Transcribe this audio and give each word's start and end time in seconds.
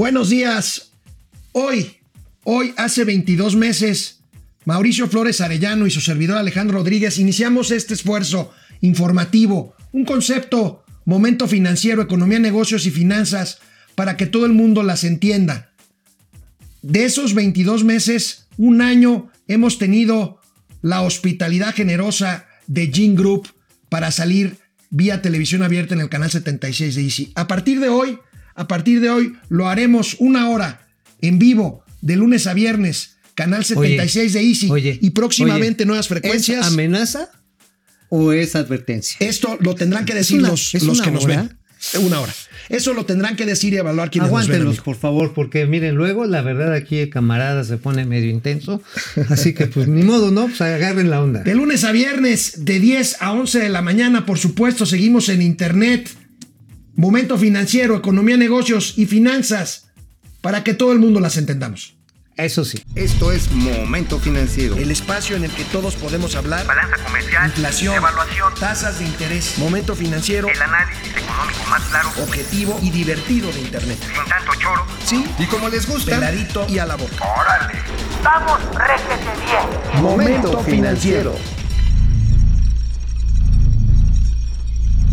Buenos 0.00 0.30
días. 0.30 0.92
Hoy, 1.52 1.98
hoy 2.44 2.72
hace 2.78 3.04
22 3.04 3.54
meses, 3.54 4.20
Mauricio 4.64 5.08
Flores 5.08 5.42
Arellano 5.42 5.86
y 5.86 5.90
su 5.90 6.00
servidor 6.00 6.38
Alejandro 6.38 6.78
Rodríguez 6.78 7.18
iniciamos 7.18 7.70
este 7.70 7.92
esfuerzo 7.92 8.50
informativo, 8.80 9.74
un 9.92 10.06
concepto, 10.06 10.86
momento 11.04 11.46
financiero, 11.46 12.00
economía, 12.00 12.38
negocios 12.38 12.86
y 12.86 12.90
finanzas, 12.90 13.58
para 13.94 14.16
que 14.16 14.24
todo 14.24 14.46
el 14.46 14.54
mundo 14.54 14.82
las 14.82 15.04
entienda. 15.04 15.70
De 16.80 17.04
esos 17.04 17.34
22 17.34 17.84
meses, 17.84 18.46
un 18.56 18.80
año 18.80 19.30
hemos 19.48 19.76
tenido 19.76 20.40
la 20.80 21.02
hospitalidad 21.02 21.74
generosa 21.74 22.46
de 22.66 22.90
Gene 22.90 23.16
Group 23.16 23.50
para 23.90 24.12
salir 24.12 24.56
vía 24.88 25.20
televisión 25.20 25.62
abierta 25.62 25.92
en 25.92 26.00
el 26.00 26.08
canal 26.08 26.30
76 26.30 26.94
de 26.94 27.02
Easy. 27.02 27.32
A 27.34 27.46
partir 27.46 27.80
de 27.80 27.90
hoy, 27.90 28.18
a 28.54 28.68
partir 28.68 29.00
de 29.00 29.10
hoy 29.10 29.34
lo 29.48 29.68
haremos 29.68 30.16
una 30.18 30.48
hora 30.48 30.86
en 31.20 31.38
vivo 31.38 31.84
de 32.00 32.16
lunes 32.16 32.46
a 32.46 32.54
viernes, 32.54 33.16
canal 33.34 33.64
76 33.64 34.32
de 34.32 34.40
Easy 34.40 34.98
y 35.00 35.10
próximamente 35.10 35.84
nuevas 35.86 36.08
frecuencias. 36.08 36.66
¿Es 36.66 36.72
amenaza 36.72 37.30
o 38.08 38.32
es 38.32 38.56
advertencia? 38.56 39.16
Esto 39.20 39.56
lo 39.60 39.74
tendrán 39.74 40.04
que 40.04 40.14
decir 40.14 40.42
los, 40.42 40.74
los 40.74 41.00
que 41.00 41.10
nos 41.10 41.26
ven. 41.26 41.56
Una 41.98 42.20
hora. 42.20 42.34
Eso 42.68 42.92
lo 42.92 43.06
tendrán 43.06 43.36
que 43.36 43.46
decir 43.46 43.72
y 43.72 43.78
evaluar 43.78 44.10
quienes 44.10 44.28
Aguántenlos, 44.28 44.64
nos 44.64 44.76
ven. 44.76 44.84
por 44.84 44.96
favor, 44.96 45.32
porque 45.34 45.66
miren, 45.66 45.94
luego 45.94 46.26
la 46.26 46.42
verdad 46.42 46.74
aquí 46.74 46.98
el 46.98 47.10
camarada 47.10 47.64
se 47.64 47.78
pone 47.78 48.04
medio 48.04 48.30
intenso. 48.30 48.82
Así 49.30 49.54
que 49.54 49.66
pues 49.66 49.88
ni 49.88 50.02
modo, 50.02 50.30
¿no? 50.30 50.46
Pues 50.46 50.60
agarren 50.60 51.08
la 51.08 51.22
onda. 51.22 51.42
De 51.42 51.54
lunes 51.54 51.84
a 51.84 51.92
viernes, 51.92 52.64
de 52.64 52.78
10 52.78 53.22
a 53.22 53.32
11 53.32 53.58
de 53.60 53.68
la 53.70 53.80
mañana, 53.82 54.26
por 54.26 54.38
supuesto, 54.38 54.84
seguimos 54.84 55.28
en 55.30 55.42
internet. 55.42 56.10
Momento 57.00 57.38
financiero, 57.38 57.96
economía, 57.96 58.36
negocios 58.36 58.92
y 58.98 59.06
finanzas, 59.06 59.88
para 60.42 60.62
que 60.62 60.74
todo 60.74 60.92
el 60.92 60.98
mundo 60.98 61.18
las 61.18 61.38
entendamos. 61.38 61.96
Eso 62.36 62.62
sí. 62.62 62.84
Esto 62.94 63.32
es 63.32 63.50
Momento 63.52 64.18
Financiero. 64.18 64.76
El 64.76 64.90
espacio 64.90 65.34
en 65.34 65.44
el 65.44 65.50
que 65.50 65.64
todos 65.64 65.96
podemos 65.96 66.34
hablar. 66.34 66.66
Balanza 66.66 67.02
comercial. 67.02 67.46
Inflación. 67.46 67.94
Evaluación. 67.94 68.52
Tasas 68.60 68.98
de 68.98 69.06
interés. 69.06 69.56
Momento 69.56 69.96
financiero. 69.96 70.48
El 70.48 70.60
análisis 70.60 71.16
económico 71.16 71.64
más 71.70 71.82
claro. 71.84 72.10
Objetivo 72.22 72.78
y 72.82 72.90
divertido 72.90 73.50
de 73.50 73.60
Internet. 73.60 73.98
Sin 74.02 74.28
tanto 74.28 74.52
choro. 74.58 74.86
Sí. 75.02 75.24
Y 75.38 75.46
como 75.46 75.70
les 75.70 75.88
gusta. 75.88 76.16
Peladito 76.16 76.66
y 76.68 76.80
a 76.80 76.84
la 76.84 76.96
boca. 76.96 77.16
¡Órale! 77.24 77.78
¡Vamos, 78.22 78.60
réjete 78.74 79.24
bien! 79.46 80.02
Momento 80.02 80.62
Financiero. 80.64 81.59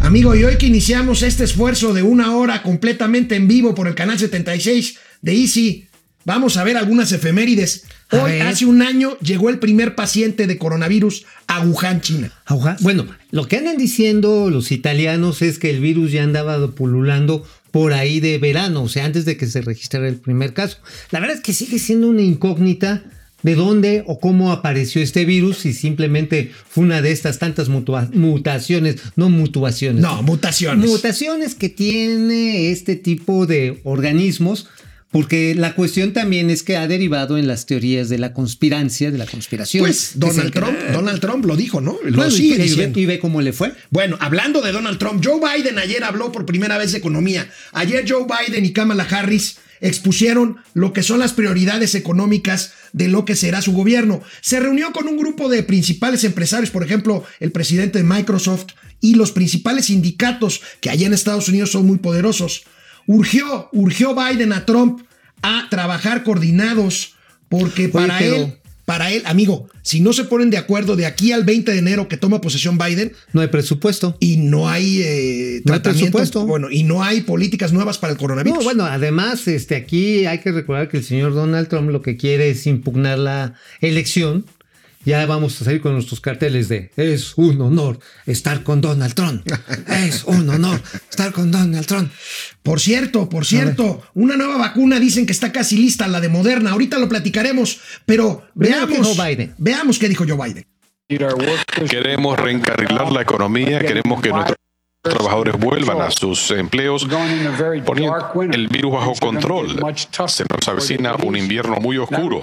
Amigo, 0.08 0.34
y 0.38 0.46
hoy 0.46 0.56
que 0.56 0.68
iniciamos 0.68 1.22
este 1.22 1.44
esfuerzo 1.44 1.94
de 1.94 2.02
una 2.02 2.34
hora 2.34 2.64
completamente 2.64 3.36
en 3.36 3.50
vivo 3.50 3.76
por 3.76 3.90
el 3.90 3.94
canal 3.94 4.18
76 4.18 4.98
de 5.22 5.34
Easy, 5.34 5.90
vamos 6.24 6.56
a 6.56 6.64
ver 6.64 6.78
algunas 6.78 7.12
efemérides. 7.12 7.84
Hoy, 8.12 8.40
hace 8.40 8.66
un 8.66 8.82
año, 8.82 9.20
llegó 9.20 9.50
el 9.50 9.60
primer 9.60 9.96
paciente 9.96 10.48
de 10.48 10.58
coronavirus 10.58 11.26
a 11.48 11.60
Wuhan, 11.60 12.00
China. 12.00 12.32
Ajá. 12.46 12.78
Bueno, 12.80 13.06
lo 13.32 13.50
que 13.50 13.58
andan 13.58 13.76
diciendo 13.76 14.50
los 14.50 14.72
italianos 14.72 15.42
es 15.42 15.60
que 15.60 15.72
el 15.72 15.82
virus 15.82 16.14
ya 16.14 16.24
andaba 16.24 16.72
pululando 16.72 17.46
por 17.72 17.92
ahí 17.92 18.22
de 18.22 18.38
verano, 18.38 18.84
o 18.84 18.88
sea, 18.88 19.04
antes 19.04 19.26
de 19.26 19.36
que 19.36 19.48
se 19.48 19.60
registrara 19.60 20.08
el 20.08 20.16
primer 20.16 20.54
caso. 20.54 20.78
La 21.12 21.20
verdad 21.20 21.36
es 21.36 21.44
que 21.44 21.52
sigue 21.52 21.80
siendo 21.80 22.08
una 22.08 22.22
incógnita 22.22 23.04
de 23.44 23.56
dónde 23.56 24.04
o 24.08 24.20
cómo 24.20 24.52
apareció 24.52 25.02
este 25.02 25.24
virus 25.26 25.66
y 25.66 25.74
simplemente 25.74 26.52
fue 26.68 26.84
una 26.86 27.02
de 27.02 27.12
estas 27.12 27.38
tantas 27.40 27.70
mutaciones, 27.70 28.96
no 29.16 29.30
mutuaciones. 29.30 30.02
No, 30.02 30.22
mutaciones. 30.24 30.90
Mutaciones 30.90 31.56
que 31.56 31.70
tiene 31.70 32.72
este 32.72 32.96
tipo 32.96 33.46
de 33.46 33.80
organismos, 33.84 34.68
porque 35.12 35.56
la 35.56 35.74
cuestión 35.76 36.12
también 36.14 36.50
es 36.50 36.64
que 36.64 36.76
ha 36.76 36.88
derivado 36.88 37.38
en 37.38 37.48
las 37.48 37.66
teorías 37.66 38.10
de 38.10 38.18
la 38.18 38.34
conspirancia, 38.34 39.10
de 39.12 39.18
la 39.18 39.26
conspiración. 39.26 39.82
Pues 39.84 40.12
Donald 40.16 40.52
que- 40.52 40.60
Trump, 40.60 40.78
Donald 40.92 41.22
Trump 41.22 41.46
lo 41.46 41.56
dijo, 41.56 41.80
¿no? 41.80 41.98
Lo 42.04 42.18
Bueno, 42.18 42.32
sigue 42.32 42.56
y, 42.56 42.62
diciendo. 42.68 43.00
y 43.00 43.06
ve 43.06 43.20
cómo 43.20 43.42
le 43.42 43.54
fue. 43.54 43.72
Bueno, 43.90 44.18
hablando 44.20 44.62
de 44.62 44.72
Donald 44.74 44.98
Trump, 45.00 45.24
Joe 45.26 45.40
Biden 45.40 45.78
ayer 45.80 46.04
habló 46.04 46.32
por 46.32 46.46
primera 46.46 46.78
vez 46.78 46.92
de 46.92 46.98
economía. 46.98 47.50
Ayer 47.72 48.04
Joe 48.08 48.26
Biden 48.26 48.66
y 48.66 48.74
Kamala 48.74 49.04
Harris 49.10 49.58
expusieron 49.80 50.58
lo 50.74 50.92
que 50.92 51.04
son 51.04 51.20
las 51.20 51.34
prioridades 51.34 51.94
económicas 51.96 52.74
de 52.94 53.08
lo 53.08 53.26
que 53.26 53.36
será 53.36 53.62
su 53.62 53.74
gobierno. 53.74 54.22
Se 54.42 54.60
reunió 54.60 54.92
con 54.92 55.08
un 55.08 55.18
grupo 55.18 55.50
de 55.50 55.64
principales 55.64 56.24
empresarios, 56.24 56.70
por 56.72 56.84
ejemplo, 56.84 57.24
el 57.40 57.52
presidente 57.52 58.00
de 58.00 58.04
Microsoft 58.04 58.68
y 59.02 59.16
los 59.16 59.32
principales 59.32 59.86
sindicatos 59.86 60.62
que 60.82 60.90
allá 60.90 61.08
en 61.08 61.14
Estados 61.14 61.50
Unidos 61.50 61.72
son 61.72 61.86
muy 61.86 61.98
poderosos. 61.98 62.64
Urgió, 63.06 63.70
urgió 63.74 64.16
Biden 64.16 64.54
a 64.54 64.66
Trump 64.66 65.02
a 65.42 65.68
trabajar 65.70 66.24
coordinados 66.24 67.16
porque 67.50 67.90
para 67.90 68.18
pero- 68.18 68.36
él, 68.36 68.58
para 68.88 69.12
él, 69.12 69.22
amigo, 69.26 69.68
si 69.82 70.00
no 70.00 70.14
se 70.14 70.24
ponen 70.24 70.50
de 70.50 70.56
acuerdo 70.56 70.96
de 70.96 71.06
aquí 71.06 71.34
al 71.34 71.44
20 71.44 71.74
de 71.74 71.78
enero 71.78 72.08
que 72.08 72.16
toma 72.16 72.40
posesión 72.40 72.78
Biden, 72.78 73.12
No 73.34 73.42
hay 73.42 73.50
presupuesto. 73.50 74.16
y 74.22 74.38
no 74.38 74.70
hay 74.70 75.02
eh, 75.04 75.62
No 75.66 75.74
hay 75.74 75.82
presupuesto. 75.82 76.46
bueno, 76.48 76.70
y 76.72 76.84
no 76.86 77.04
hay 77.04 77.20
políticas 77.20 77.74
nuevas 77.74 77.98
para 77.98 78.14
el 78.14 78.18
coronavirus. 78.18 78.60
No, 78.60 78.64
bueno, 78.64 78.86
además, 78.86 79.46
este, 79.50 79.76
aquí 79.76 80.26
hay 80.26 80.38
que 80.40 80.54
recordar 80.54 80.88
que 80.88 80.96
el 81.00 81.04
señor 81.04 81.34
Donald 81.34 81.68
Trump 81.68 81.90
lo 81.90 82.02
que 82.02 82.16
quiere 82.16 82.50
es 82.50 82.66
impugnar 82.66 83.20
la 83.20 83.56
elección. 83.82 84.46
Ya 85.06 85.26
vamos 85.26 85.62
a 85.62 85.66
salir 85.66 85.82
con 85.82 85.94
nuestros 85.94 86.20
carteles 86.20 86.68
de 86.68 86.92
es 86.98 87.38
un 87.38 87.62
honor 87.62 88.00
estar 88.26 88.64
con 88.64 88.82
Donald 88.82 89.14
Trump. 89.14 89.48
Es 89.88 90.24
un 90.26 90.50
honor 90.50 90.82
estar 91.10 91.32
con 91.32 91.52
Donald 91.52 91.86
Trump. 91.86 92.12
Por 92.62 92.80
cierto, 92.80 93.30
por 93.30 93.46
cierto, 93.46 94.04
una 94.14 94.36
nueva 94.36 94.58
vacuna 94.58 95.00
dicen 95.00 95.26
que 95.26 95.32
está 95.32 95.52
casi 95.52 95.78
lista, 95.78 96.08
la 96.08 96.20
de 96.20 96.30
Moderna. 96.30 96.72
Ahorita 96.72 96.98
lo 97.00 97.08
platicaremos, 97.08 97.80
pero 98.06 98.44
¿qué 98.60 98.70
veamos, 98.70 98.90
dijo 98.90 99.24
Biden? 99.24 99.56
veamos 99.58 99.98
qué 99.98 100.10
dijo 100.10 100.26
Joe 100.28 100.38
Biden. 100.48 100.66
Queremos 101.90 102.38
reencarrilar 102.38 103.12
la 103.12 103.22
economía, 103.22 103.80
queremos 103.80 104.22
que 104.22 104.30
nuestros 104.30 104.58
trabajadores 105.10 105.58
vuelvan 105.58 106.02
a 106.02 106.12
sus 106.12 106.52
empleos, 106.52 107.08
poniendo 107.86 108.34
el 108.52 108.68
virus 108.68 108.94
bajo 108.94 109.14
control. 109.20 109.80
Se 110.28 110.44
nos 110.44 110.68
avecina 110.68 111.16
un 111.16 111.36
invierno 111.36 111.78
muy 111.78 111.98
oscuro. 111.98 112.42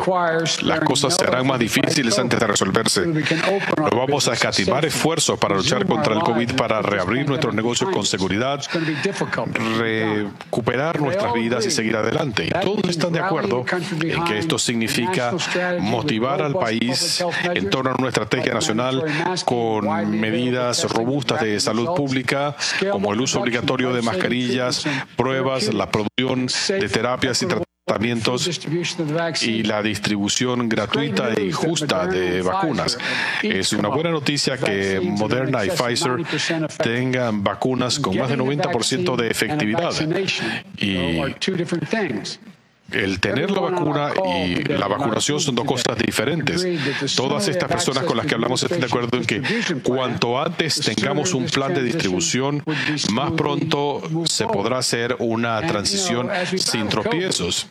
Las 0.63 0.81
cosas 0.81 1.17
serán 1.17 1.47
más 1.47 1.59
difíciles 1.59 2.19
antes 2.19 2.39
de 2.39 2.47
resolverse. 2.47 3.07
No 3.07 3.91
vamos 3.97 4.29
a 4.29 4.35
escatimar 4.35 4.85
esfuerzos 4.85 5.39
para 5.39 5.57
luchar 5.57 5.87
contra 5.87 6.15
el 6.15 6.21
COVID, 6.21 6.53
para 6.53 6.83
reabrir 6.83 7.27
nuestros 7.29 7.55
negocios 7.55 7.91
con 7.91 8.05
seguridad, 8.05 8.61
recuperar 9.79 11.01
nuestras 11.01 11.33
vidas 11.33 11.67
y 11.67 11.71
seguir 11.71 11.97
adelante. 11.97 12.47
Y 12.47 12.65
todos 12.65 12.89
están 12.89 13.13
de 13.13 13.21
acuerdo 13.21 13.65
en 14.03 14.25
que 14.25 14.39
esto 14.39 14.59
significa 14.59 15.33
motivar 15.81 16.43
al 16.43 16.55
país 16.55 17.23
en 17.43 17.71
torno 17.71 17.91
a 17.93 17.95
una 17.99 18.09
estrategia 18.09 18.55
nacional 18.55 19.05
con 19.45 20.11
medidas 20.11 20.85
robustas 20.91 21.41
de 21.41 21.61
salud 21.61 21.95
pública, 21.95 22.54
como 22.91 23.13
el 23.13 23.21
uso 23.21 23.41
obligatorio 23.41 23.93
de 23.93 24.03
mascarillas, 24.03 24.85
pruebas, 25.17 25.73
la 25.73 25.91
producción 25.91 26.47
de 26.69 26.89
terapias 26.89 27.43
y 27.43 27.47
tratamientos 27.47 28.61
y 29.43 29.63
la 29.63 29.83
distribución 29.83 30.69
gratuita 30.69 31.39
y 31.39 31.53
justa 31.53 32.07
de 32.07 32.41
vacunas. 32.43 32.99
Es 33.43 33.73
una 33.73 33.89
buena 33.89 34.11
noticia 34.11 34.57
que 34.57 35.01
Moderna 35.03 35.65
y 35.65 35.71
Pfizer 35.71 36.23
tengan 36.83 37.45
vacunas 37.45 37.99
con 37.99 38.17
más 38.17 38.31
de 38.31 38.39
90% 38.39 39.17
de 39.17 39.29
efectividad. 39.29 39.93
Y 40.79 41.35
el 42.91 43.21
tener 43.21 43.51
la 43.51 43.61
vacuna 43.61 44.11
y 44.37 44.65
la 44.65 44.87
vacunación 44.87 45.41
son 45.41 45.55
dos 45.55 45.65
cosas 45.65 45.99
diferentes. 45.99 46.67
Todas 47.17 47.49
estas 47.49 47.69
personas 47.69 48.05
con 48.05 48.17
las 48.17 48.27
que 48.27 48.35
hablamos 48.35 48.63
están 48.63 48.81
de 48.81 48.87
acuerdo 48.87 49.17
en 49.19 49.25
que 49.25 49.43
cuanto 49.83 50.41
antes 50.41 50.81
tengamos 50.81 51.35
un 51.35 51.47
plan 51.47 51.75
de 51.75 51.83
distribución, 51.83 52.63
más 53.13 53.33
pronto 53.33 54.03
se 54.27 54.47
podrá 54.47 54.79
hacer 54.79 55.17
una 55.19 55.61
transición 55.63 56.29
sin 56.57 56.89
tropiezos. 56.89 57.69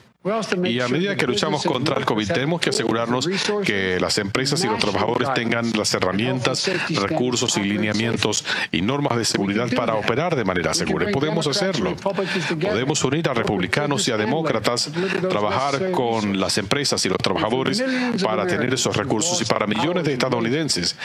Y 0.64 0.80
a 0.80 0.88
medida 0.88 1.18
que 1.18 1.28
luchamos 1.28 1.64
contra 1.64 1.98
el 1.98 2.06
COVID, 2.06 2.32
tenemos 2.32 2.62
que 2.62 2.70
asegurarnos 2.70 3.28
que 3.66 4.00
las 4.00 4.18
empresas 4.18 4.64
y 4.64 4.68
los 4.68 4.80
trabajadores 4.80 5.34
tengan 5.34 5.74
las 5.76 5.94
herramientas, 5.94 6.72
recursos 7.02 7.58
y 7.58 7.64
lineamientos 7.64 8.46
y 8.72 8.82
normas 8.82 9.18
de 9.18 9.26
seguridad 9.26 9.68
para 9.76 9.96
operar 9.96 10.38
de 10.38 10.46
manera 10.46 10.74
segura. 10.74 11.12
Podemos 11.12 11.46
hacerlo. 11.48 11.98
Podemos 11.98 13.04
unir 13.04 13.28
a 13.28 13.34
republicanos 13.34 14.08
y 14.08 14.12
a 14.12 14.18
demócratas, 14.18 14.90
trabajar 15.30 15.92
con 15.92 16.40
las 16.40 16.58
empresas 16.58 17.06
y 17.06 17.10
los 17.10 17.18
trabajadores 17.18 17.84
para 18.24 18.48
tener 18.48 18.74
esos 18.74 18.96
recursos 18.96 19.42
y 19.42 19.46
para 19.46 19.68
millones 19.68 20.06
de 20.06 20.14
estadounidenses 20.14 20.96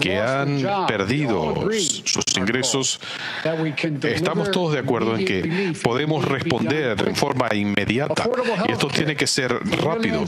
que 0.00 0.20
han 0.20 0.86
perdido 0.86 1.68
sus 2.04 2.24
ingresos. 2.36 3.00
Estamos 4.04 4.52
todos 4.52 4.74
de 4.74 4.78
acuerdo 4.78 5.16
en 5.16 5.24
que 5.24 5.72
podemos 5.82 6.24
responder 6.24 7.08
en 7.08 7.16
forma 7.16 7.48
inmediata 7.52 8.28
esto 8.68 8.88
tiene 8.88 9.16
que 9.16 9.26
ser 9.26 9.52
rápido. 9.82 10.24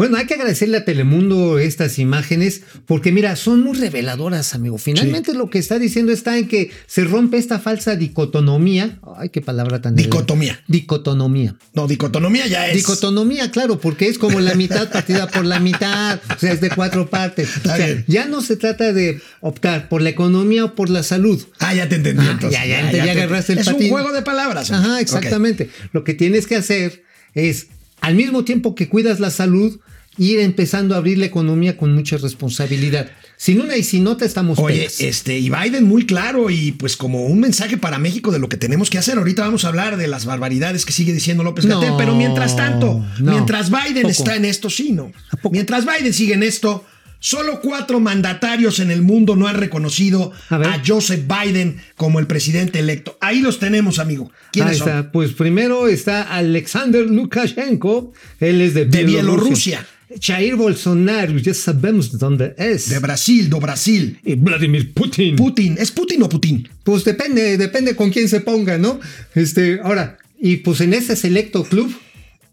Bueno, 0.00 0.16
hay 0.16 0.24
que 0.24 0.32
agradecerle 0.32 0.78
a 0.78 0.84
Telemundo 0.86 1.58
estas 1.58 1.98
imágenes 1.98 2.62
porque 2.86 3.12
mira, 3.12 3.36
son 3.36 3.60
muy 3.62 3.76
reveladoras, 3.76 4.54
amigo. 4.54 4.78
Finalmente 4.78 5.34
lo 5.34 5.50
que 5.50 5.58
está 5.58 5.78
diciendo 5.78 6.10
está 6.10 6.38
en 6.38 6.48
que 6.48 6.70
se 6.86 7.04
rompe 7.04 7.36
esta 7.36 7.58
falsa 7.58 7.96
dicotomía. 7.96 8.98
Ay, 9.18 9.28
qué 9.28 9.42
palabra 9.42 9.82
tan 9.82 9.94
Dicotomía. 9.96 10.58
Dicotomía. 10.68 11.54
No, 11.74 11.86
dicotomía 11.86 12.46
ya 12.46 12.68
es. 12.68 12.76
Dicotomía, 12.78 13.50
claro, 13.50 13.78
porque 13.78 14.08
es 14.08 14.16
como 14.16 14.40
la 14.40 14.54
mitad 14.54 14.90
partida 14.90 15.26
por 15.28 15.44
la 15.44 15.60
mitad, 15.60 16.18
o 16.34 16.38
sea, 16.38 16.54
es 16.54 16.62
de 16.62 16.70
cuatro 16.70 17.10
partes. 17.10 17.50
O 17.58 17.60
sea, 17.76 18.02
ya 18.06 18.24
no 18.24 18.40
se 18.40 18.56
trata 18.56 18.94
de 18.94 19.20
optar 19.42 19.90
por 19.90 20.00
la 20.00 20.08
economía 20.08 20.64
o 20.64 20.74
por 20.74 20.88
la 20.88 21.02
salud. 21.02 21.44
Ah, 21.58 21.74
ya 21.74 21.90
te 21.90 21.96
entendí. 21.96 22.24
Ah, 22.26 22.30
entonces. 22.32 22.58
ya, 22.58 22.64
ya, 22.64 22.90
ya 22.90 23.02
te- 23.04 23.10
agarraste 23.10 23.52
el 23.52 23.58
Es 23.58 23.66
patín. 23.66 23.82
un 23.84 23.90
juego 23.90 24.12
de 24.12 24.22
palabras. 24.22 24.70
hombre. 24.70 24.88
Ajá, 24.92 25.00
exactamente. 25.02 25.68
Lo 25.92 26.04
que 26.04 26.14
tienes 26.14 26.46
que 26.46 26.56
hacer 26.56 27.02
es, 27.34 27.66
al 28.00 28.14
mismo 28.14 28.44
tiempo 28.44 28.74
que 28.74 28.88
cuidas 28.88 29.20
la 29.20 29.30
salud, 29.30 29.78
ir 30.18 30.40
empezando 30.40 30.94
a 30.94 30.98
abrir 30.98 31.18
la 31.18 31.26
economía 31.26 31.76
con 31.76 31.94
mucha 31.94 32.16
responsabilidad. 32.18 33.10
Sin 33.36 33.60
una 33.60 33.76
y 33.78 33.82
sin 33.82 34.06
otra 34.06 34.26
estamos 34.26 34.58
Oye, 34.58 34.86
este, 34.98 35.38
y 35.38 35.48
Biden 35.48 35.84
muy 35.84 36.04
claro 36.04 36.50
y 36.50 36.72
pues 36.72 36.96
como 36.98 37.24
un 37.24 37.40
mensaje 37.40 37.78
para 37.78 37.98
México 37.98 38.30
de 38.30 38.38
lo 38.38 38.50
que 38.50 38.58
tenemos 38.58 38.90
que 38.90 38.98
hacer. 38.98 39.16
Ahorita 39.16 39.42
vamos 39.42 39.64
a 39.64 39.68
hablar 39.68 39.96
de 39.96 40.08
las 40.08 40.26
barbaridades 40.26 40.84
que 40.84 40.92
sigue 40.92 41.14
diciendo 41.14 41.42
López 41.42 41.64
No, 41.64 41.80
Gatell, 41.80 41.94
pero 41.96 42.14
mientras 42.14 42.54
tanto, 42.54 43.02
no. 43.18 43.32
mientras 43.32 43.70
Biden 43.70 44.02
Poco. 44.02 44.10
está 44.10 44.36
en 44.36 44.44
esto, 44.44 44.68
sí, 44.68 44.92
no. 44.92 45.10
Mientras 45.50 45.86
Biden 45.86 46.12
sigue 46.12 46.34
en 46.34 46.42
esto, 46.42 46.84
solo 47.20 47.60
cuatro 47.60 48.00
mandatarios 48.00 48.80
en 48.80 48.90
el 48.90 49.02
mundo 49.02 49.36
no 49.36 49.46
han 49.46 49.56
reconocido 49.56 50.32
A 50.48 50.56
a, 50.56 50.82
Joseph 50.84 51.24
Biden 51.26 51.76
como 51.96 52.18
el 52.18 52.26
presidente 52.26 52.80
electo. 52.80 53.16
Ahí 53.20 53.40
los 53.40 53.58
tenemos, 53.60 53.98
amigo. 54.00 54.32
¿Quiénes 54.52 54.72
Ahí 54.72 54.78
son? 54.78 54.88
está. 54.88 55.12
Pues 55.12 55.32
primero 55.32 55.86
está 55.86 56.22
Alexander 56.22 57.06
Lukashenko, 57.06 58.12
él 58.40 58.60
es 58.60 58.74
de, 58.74 58.86
De 58.86 59.04
Bielorrusia. 59.04 59.86
Jair 60.20 60.56
Bolsonaro, 60.56 61.38
ya 61.38 61.54
sabemos 61.54 62.10
de 62.10 62.18
dónde 62.18 62.54
es. 62.58 62.88
De 62.88 62.98
Brasil, 62.98 63.48
do 63.48 63.60
Brasil. 63.60 64.18
y 64.24 64.34
Vladimir 64.34 64.92
Putin. 64.92 65.36
Putin, 65.36 65.76
¿es 65.78 65.92
Putin 65.92 66.22
o 66.24 66.28
Putin? 66.28 66.68
Pues 66.82 67.04
depende, 67.04 67.56
depende 67.56 67.94
con 67.94 68.10
quién 68.10 68.28
se 68.28 68.40
ponga, 68.40 68.76
¿no? 68.76 68.98
Este, 69.36 69.78
ahora, 69.84 70.18
y 70.40 70.56
pues 70.56 70.80
en 70.80 70.94
ese 70.94 71.14
selecto 71.14 71.62
club 71.62 71.94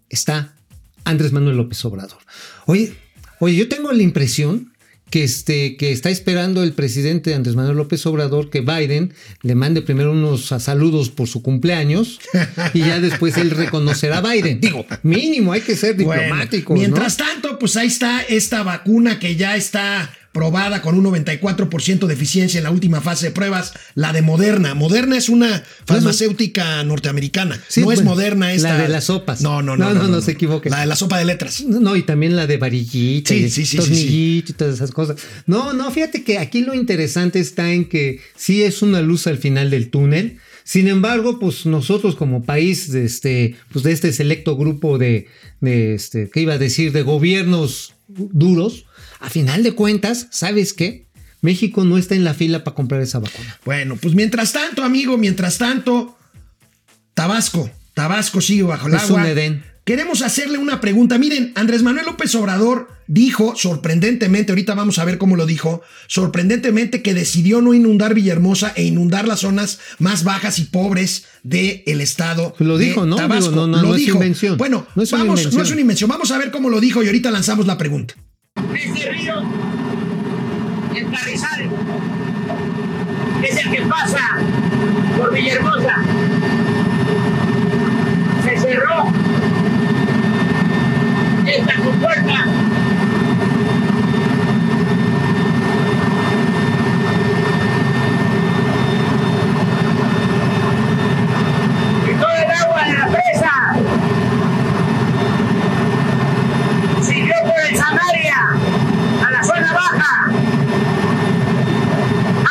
está 0.09 0.53
Andrés 1.03 1.31
Manuel 1.31 1.57
López 1.57 1.83
Obrador. 1.85 2.19
Oye, 2.67 2.93
oye, 3.39 3.55
yo 3.55 3.67
tengo 3.67 3.91
la 3.91 4.03
impresión 4.03 4.73
que, 5.09 5.23
este, 5.23 5.77
que 5.77 5.93
está 5.93 6.09
esperando 6.09 6.63
el 6.63 6.73
presidente 6.73 7.33
Andrés 7.33 7.55
Manuel 7.55 7.77
López 7.77 8.05
Obrador 8.05 8.49
que 8.49 8.59
Biden 8.59 9.13
le 9.41 9.55
mande 9.55 9.81
primero 9.81 10.11
unos 10.11 10.47
saludos 10.47 11.09
por 11.09 11.27
su 11.29 11.41
cumpleaños 11.41 12.19
y 12.73 12.79
ya 12.79 12.99
después 12.99 13.37
él 13.37 13.51
reconocerá 13.51 14.17
a 14.17 14.21
Biden. 14.33 14.59
Digo, 14.59 14.85
mínimo, 15.03 15.53
hay 15.53 15.61
que 15.61 15.77
ser 15.77 15.95
Bueno, 15.95 16.21
diplomático. 16.21 16.73
mientras 16.73 17.15
tanto, 17.15 17.57
pues 17.57 17.77
ahí 17.77 17.87
está 17.87 18.21
esta 18.21 18.63
vacuna 18.63 19.17
que 19.17 19.37
ya 19.37 19.55
está 19.55 20.13
probada 20.37 20.83
con 20.83 20.93
un 20.93 21.03
94% 21.03 22.05
de 22.05 22.13
eficiencia 22.13 22.59
en 22.59 22.63
la 22.63 22.69
última 22.69 23.01
fase 23.01 23.25
de 23.25 23.31
pruebas, 23.31 23.73
la 23.95 24.13
de 24.13 24.21
Moderna. 24.21 24.75
Moderna 24.75 25.17
es 25.17 25.29
una 25.29 25.63
farmacéutica 25.85 26.83
norteamericana. 26.83 27.59
Sí, 27.67 27.81
no 27.81 27.91
es 27.91 28.03
Moderna 28.03 28.53
esta. 28.53 28.75
la 28.77 28.83
de 28.83 28.87
las 28.87 29.05
sopas. 29.05 29.41
No, 29.41 29.63
no, 29.63 29.75
no. 29.75 29.95
No, 29.95 30.03
no, 30.03 30.07
no 30.07 30.21
se 30.21 30.33
equivoque. 30.33 30.69
La 30.69 30.81
de 30.81 30.85
la 30.85 30.95
sopa 30.95 31.17
de 31.17 31.25
letras. 31.25 31.63
No, 31.63 31.95
y 31.95 32.03
también 32.03 32.35
la 32.35 32.45
de 32.45 32.57
varillita, 32.57 33.33
Sí, 33.33 33.45
y 33.45 33.49
sí, 33.49 33.65
sí, 33.65 33.65
sí, 33.65 33.77
tornillito 33.77 34.51
y 34.51 34.55
todas 34.55 34.75
esas 34.75 34.91
cosas. 34.91 35.19
No, 35.47 35.73
no, 35.73 35.89
fíjate 35.89 36.23
que 36.23 36.37
aquí 36.37 36.61
lo 36.61 36.75
interesante 36.75 37.39
está 37.39 37.71
en 37.71 37.85
que 37.85 38.21
sí 38.35 38.61
es 38.61 38.83
una 38.83 39.01
luz 39.01 39.25
al 39.25 39.39
final 39.39 39.71
del 39.71 39.89
túnel. 39.89 40.37
Sin 40.63 40.87
embargo, 40.87 41.39
pues 41.39 41.65
nosotros 41.65 42.15
como 42.15 42.43
país 42.43 42.91
de 42.91 43.05
este, 43.05 43.55
pues 43.71 43.83
de 43.83 43.91
este 43.91 44.13
selecto 44.13 44.55
grupo 44.55 44.99
de, 44.99 45.27
de 45.61 45.95
este, 45.95 46.29
¿qué 46.29 46.41
iba 46.41 46.53
a 46.53 46.57
decir? 46.59 46.91
De 46.91 47.01
gobiernos 47.01 47.95
duros, 48.07 48.85
a 49.19 49.29
final 49.29 49.63
de 49.63 49.73
cuentas, 49.73 50.27
¿sabes 50.31 50.73
qué? 50.73 51.07
México 51.41 51.83
no 51.85 51.97
está 51.97 52.15
en 52.15 52.23
la 52.23 52.33
fila 52.33 52.63
para 52.63 52.75
comprar 52.75 53.01
esa 53.01 53.19
vacuna. 53.19 53.57
Bueno, 53.63 53.95
pues 53.95 54.15
mientras 54.15 54.53
tanto, 54.53 54.83
amigo, 54.83 55.17
mientras 55.17 55.57
tanto, 55.57 56.17
Tabasco, 57.13 57.69
Tabasco 57.93 58.41
sigue 58.41 58.63
bajo 58.63 58.87
el 58.87 58.95
Es 58.95 59.03
agua. 59.03 59.21
un 59.21 59.27
Edén. 59.27 59.63
Queremos 59.85 60.21
hacerle 60.21 60.57
una 60.57 60.81
pregunta. 60.81 61.17
Miren, 61.17 61.53
Andrés 61.55 61.81
Manuel 61.81 62.05
López 62.05 62.35
Obrador 62.35 62.89
dijo 63.07 63.55
sorprendentemente, 63.55 64.51
ahorita 64.51 64.73
vamos 64.75 64.99
a 64.99 65.05
ver 65.05 65.17
cómo 65.17 65.37
lo 65.37 65.45
dijo, 65.45 65.81
sorprendentemente 66.07 67.01
que 67.01 67.13
decidió 67.13 67.61
no 67.61 67.73
inundar 67.73 68.13
Villahermosa 68.13 68.73
e 68.75 68.83
inundar 68.83 69.25
las 69.29 69.39
zonas 69.39 69.79
más 69.97 70.25
bajas 70.25 70.59
y 70.59 70.65
pobres 70.65 71.23
del 71.43 72.01
estado. 72.01 72.53
Lo 72.59 72.77
de 72.77 72.85
dijo, 72.87 73.05
¿no? 73.05 73.15
Tabasco. 73.15 73.51
Digo, 73.51 73.61
no, 73.65 73.77
no, 73.77 73.81
lo 73.81 73.87
no 73.89 73.95
es 73.95 74.01
dijo. 74.01 74.15
invención. 74.15 74.57
Bueno, 74.57 74.85
No 74.95 75.03
es 75.03 75.13
una 75.13 75.23
vamos, 75.23 75.39
invención. 75.39 75.57
no 75.57 75.63
es 75.65 75.71
una 75.71 75.81
invención. 75.81 76.09
Vamos 76.09 76.31
a 76.31 76.37
ver 76.37 76.51
cómo 76.51 76.69
lo 76.69 76.81
dijo 76.81 77.01
y 77.01 77.05
ahorita 77.07 77.31
lanzamos 77.31 77.65
la 77.65 77.77
pregunta. 77.77 78.15
Este 78.83 79.09
río, 79.09 79.41
el 80.95 81.11
Carrizal, 81.11 81.69
es 83.43 83.65
el 83.65 83.71
que 83.71 83.81
pasa 83.83 84.19
por 85.17 85.33
Villahermosa. 85.33 85.95
Se 88.43 88.57
cerró 88.59 89.07
esta 91.45 91.75
compuerta. 91.75 92.45
Y 102.05 102.13
todo 102.13 102.35
el 102.35 102.51
agua 102.51 102.83
de 102.83 102.93
la 102.93 103.07
presa 103.07 103.53
siguió 107.01 107.33
por 107.43 107.59
el 107.69 107.75
Samaria 107.75 108.35
a 109.25 109.31
la 109.31 109.43
zona 109.43 109.73
baja. 109.73 110.29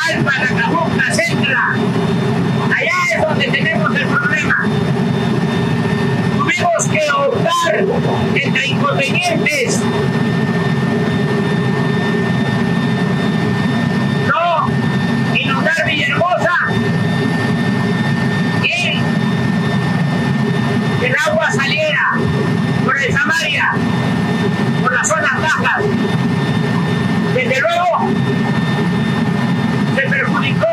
Alfa, 0.07 0.31
Nacajuca, 0.39 1.13
Centra. 1.13 1.46
Allá 1.57 2.97
es 3.15 3.21
donde 3.21 3.47
tenemos 3.47 3.95
el 3.95 4.07
problema. 4.07 4.67
Tuvimos 6.37 6.87
que 6.91 7.11
optar 7.11 7.85
entre 8.35 8.67
inconvenientes. 8.67 9.81
No 14.27 14.67
inundar 15.35 15.85
Villahermosa 15.85 16.55
y 18.63 19.01
que 20.99 21.07
el 21.07 21.15
agua 21.27 21.51
saliera 21.51 22.17
por 22.85 22.97
el 22.97 23.13
Samaria, 23.13 23.71
por 24.81 24.93
las 24.93 25.07
zonas 25.07 25.41
bajas. 25.41 25.83
Desde 27.35 27.61
luego, 27.61 28.09
se 29.95 30.01
perjudicó 30.03 30.67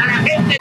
a 0.00 0.06
la 0.06 0.14
gente. 0.14 0.58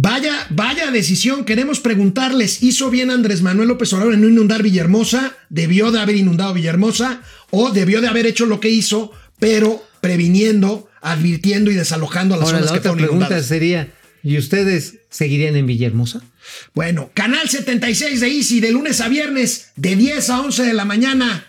Vaya, 0.00 0.46
vaya 0.50 0.92
decisión. 0.92 1.44
Queremos 1.44 1.80
preguntarles, 1.80 2.62
¿hizo 2.62 2.88
bien 2.88 3.10
Andrés 3.10 3.42
Manuel 3.42 3.66
López 3.66 3.92
Obrador 3.92 4.14
en 4.14 4.20
no 4.20 4.28
inundar 4.28 4.62
Villahermosa? 4.62 5.36
¿Debió 5.48 5.90
de 5.90 5.98
haber 5.98 6.14
inundado 6.14 6.54
Villahermosa? 6.54 7.20
¿O 7.50 7.70
debió 7.70 8.00
de 8.00 8.06
haber 8.06 8.24
hecho 8.24 8.46
lo 8.46 8.60
que 8.60 8.68
hizo, 8.68 9.10
pero 9.40 9.82
previniendo, 10.00 10.88
advirtiendo 11.02 11.72
y 11.72 11.74
desalojando 11.74 12.36
a 12.36 12.38
las 12.38 12.46
Ahora, 12.46 12.58
zonas 12.58 12.70
la 12.70 12.74
que 12.74 12.78
otra 12.78 12.92
fueron 12.92 13.06
pregunta 13.08 13.26
inundadas? 13.26 13.46
sería, 13.46 13.92
¿y 14.22 14.38
ustedes 14.38 14.98
seguirían 15.10 15.56
en 15.56 15.66
Villahermosa? 15.66 16.22
Bueno, 16.74 17.10
Canal 17.12 17.48
76 17.48 18.20
de 18.20 18.28
Easy, 18.28 18.60
de 18.60 18.70
lunes 18.70 19.00
a 19.00 19.08
viernes, 19.08 19.70
de 19.74 19.96
10 19.96 20.30
a 20.30 20.40
11 20.42 20.62
de 20.62 20.74
la 20.74 20.84
mañana. 20.84 21.44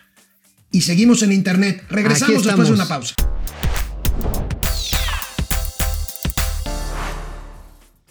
Y 0.71 0.81
seguimos 0.81 1.21
en 1.21 1.33
internet. 1.33 1.83
Regresamos 1.91 2.43
después 2.43 2.67
de 2.67 2.73
una 2.73 2.87
pausa. 2.87 3.13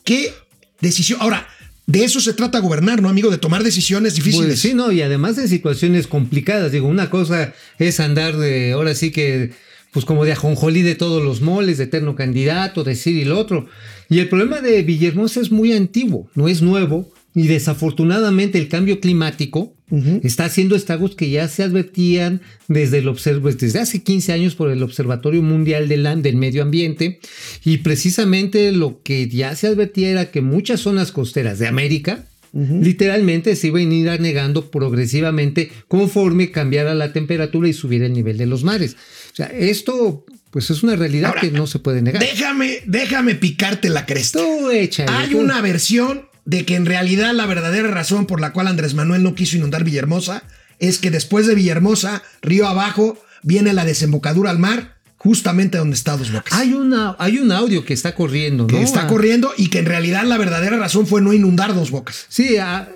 ¿Qué 0.08 0.32
decisión? 0.80 1.20
Ahora, 1.20 1.46
de 1.86 2.02
eso 2.02 2.18
se 2.20 2.32
trata 2.32 2.60
gobernar, 2.60 3.02
¿no, 3.02 3.10
amigo? 3.10 3.30
De 3.30 3.36
tomar 3.36 3.62
decisiones 3.62 4.14
difíciles. 4.14 4.46
Pues 4.46 4.60
sí, 4.60 4.72
no, 4.72 4.90
y 4.90 5.02
además 5.02 5.36
de 5.36 5.46
situaciones 5.46 6.06
complicadas. 6.06 6.72
Digo, 6.72 6.88
una 6.88 7.10
cosa 7.10 7.52
es 7.78 8.00
andar 8.00 8.38
de, 8.38 8.72
ahora 8.72 8.94
sí 8.94 9.10
que, 9.10 9.50
pues 9.92 10.06
como 10.06 10.24
de 10.24 10.32
ajonjolí 10.32 10.80
de 10.80 10.94
todos 10.94 11.22
los 11.22 11.42
moles, 11.42 11.76
de 11.76 11.84
eterno 11.84 12.16
candidato, 12.16 12.84
decir 12.84 13.16
y 13.16 13.26
lo 13.26 13.38
otro. 13.38 13.68
Y 14.08 14.20
el 14.20 14.30
problema 14.30 14.62
de 14.62 14.82
Villahermosa 14.82 15.42
es 15.42 15.50
muy 15.50 15.74
antiguo, 15.74 16.30
no 16.34 16.48
es 16.48 16.62
nuevo. 16.62 17.12
Y 17.34 17.46
desafortunadamente 17.46 18.56
el 18.56 18.70
cambio 18.70 19.00
climático 19.00 19.74
está 20.22 20.44
haciendo 20.44 20.76
estragos 20.76 21.14
que 21.14 21.30
ya 21.30 21.48
se 21.48 21.62
advertían 21.62 22.40
desde, 22.68 22.98
el 22.98 23.10
pues, 23.40 23.58
desde 23.58 23.78
hace 23.78 24.02
15 24.02 24.32
años 24.32 24.54
por 24.54 24.70
el 24.70 24.82
Observatorio 24.82 25.42
Mundial 25.42 25.88
del, 25.88 26.22
del 26.22 26.36
Medio 26.36 26.62
Ambiente. 26.62 27.20
Y 27.64 27.78
precisamente 27.78 28.72
lo 28.72 29.02
que 29.02 29.28
ya 29.28 29.56
se 29.56 29.66
advertía 29.68 30.10
era 30.10 30.30
que 30.30 30.40
muchas 30.42 30.80
zonas 30.80 31.12
costeras 31.12 31.58
de 31.58 31.66
América, 31.66 32.26
Literalmente 32.52 33.54
se 33.56 33.66
iban 33.66 33.90
a 33.90 33.94
ir 33.94 34.08
anegando 34.08 34.70
progresivamente 34.70 35.70
conforme 35.86 36.50
cambiara 36.50 36.94
la 36.94 37.12
temperatura 37.12 37.68
y 37.68 37.72
subiera 37.72 38.06
el 38.06 38.14
nivel 38.14 38.38
de 38.38 38.46
los 38.46 38.64
mares. 38.64 38.96
O 39.32 39.36
sea, 39.36 39.46
esto 39.46 40.24
pues 40.50 40.70
es 40.70 40.82
una 40.82 40.96
realidad 40.96 41.28
Ahora, 41.28 41.40
que 41.42 41.50
no 41.50 41.66
se 41.66 41.78
puede 41.78 42.00
negar. 42.00 42.22
Déjame, 42.22 42.78
déjame 42.86 43.34
picarte 43.34 43.90
la 43.90 44.06
cresta. 44.06 44.38
Tú 44.38 44.70
échale, 44.70 45.12
Hay 45.12 45.30
tú. 45.30 45.38
una 45.38 45.60
versión 45.60 46.27
de 46.48 46.64
que 46.64 46.76
en 46.76 46.86
realidad 46.86 47.34
la 47.34 47.44
verdadera 47.44 47.88
razón 47.90 48.24
por 48.26 48.40
la 48.40 48.52
cual 48.54 48.68
Andrés 48.68 48.94
Manuel 48.94 49.22
no 49.22 49.34
quiso 49.34 49.58
inundar 49.58 49.84
Villahermosa 49.84 50.44
es 50.78 50.96
que 50.98 51.10
después 51.10 51.46
de 51.46 51.54
Villahermosa, 51.54 52.22
río 52.40 52.66
abajo, 52.66 53.22
viene 53.42 53.74
la 53.74 53.84
desembocadura 53.84 54.50
al 54.50 54.58
mar, 54.58 54.94
justamente 55.18 55.76
donde 55.76 55.94
está 55.94 56.16
Dos 56.16 56.32
Bocas. 56.32 56.58
Hay, 56.58 56.72
una, 56.72 57.16
hay 57.18 57.36
un 57.38 57.52
audio 57.52 57.84
que 57.84 57.92
está 57.92 58.14
corriendo, 58.14 58.62
¿no? 58.62 58.68
que 58.68 58.82
está 58.82 59.02
Ah, 59.02 59.06
corriendo 59.08 59.52
y 59.58 59.68
que 59.68 59.80
en 59.80 59.84
realidad 59.86 60.24
la 60.24 60.38
verdadera 60.38 60.78
razón 60.78 61.06
fue 61.06 61.20
no 61.20 61.34
inundar 61.34 61.74
Dos 61.74 61.90
Bocas. 61.90 62.24
Sí, 62.30 62.56
ah, 62.56 62.88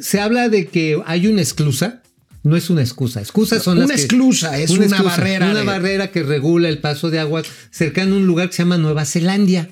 se 0.00 0.20
habla 0.20 0.48
de 0.48 0.68
que 0.68 1.02
hay 1.04 1.26
una 1.26 1.42
esclusa. 1.42 2.02
No 2.44 2.56
es 2.56 2.70
una 2.70 2.80
excusa. 2.82 3.20
Excusas 3.20 3.62
son 3.62 3.78
las 3.78 3.86
Una 3.86 3.94
que- 3.96 4.02
esclusa, 4.02 4.56
es 4.58 4.70
una 4.70 5.02
barrera 5.02 5.50
Una 5.50 5.60
de- 5.60 5.66
barrera 5.66 6.10
que 6.12 6.22
regula 6.22 6.68
el 6.68 6.78
paso 6.78 7.10
de 7.10 7.18
agua 7.18 7.42
cercano 7.72 8.14
a 8.14 8.18
un 8.18 8.26
lugar 8.26 8.48
que 8.50 8.56
se 8.56 8.62
llama 8.62 8.78
Nueva 8.78 9.04
Zelandia. 9.04 9.68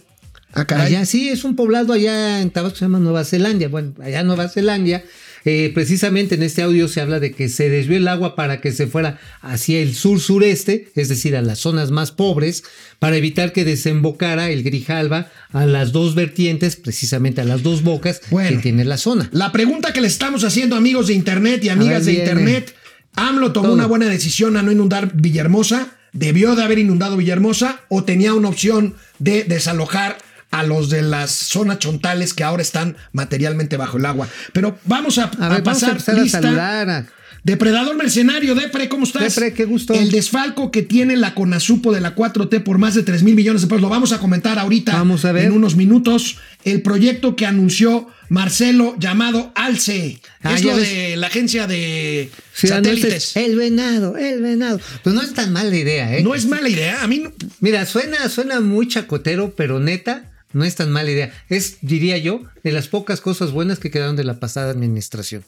Ah. 0.55 0.65
Allá 0.69 1.05
sí, 1.05 1.29
es 1.29 1.45
un 1.45 1.57
poblado 1.57 1.93
allá 1.93 2.41
en 2.41 2.51
Tabasco 2.51 2.79
se 2.79 2.85
llama 2.87 2.99
Nueva 2.99 3.25
Zelandia. 3.25 3.69
Bueno, 3.69 3.93
allá 4.03 4.21
en 4.21 4.27
Nueva 4.27 4.49
Zelandia, 4.49 5.05
eh, 5.45 5.71
precisamente 5.75 6.35
en 6.37 6.43
este 6.43 6.63
audio 6.63 6.89
se 6.89 7.01
habla 7.01 7.21
de 7.21 7.33
que 7.33 7.49
se 7.49 7.69
desvió 7.69 7.97
el 7.99 8.09
agua 8.09 8.35
para 8.35 8.61
que 8.61 8.73
se 8.73 8.87
fuera 8.87 9.19
hacia 9.43 9.79
el 9.81 9.95
sur-sureste, 9.95 10.89
es 10.95 11.09
decir, 11.09 11.37
a 11.37 11.43
las 11.43 11.59
zonas 11.59 11.91
más 11.91 12.13
pobres, 12.13 12.65
para 12.99 13.17
evitar 13.17 13.53
que 13.53 13.65
desembocara 13.65 14.51
el 14.51 14.63
Grijalba 14.63 15.29
a 15.53 15.67
las 15.67 15.93
dos 15.93 16.15
vertientes, 16.15 16.77
precisamente 16.77 17.41
a 17.41 17.45
las 17.45 17.63
dos 17.63 17.83
bocas 17.83 18.21
Bueno. 18.31 18.57
que 18.57 18.63
tiene 18.63 18.85
la 18.85 18.97
zona. 18.97 19.29
La 19.33 19.53
pregunta 19.53 19.93
que 19.93 20.01
le 20.01 20.09
estamos 20.09 20.45
haciendo, 20.45 20.77
amigos 20.77 21.09
de 21.09 21.15
Internet 21.15 21.63
y 21.65 21.69
amigas 21.69 22.07
de 22.07 22.13
ver. 22.13 22.21
Internet, 22.21 22.75
AMLO 23.15 23.53
tomó 23.53 23.67
Todo. 23.69 23.75
una 23.75 23.87
buena 23.87 24.07
decisión 24.07 24.57
a 24.57 24.63
no 24.63 24.73
inundar 24.73 25.13
Villahermosa, 25.15 25.89
debió 26.13 26.57
de 26.57 26.63
haber 26.63 26.79
inundado 26.79 27.17
Villahermosa 27.19 27.81
o 27.89 28.03
tenía 28.03 28.33
una 28.35 28.49
opción 28.49 28.95
de 29.19 29.45
desalojar 29.45 30.17
a 30.51 30.63
los 30.63 30.89
de 30.91 31.03
las 31.03 31.31
zonas 31.31 31.79
chontales 31.79 32.33
que 32.35 32.45
ahora 32.45 32.63
están 32.63 32.97
materialmente 33.13 33.77
bajo 33.77 33.99
el 33.99 34.07
agua. 34.07 34.29
Pero 34.53 34.79
vamos 34.85 35.19
a, 35.19 35.25
A 35.25 35.47
a 35.47 35.49
ver, 35.51 35.63
vamos 35.63 35.83
a 35.83 35.95
pasar 35.95 36.15
lista. 36.19 36.39
a 36.39 36.43
saludar 36.43 36.91
a- 36.91 37.07
Depredador 37.45 37.97
mercenario, 37.97 38.55
Depre, 38.57 38.89
¿cómo 38.89 39.05
estás? 39.05 39.23
Depre, 39.37 39.55
qué 39.55 39.65
gusto. 39.65 39.95
El 39.95 40.11
desfalco 40.11 40.71
que 40.71 40.83
tiene 40.83 41.17
la 41.17 41.35
Conasupo 41.35 41.93
de 41.93 42.01
la 42.01 42.15
4T 42.15 42.61
por 42.63 42.79
más 42.79 42.95
de 42.95 43.05
3 43.05 43.23
mil 43.23 43.37
millones 43.37 43.63
de 43.63 43.69
pesos, 43.69 43.81
lo 43.81 43.89
vamos 43.89 44.13
a 44.13 44.19
comentar 44.19 44.59
ahorita 44.59 44.93
Vamos 44.93 45.25
a 45.25 45.33
ver. 45.33 45.45
en 45.45 45.53
unos 45.53 45.77
minutos. 45.77 46.39
El 46.65 46.83
proyecto 46.83 47.37
que 47.37 47.47
anunció 47.47 48.09
Marcelo 48.29 48.97
llamado 48.99 49.53
ALCE. 49.55 50.21
Ah, 50.43 50.55
es 50.57 50.65
lo 50.65 50.77
ves. 50.77 50.91
de 50.91 51.17
la 51.17 51.29
agencia 51.29 51.67
de 51.67 52.29
Sí, 52.53 52.67
satélites. 52.69 53.15
es 53.15 53.37
el 53.37 53.57
venado, 53.57 54.17
el 54.19 54.43
venado. 54.43 54.81
Pues 55.05 55.15
no 55.15 55.23
es 55.23 55.33
tan 55.33 55.53
mala 55.53 55.75
idea, 55.75 56.19
¿eh? 56.19 56.23
No 56.23 56.35
es 56.35 56.45
mala 56.45 56.69
idea. 56.69 57.03
A 57.03 57.07
mí 57.07 57.19
no- 57.21 57.33
Mira, 57.61 57.87
suena, 57.87 58.29
suena 58.29 58.61
muy 58.61 58.89
chacotero, 58.89 59.55
pero 59.57 59.79
neta, 59.81 60.25
no 60.53 60.65
es 60.65 60.75
tan 60.75 60.91
mala 60.91 61.11
idea. 61.11 61.33
Es, 61.49 61.79
diría 61.81 62.19
yo, 62.19 62.43
de 62.63 62.73
las 62.73 62.89
pocas 62.89 63.21
cosas 63.21 63.53
buenas 63.53 63.79
que 63.79 63.91
quedaron 63.91 64.17
de 64.17 64.25
la 64.25 64.41
pasada 64.41 64.71
administración. 64.71 65.45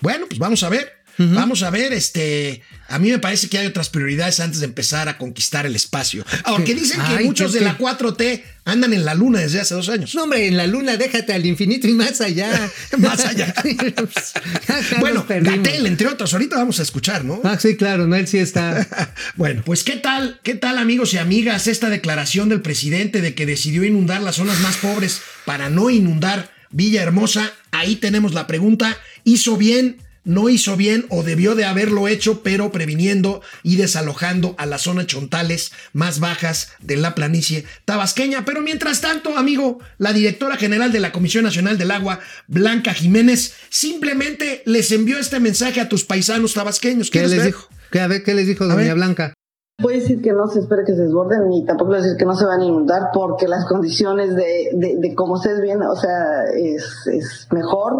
Bueno, 0.00 0.26
pues 0.28 0.38
vamos 0.38 0.62
a 0.62 0.68
ver. 0.68 1.03
Vamos 1.18 1.62
a 1.62 1.70
ver, 1.70 1.92
este, 1.92 2.62
a 2.88 2.98
mí 2.98 3.10
me 3.10 3.18
parece 3.18 3.48
que 3.48 3.58
hay 3.58 3.66
otras 3.66 3.88
prioridades 3.88 4.40
antes 4.40 4.60
de 4.60 4.66
empezar 4.66 5.08
a 5.08 5.16
conquistar 5.18 5.64
el 5.66 5.76
espacio. 5.76 6.24
Aunque 6.44 6.74
dicen 6.74 7.00
que 7.00 7.16
Ay, 7.18 7.24
muchos 7.24 7.52
¿qué- 7.52 7.58
de 7.60 7.64
la 7.64 7.78
4T 7.78 8.42
andan 8.64 8.92
en 8.94 9.04
la 9.04 9.14
luna 9.14 9.40
desde 9.40 9.60
hace 9.60 9.74
dos 9.74 9.88
años. 9.90 10.14
No, 10.14 10.24
hombre, 10.24 10.46
en 10.48 10.56
la 10.56 10.66
luna 10.66 10.96
déjate 10.96 11.32
al 11.32 11.44
infinito 11.46 11.86
y 11.86 11.92
más 11.92 12.20
allá. 12.20 12.70
Más 12.98 13.24
allá. 13.24 13.54
Acá 14.68 15.00
bueno. 15.00 15.24
Gatel, 15.28 15.86
entre 15.86 16.06
otros, 16.08 16.32
ahorita 16.32 16.56
vamos 16.56 16.80
a 16.80 16.82
escuchar, 16.82 17.24
¿no? 17.24 17.40
Ah, 17.44 17.58
sí, 17.60 17.76
claro, 17.76 18.06
no, 18.06 18.16
él 18.16 18.26
sí 18.26 18.38
está. 18.38 18.86
Bueno, 19.36 19.62
pues 19.64 19.84
qué 19.84 19.96
tal, 19.96 20.40
qué 20.42 20.54
tal 20.54 20.78
amigos 20.78 21.12
y 21.14 21.18
amigas 21.18 21.66
esta 21.66 21.88
declaración 21.90 22.48
del 22.48 22.60
presidente 22.62 23.20
de 23.20 23.34
que 23.34 23.46
decidió 23.46 23.84
inundar 23.84 24.20
las 24.22 24.36
zonas 24.36 24.60
más 24.60 24.76
pobres 24.76 25.20
para 25.44 25.70
no 25.70 25.90
inundar 25.90 26.50
Villahermosa. 26.70 27.52
Ahí 27.70 27.96
tenemos 27.96 28.32
la 28.34 28.46
pregunta, 28.46 28.96
¿hizo 29.24 29.56
bien? 29.56 29.98
¿No 30.24 30.48
hizo 30.48 30.76
bien 30.76 31.04
o 31.10 31.22
debió 31.22 31.54
de 31.54 31.66
haberlo 31.66 32.08
hecho, 32.08 32.42
pero 32.42 32.72
previniendo 32.72 33.42
y 33.62 33.76
desalojando 33.76 34.54
a 34.56 34.64
las 34.64 34.82
zonas 34.82 35.06
chontales 35.06 35.70
más 35.92 36.18
bajas 36.18 36.72
de 36.80 36.96
la 36.96 37.14
planicie 37.14 37.66
tabasqueña? 37.84 38.46
Pero 38.46 38.62
mientras 38.62 39.02
tanto, 39.02 39.36
amigo, 39.36 39.80
la 39.98 40.14
directora 40.14 40.56
general 40.56 40.92
de 40.92 41.00
la 41.00 41.12
Comisión 41.12 41.44
Nacional 41.44 41.76
del 41.76 41.90
Agua, 41.90 42.20
Blanca 42.48 42.94
Jiménez, 42.94 43.54
simplemente 43.68 44.62
les 44.64 44.90
envió 44.92 45.18
este 45.18 45.40
mensaje 45.40 45.80
a 45.82 45.90
tus 45.90 46.04
paisanos 46.04 46.54
tabasqueños. 46.54 47.10
¿Qué 47.10 47.18
¿Quieres 47.18 47.30
les 47.32 47.38
ver? 47.40 47.46
dijo? 47.48 47.68
¿Qué, 47.90 48.00
a 48.00 48.06
ver, 48.06 48.22
¿qué 48.22 48.32
les 48.34 48.46
dijo 48.46 48.64
A 48.64 48.68
doña 48.68 48.78
ver. 48.78 48.94
Blanca? 48.94 49.34
Voy 49.82 49.94
a 49.94 49.98
decir 49.98 50.22
que 50.22 50.32
no 50.32 50.46
se 50.48 50.60
espera 50.60 50.84
que 50.86 50.92
se 50.94 51.02
desborden 51.02 51.52
y 51.52 51.66
tampoco 51.66 51.90
voy 51.90 51.98
a 51.98 52.02
decir 52.02 52.16
que 52.16 52.24
no 52.24 52.34
se 52.36 52.46
van 52.46 52.60
a 52.60 52.64
inundar 52.64 53.02
porque 53.12 53.46
las 53.48 53.66
condiciones 53.66 54.34
de, 54.36 54.70
de, 54.72 54.96
de 54.98 55.14
como 55.14 55.34
ustedes 55.34 55.60
ven, 55.60 55.82
o 55.82 55.96
sea, 55.96 56.44
es, 56.56 57.06
es 57.12 57.48
mejor 57.50 57.96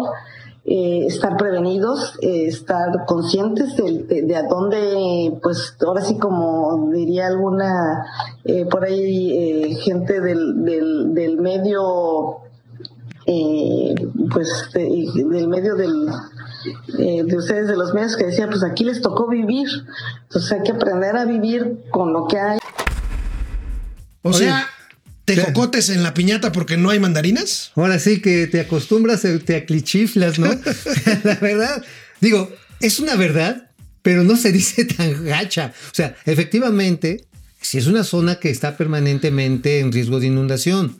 eh, 0.67 1.05
estar 1.07 1.37
prevenidos, 1.37 2.17
eh, 2.21 2.47
estar 2.47 3.05
conscientes 3.05 3.75
de, 3.77 4.23
de, 4.23 4.35
a 4.35 4.43
dónde, 4.47 5.37
pues 5.43 5.75
ahora 5.85 6.01
sí 6.01 6.17
como 6.17 6.89
diría 6.91 7.27
alguna, 7.27 8.03
eh, 8.43 8.65
por 8.65 8.83
ahí 8.83 9.31
eh, 9.37 9.75
gente 9.75 10.19
del, 10.21 10.65
del, 10.65 11.13
del 11.13 11.37
medio 11.37 12.37
eh, 13.27 13.93
pues 14.31 14.69
de- 14.73 15.07
del 15.29 15.47
medio 15.47 15.75
del 15.75 16.07
de 16.97 17.37
ustedes 17.37 17.67
de 17.67 17.77
los 17.77 17.93
medios 17.93 18.15
que 18.17 18.25
decían 18.25 18.49
pues 18.49 18.63
aquí 18.63 18.83
les 18.83 19.01
tocó 19.01 19.27
vivir. 19.27 19.67
Entonces 20.23 20.51
hay 20.51 20.63
que 20.63 20.71
aprender 20.71 21.15
a 21.15 21.25
vivir 21.25 21.83
con 21.91 22.11
lo 22.11 22.25
que 22.27 22.39
hay. 22.39 22.59
O 24.23 24.33
¿te 25.25 25.35
¿qué? 25.35 25.41
jocotes 25.41 25.89
en 25.89 26.03
la 26.03 26.13
piñata 26.13 26.51
porque 26.51 26.77
no 26.77 26.91
hay 26.91 26.99
mandarinas? 26.99 27.71
Ahora 27.75 27.99
sí 27.99 28.21
que 28.21 28.47
te 28.47 28.59
acostumbras, 28.59 29.25
eh, 29.25 29.39
te 29.39 29.55
aclichiflas, 29.55 30.39
¿no? 30.39 30.47
la 31.23 31.35
verdad, 31.35 31.83
digo, 32.21 32.51
es 32.79 32.99
una 32.99 33.15
verdad, 33.15 33.71
pero 34.01 34.23
no 34.23 34.37
se 34.37 34.51
dice 34.51 34.85
tan 34.97 35.25
gacha. 35.25 35.73
O 35.91 35.95
sea, 35.95 36.15
efectivamente, 36.25 37.25
si 37.59 37.79
es 37.79 37.87
una 37.87 38.03
zona 38.03 38.39
que 38.39 38.49
está 38.49 38.77
permanentemente 38.77 39.79
en 39.79 39.91
riesgo 39.91 40.19
de 40.19 40.27
inundación. 40.27 40.97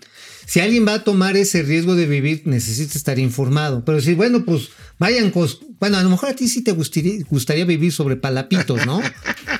Si 0.47 0.59
alguien 0.59 0.87
va 0.87 0.95
a 0.95 1.03
tomar 1.03 1.37
ese 1.37 1.63
riesgo 1.63 1.95
de 1.95 2.05
vivir, 2.05 2.43
necesita 2.45 2.97
estar 2.97 3.17
informado. 3.17 3.83
Pero 3.83 3.99
si, 3.99 4.13
bueno, 4.13 4.45
pues 4.45 4.69
vayan, 4.99 5.31
bueno, 5.79 5.97
a 5.97 6.03
lo 6.03 6.09
mejor 6.09 6.29
a 6.29 6.35
ti 6.35 6.47
sí 6.47 6.63
te 6.63 6.71
gustaría, 6.71 7.23
gustaría 7.29 7.65
vivir 7.65 7.91
sobre 7.91 8.15
palapitos, 8.15 8.85
¿no? 8.85 9.01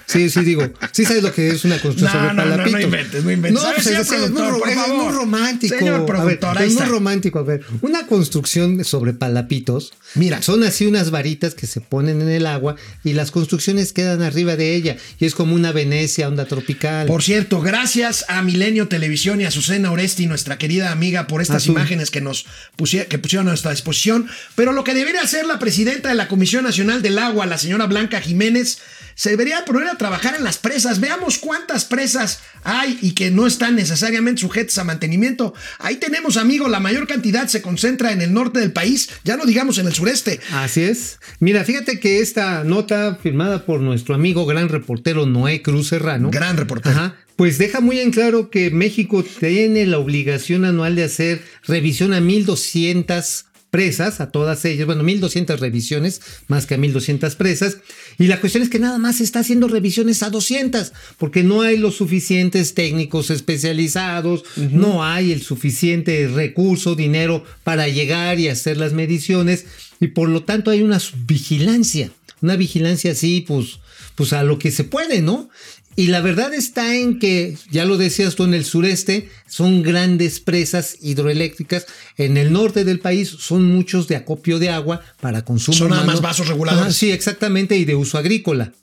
Sí, 0.07 0.29
sí, 0.29 0.41
digo, 0.41 0.71
sí 0.91 1.03
sabes 1.05 1.23
lo 1.23 1.33
que 1.33 1.49
es 1.49 1.65
una 1.65 1.79
construcción 1.79 2.21
No, 2.23 2.29
sobre 2.29 2.35
no, 2.35 2.43
no, 2.43 2.49
no 2.49 2.55
palapitos. 2.57 2.83
inventes, 2.83 3.23
no 3.23 3.31
inventes. 3.31 3.61
No, 3.61 3.67
ver, 3.67 3.75
pues 3.75 3.87
es, 3.87 4.11
es 4.11 4.31
muy, 4.31 4.43
es 4.71 4.87
muy 4.87 5.13
romántico. 5.13 5.75
Señor 5.77 6.15
A 6.15 6.23
ver, 6.23 6.39
es 6.61 6.73
muy 6.75 6.85
romántico. 6.85 7.39
A 7.39 7.43
ver, 7.43 7.61
una 7.81 8.05
construcción 8.07 8.83
sobre 8.85 9.13
palapitos. 9.13 9.93
Mira. 10.15 10.41
Son 10.41 10.63
así 10.63 10.85
unas 10.85 11.11
varitas 11.11 11.55
que 11.55 11.67
se 11.67 11.81
ponen 11.81 12.21
en 12.21 12.29
el 12.29 12.45
agua 12.45 12.75
y 13.03 13.13
las 13.13 13.31
construcciones 13.31 13.93
quedan 13.93 14.21
arriba 14.21 14.55
de 14.55 14.75
ella. 14.75 14.97
Y 15.19 15.25
es 15.25 15.33
como 15.35 15.55
una 15.55 15.71
Venecia, 15.71 16.27
onda 16.27 16.45
tropical. 16.45 17.07
Por 17.07 17.23
cierto, 17.23 17.61
gracias 17.61 18.25
a 18.27 18.41
Milenio 18.41 18.87
Televisión 18.87 19.41
y 19.41 19.45
a 19.45 19.51
Susana 19.51 19.91
Oresti, 19.91 20.27
nuestra 20.27 20.57
querida 20.57 20.91
amiga, 20.91 21.27
por 21.27 21.41
estas 21.41 21.65
imágenes 21.67 22.11
que 22.11 22.21
nos 22.21 22.45
pusie- 22.77 23.07
que 23.07 23.17
pusieron 23.19 23.47
a 23.47 23.51
nuestra 23.51 23.71
disposición. 23.71 24.27
Pero 24.55 24.71
lo 24.71 24.83
que 24.83 24.93
debería 24.93 25.21
hacer 25.21 25.45
la 25.45 25.59
presidenta 25.59 26.09
de 26.09 26.15
la 26.15 26.27
Comisión 26.27 26.63
Nacional 26.63 27.01
del 27.01 27.17
Agua, 27.19 27.45
la 27.45 27.57
señora 27.57 27.87
Blanca 27.87 28.21
Jiménez, 28.21 28.77
se 29.15 29.31
debería 29.31 29.65
poner 29.65 29.87
a 29.87 29.97
trabajar 29.97 30.35
en 30.35 30.43
las 30.43 30.57
presas. 30.57 30.99
Veamos 30.99 31.37
cuántas 31.37 31.85
presas 31.85 32.41
hay 32.63 32.99
y 33.01 33.13
que 33.13 33.31
no 33.31 33.47
están 33.47 33.75
necesariamente 33.75 34.41
sujetas 34.41 34.77
a 34.77 34.83
mantenimiento. 34.83 35.53
Ahí 35.79 35.95
tenemos, 35.95 36.37
amigo, 36.37 36.67
la 36.67 36.79
mayor 36.79 37.07
cantidad 37.07 37.47
se 37.47 37.61
concentra 37.61 38.11
en 38.11 38.21
el 38.21 38.33
norte 38.33 38.59
del 38.59 38.73
país, 38.73 39.09
ya 39.23 39.37
no 39.37 39.45
digamos 39.45 39.77
en 39.77 39.87
el 39.87 39.93
sureste. 39.93 40.39
Así 40.51 40.83
es. 40.83 41.19
Mira, 41.39 41.63
fíjate 41.63 41.99
que 41.99 42.19
esta 42.19 42.63
nota 42.63 43.17
firmada 43.21 43.65
por 43.65 43.79
nuestro 43.79 44.15
amigo 44.15 44.45
gran 44.45 44.69
reportero 44.69 45.25
Noé 45.25 45.61
Cruz 45.61 45.87
Serrano. 45.87 46.29
Gran 46.31 46.57
reportero. 46.57 46.95
Ajá, 46.95 47.15
pues 47.35 47.57
deja 47.57 47.79
muy 47.81 47.99
en 47.99 48.11
claro 48.11 48.49
que 48.49 48.71
México 48.71 49.23
tiene 49.23 49.85
la 49.85 49.97
obligación 49.97 50.65
anual 50.65 50.95
de 50.95 51.03
hacer 51.03 51.41
revisión 51.63 52.13
a 52.13 52.21
1200 52.21 53.45
presas, 53.75 54.21
a 54.21 54.31
todas 54.31 54.63
ellas, 54.63 54.85
bueno, 54.85 55.03
1200 55.03 55.59
revisiones, 55.59 56.21
más 56.47 56.65
que 56.65 56.75
a 56.75 56.77
1200 56.77 57.35
presas, 57.35 57.79
y 58.17 58.27
la 58.27 58.39
cuestión 58.39 58.63
es 58.63 58.69
que 58.69 58.79
nada 58.79 58.97
más 58.99 59.17
se 59.17 59.25
está 59.25 59.39
haciendo 59.39 59.67
revisiones 59.67 60.23
a 60.23 60.29
200, 60.29 60.93
porque 61.17 61.43
no 61.43 61.61
hay 61.61 61.77
los 61.77 61.97
suficientes 61.97 62.73
técnicos 62.73 63.31
especializados, 63.31 64.45
no 64.55 65.03
hay 65.03 65.33
el 65.33 65.41
suficiente 65.41 66.29
recurso, 66.29 66.95
dinero 66.95 67.43
para 67.65 67.89
llegar 67.89 68.39
y 68.39 68.47
hacer 68.47 68.77
las 68.77 68.93
mediciones, 68.93 69.65
y 69.99 70.07
por 70.07 70.29
lo 70.29 70.43
tanto 70.43 70.71
hay 70.71 70.81
una 70.81 71.01
vigilancia, 71.27 72.11
una 72.41 72.55
vigilancia 72.55 73.11
así, 73.11 73.43
pues, 73.45 73.79
pues 74.15 74.31
a 74.31 74.43
lo 74.43 74.57
que 74.57 74.71
se 74.71 74.85
puede, 74.85 75.21
¿no? 75.21 75.49
Y 75.97 76.07
la 76.07 76.19
verdad 76.21 76.53
está 76.53 76.95
en 76.95 77.19
que, 77.19 77.57
ya 77.71 77.85
lo 77.85 77.97
decías 77.97 78.35
tú, 78.35 78.43
en 78.43 78.53
el 78.53 78.65
sureste 78.65 79.29
son 79.47 79.81
grandes 79.81 80.41
presas 80.41 80.97
hidroeléctricas. 81.01 81.85
En 82.17 82.35
el 82.35 82.51
norte 82.51 82.83
del 82.83 82.99
país 82.99 83.29
son 83.29 83.63
muchos 83.65 84.07
de 84.07 84.17
acopio 84.17 84.59
de 84.59 84.69
agua 84.69 85.01
para 85.21 85.43
consumo 85.43 85.77
Son 85.77 85.89
nada 85.89 86.03
más 86.03 86.21
vasos 86.21 86.49
reguladores. 86.49 86.87
Ajá, 86.87 86.93
sí, 86.93 87.11
exactamente, 87.11 87.77
y 87.77 87.85
de 87.85 87.95
uso 87.95 88.17
agrícola. 88.17 88.73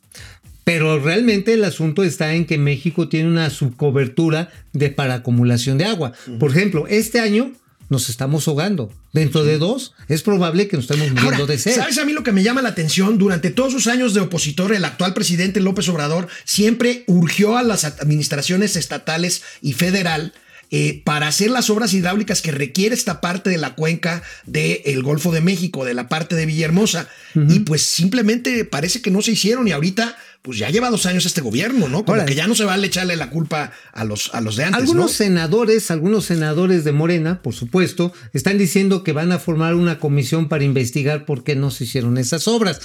Pero 0.65 0.99
realmente 1.01 1.53
el 1.53 1.65
asunto 1.65 2.05
está 2.05 2.35
en 2.35 2.47
que 2.47 2.57
México 2.57 3.09
tiene 3.09 3.29
una 3.29 3.51
subcobertura 3.51 4.51
de 4.73 4.91
para 4.91 5.15
acumulación 5.15 5.77
de 5.77 5.87
agua. 5.87 6.13
Por 6.39 6.53
ejemplo, 6.53 6.87
este 6.89 7.21
año 7.21 7.53
nos 7.93 8.09
estamos 8.09 8.49
ahogando. 8.49 8.91
Dentro 9.13 9.45
de 9.45 9.59
dos, 9.59 9.93
es 10.09 10.23
probable 10.23 10.67
que 10.67 10.77
nos 10.77 10.85
estemos 10.91 11.09
muriendo 11.11 11.43
Ahora, 11.43 11.47
de 11.47 11.59
sed. 11.59 11.77
¿Sabes 11.77 11.99
a 11.99 12.05
mí 12.05 12.13
lo 12.13 12.25
que 12.25 12.33
me 12.33 12.43
llama 12.43 12.63
la 12.63 12.71
atención? 12.71 13.19
Durante 13.19 13.51
todos 13.51 13.73
sus 13.73 13.87
años 13.87 14.15
de 14.15 14.21
opositor, 14.21 14.75
el 14.75 14.85
actual 14.85 15.15
presidente 15.15 15.61
López 15.61 15.89
Obrador 15.89 16.27
siempre 16.45 17.05
urgió 17.07 17.57
a 17.57 17.63
las 17.63 17.85
administraciones 17.85 18.75
estatales 18.75 19.43
y 19.61 19.75
federal 19.75 20.33
eh, 20.75 21.03
para 21.05 21.29
hacer 21.29 21.51
las 21.51 21.69
obras 21.69 21.93
hidráulicas 21.93 22.41
que 22.41 22.51
requiere 22.51 22.95
esta 22.95 23.21
parte 23.21 23.51
de 23.51 23.59
la 23.59 23.75
cuenca 23.75 24.23
del 24.47 25.03
Golfo 25.03 25.31
de 25.31 25.43
México, 25.43 25.85
de 25.85 25.93
la 25.93 26.09
parte 26.09 26.35
de 26.35 26.47
Villahermosa. 26.47 27.09
Y 27.35 27.61
pues 27.61 27.83
simplemente 27.83 28.65
parece 28.65 29.03
que 29.03 29.11
no 29.11 29.21
se 29.21 29.33
hicieron 29.33 29.69
y 29.69 29.73
ahorita 29.73 30.17
pues 30.41 30.57
ya 30.57 30.71
lleva 30.71 30.89
dos 30.89 31.05
años 31.05 31.27
este 31.27 31.43
gobierno, 31.43 31.89
¿no? 31.89 32.07
Como 32.07 32.15
Ahora, 32.15 32.25
que 32.25 32.35
ya 32.35 32.47
no 32.47 32.55
se 32.55 32.65
vale 32.65 32.87
echarle 32.87 33.17
la 33.17 33.29
culpa 33.29 33.71
a 33.93 34.05
los, 34.05 34.35
a 34.35 34.41
los 34.41 34.57
de 34.57 34.65
antes, 34.65 34.81
Algunos 34.81 35.05
¿no? 35.05 35.09
senadores, 35.09 35.91
algunos 35.91 36.25
senadores 36.25 36.85
de 36.85 36.93
Morena, 36.93 37.43
por 37.43 37.53
supuesto, 37.53 38.15
están 38.33 38.57
diciendo 38.57 39.05
que 39.05 39.13
van 39.13 39.31
a 39.31 39.39
formar 39.39 39.75
una 39.75 39.99
comisión 39.99 40.49
para 40.49 40.65
investigar 40.65 41.27
por 41.27 41.45
qué 41.45 41.55
no 41.55 41.71
se 41.71 41.85
hicieron 41.85 42.17
esas 42.17 42.49
obras. 42.49 42.81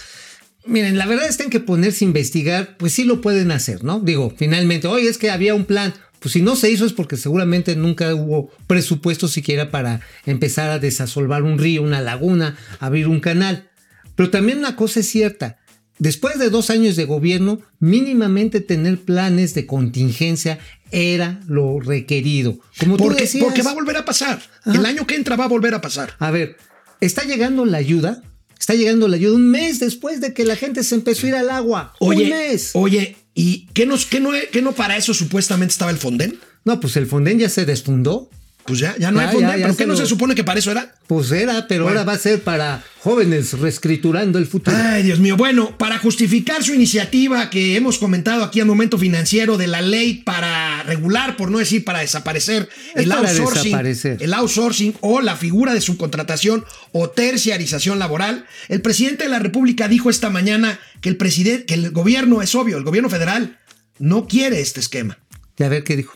Miren, 0.67 0.97
la 0.97 1.05
verdad 1.05 1.29
es 1.29 1.37
que 1.37 1.43
en 1.43 1.49
que 1.49 1.61
ponerse 1.61 2.03
a 2.03 2.07
investigar, 2.09 2.75
pues 2.77 2.91
sí 2.91 3.05
lo 3.05 3.21
pueden 3.21 3.51
hacer, 3.51 3.85
¿no? 3.85 4.01
Digo, 4.01 4.33
finalmente, 4.37 4.87
oye, 4.87 5.07
es 5.07 5.17
que 5.17 5.31
había 5.31 5.55
un 5.55 5.63
plan. 5.63 5.93
Pues 6.19 6.33
si 6.33 6.41
no 6.41 6.55
se 6.55 6.71
hizo 6.71 6.85
es 6.85 6.93
porque 6.93 7.17
seguramente 7.17 7.75
nunca 7.75 8.13
hubo 8.15 8.49
presupuesto 8.65 9.27
siquiera 9.27 9.69
para 9.69 10.01
empezar 10.25 10.69
a 10.69 10.79
desasolvar 10.79 11.43
un 11.43 11.59
río, 11.59 11.83
una 11.83 12.01
laguna, 12.01 12.57
abrir 12.79 13.07
un 13.07 13.19
canal. 13.19 13.69
Pero 14.15 14.29
también 14.29 14.57
una 14.57 14.75
cosa 14.75 15.01
es 15.01 15.09
cierta. 15.09 15.59
Después 15.99 16.37
de 16.37 16.49
dos 16.49 16.69
años 16.69 16.95
de 16.95 17.05
gobierno, 17.05 17.59
mínimamente 17.79 18.61
tener 18.61 18.99
planes 18.99 19.53
de 19.55 19.65
contingencia 19.65 20.59
era 20.91 21.39
lo 21.47 21.79
requerido. 21.79 22.59
Como 22.79 22.97
tú 22.97 23.05
Porque, 23.05 23.23
decías, 23.23 23.43
porque 23.43 23.63
va 23.63 23.71
a 23.71 23.75
volver 23.75 23.97
a 23.97 24.05
pasar. 24.05 24.41
El 24.65 24.85
año 24.85 25.07
que 25.07 25.15
entra 25.15 25.35
va 25.35 25.45
a 25.45 25.49
volver 25.49 25.73
a 25.73 25.81
pasar. 25.81 26.13
a 26.19 26.31
ver, 26.31 26.57
está 27.01 27.23
llegando 27.23 27.65
la 27.65 27.77
ayuda. 27.77 28.21
Está 28.59 28.73
llegando 28.73 29.07
la 29.07 29.17
ayuda 29.17 29.35
un 29.35 29.49
mes 29.51 29.79
después 29.79 30.19
de 30.19 30.33
que 30.33 30.43
la 30.43 30.55
gente 30.55 30.83
se 30.83 30.95
empezó 30.95 31.27
a 31.27 31.29
ir 31.29 31.35
al 31.35 31.51
agua. 31.51 31.93
Oye, 31.99 32.23
un 32.23 32.29
mes. 32.31 32.71
oye, 32.73 33.15
¿y 33.37 33.67
qué, 33.73 33.85
nos, 33.85 34.07
qué, 34.07 34.19
no, 34.19 34.31
qué 34.51 34.63
no 34.63 34.73
para 34.73 34.97
eso 34.97 35.13
supuestamente 35.13 35.71
estaba 35.71 35.91
el 35.91 35.97
Fonden? 35.97 36.39
No, 36.65 36.79
pues 36.79 36.97
el 36.97 37.05
Fonden 37.05 37.37
ya 37.37 37.49
se 37.49 37.65
desfundó. 37.65 38.31
Pues 38.67 38.79
ya, 38.79 38.95
ya 38.99 39.11
no 39.11 39.21
Ya, 39.21 39.29
hay 39.29 39.33
Fonden. 39.33 39.49
ya, 39.59 39.65
¿Pero 39.65 39.77
qué 39.77 39.85
no 39.87 39.93
lo- 39.93 39.99
se 39.99 40.05
supone 40.05 40.35
que 40.35 40.43
para 40.43 40.59
eso 40.59 40.69
era? 40.71 40.93
Pues 41.07 41.31
era, 41.31 41.67
pero 41.67 41.85
Bueno. 41.85 41.99
ahora 41.99 42.11
va 42.11 42.17
a 42.17 42.19
ser 42.19 42.41
para 42.43 42.83
jóvenes 42.99 43.53
reescriturando 43.57 44.37
el 44.37 44.45
futuro. 44.45 44.75
Ay, 44.77 45.03
Dios 45.03 45.19
mío. 45.19 45.37
Bueno, 45.37 45.77
para 45.77 45.97
justificar 45.99 46.61
su 46.63 46.73
iniciativa 46.73 47.49
que 47.49 47.77
hemos 47.77 47.97
comentado 47.97 48.43
aquí 48.43 48.59
al 48.59 48.65
momento 48.67 48.97
financiero 48.97 49.57
de 49.57 49.67
la 49.67 49.81
ley 49.81 50.15
para 50.15 50.83
regular, 50.83 51.37
por 51.37 51.49
no 51.49 51.59
decir 51.59 51.85
para 51.85 51.99
desaparecer, 51.99 52.67
Es 52.93 53.03
el 53.03 53.09
para 53.09 53.21
outsourcing, 53.21 53.63
desaparecer. 53.63 54.17
el 54.21 54.33
outsourcing 54.33 54.95
o 54.99 55.21
la 55.21 55.37
figura 55.37 55.73
de 55.73 55.79
subcontratación 55.79 56.65
o 56.91 57.09
terciarización 57.09 57.99
laboral, 57.99 58.45
el 58.67 58.81
presidente 58.81 59.23
de 59.23 59.29
la 59.29 59.39
República 59.39 59.87
dijo 59.87 60.09
esta 60.09 60.29
mañana 60.29 60.77
que 60.99 61.07
el 61.07 61.15
presidente, 61.15 61.65
que 61.65 61.75
el 61.75 61.91
gobierno 61.91 62.41
es 62.41 62.53
obvio, 62.53 62.77
el 62.77 62.83
gobierno 62.83 63.09
federal 63.09 63.59
no 63.97 64.27
quiere 64.27 64.59
este 64.59 64.81
esquema. 64.81 65.17
Y 65.57 65.63
a 65.63 65.69
ver 65.69 65.83
qué 65.85 65.95
dijo. 65.95 66.13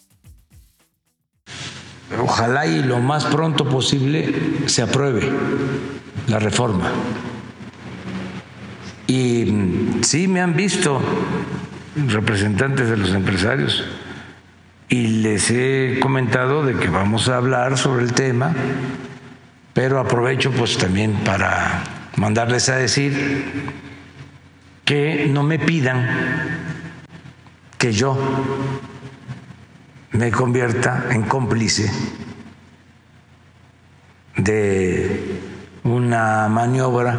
Ojalá 2.20 2.66
y 2.66 2.84
lo 2.84 3.00
más 3.00 3.26
pronto 3.26 3.68
posible 3.68 4.34
se 4.66 4.82
apruebe 4.82 5.30
la 6.28 6.40
reforma. 6.40 6.90
Y 9.08 9.46
mm, 9.46 10.04
sí 10.04 10.28
me 10.28 10.42
han 10.42 10.56
visto 10.56 11.02
representantes 12.08 12.90
de 12.90 12.98
los 12.98 13.14
empresarios 13.14 13.84
y 14.90 15.08
les 15.08 15.50
he 15.52 16.00
comentado 16.02 16.66
de 16.66 16.76
que 16.76 16.90
vamos 16.90 17.30
a 17.30 17.38
hablar 17.38 17.78
sobre 17.78 18.04
el 18.04 18.14
tema, 18.14 18.54
pero 19.74 20.00
aprovecho 20.00 20.52
pues 20.52 20.78
también 20.78 21.14
para 21.26 21.84
mandarles 22.18 22.68
a 22.70 22.76
decir 22.76 23.74
que 24.86 25.28
no 25.30 25.44
me 25.44 25.60
pidan 25.60 26.08
que 27.78 27.94
yo 27.94 28.18
me 30.12 30.32
convierta 30.32 31.06
en 31.12 31.24
cómplice 31.24 31.92
de 34.36 35.40
una 35.84 36.48
maniobra 36.50 37.18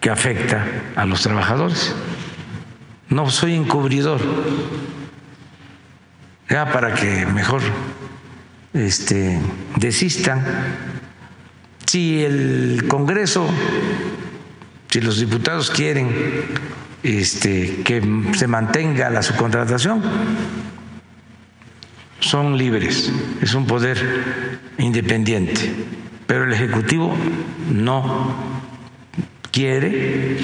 que 0.00 0.10
afecta 0.10 0.64
a 0.96 1.04
los 1.04 1.22
trabajadores. 1.22 1.94
No 3.08 3.30
soy 3.30 3.54
encubridor. 3.54 4.20
Ya 6.48 6.72
para 6.72 6.94
que 6.94 7.26
mejor 7.26 7.60
este, 8.72 9.40
desistan. 9.76 10.44
Si 11.86 12.22
el 12.22 12.84
Congreso, 12.88 13.48
si 14.90 15.00
los 15.00 15.18
diputados 15.20 15.70
quieren 15.70 16.10
este, 17.02 17.82
que 17.82 18.02
se 18.34 18.46
mantenga 18.46 19.08
la 19.10 19.22
subcontratación, 19.22 20.02
son 22.20 22.56
libres, 22.58 23.10
es 23.40 23.54
un 23.54 23.66
poder 23.66 23.98
independiente, 24.78 25.72
pero 26.26 26.44
el 26.44 26.52
Ejecutivo 26.52 27.16
no 27.72 28.34
quiere 29.52 30.36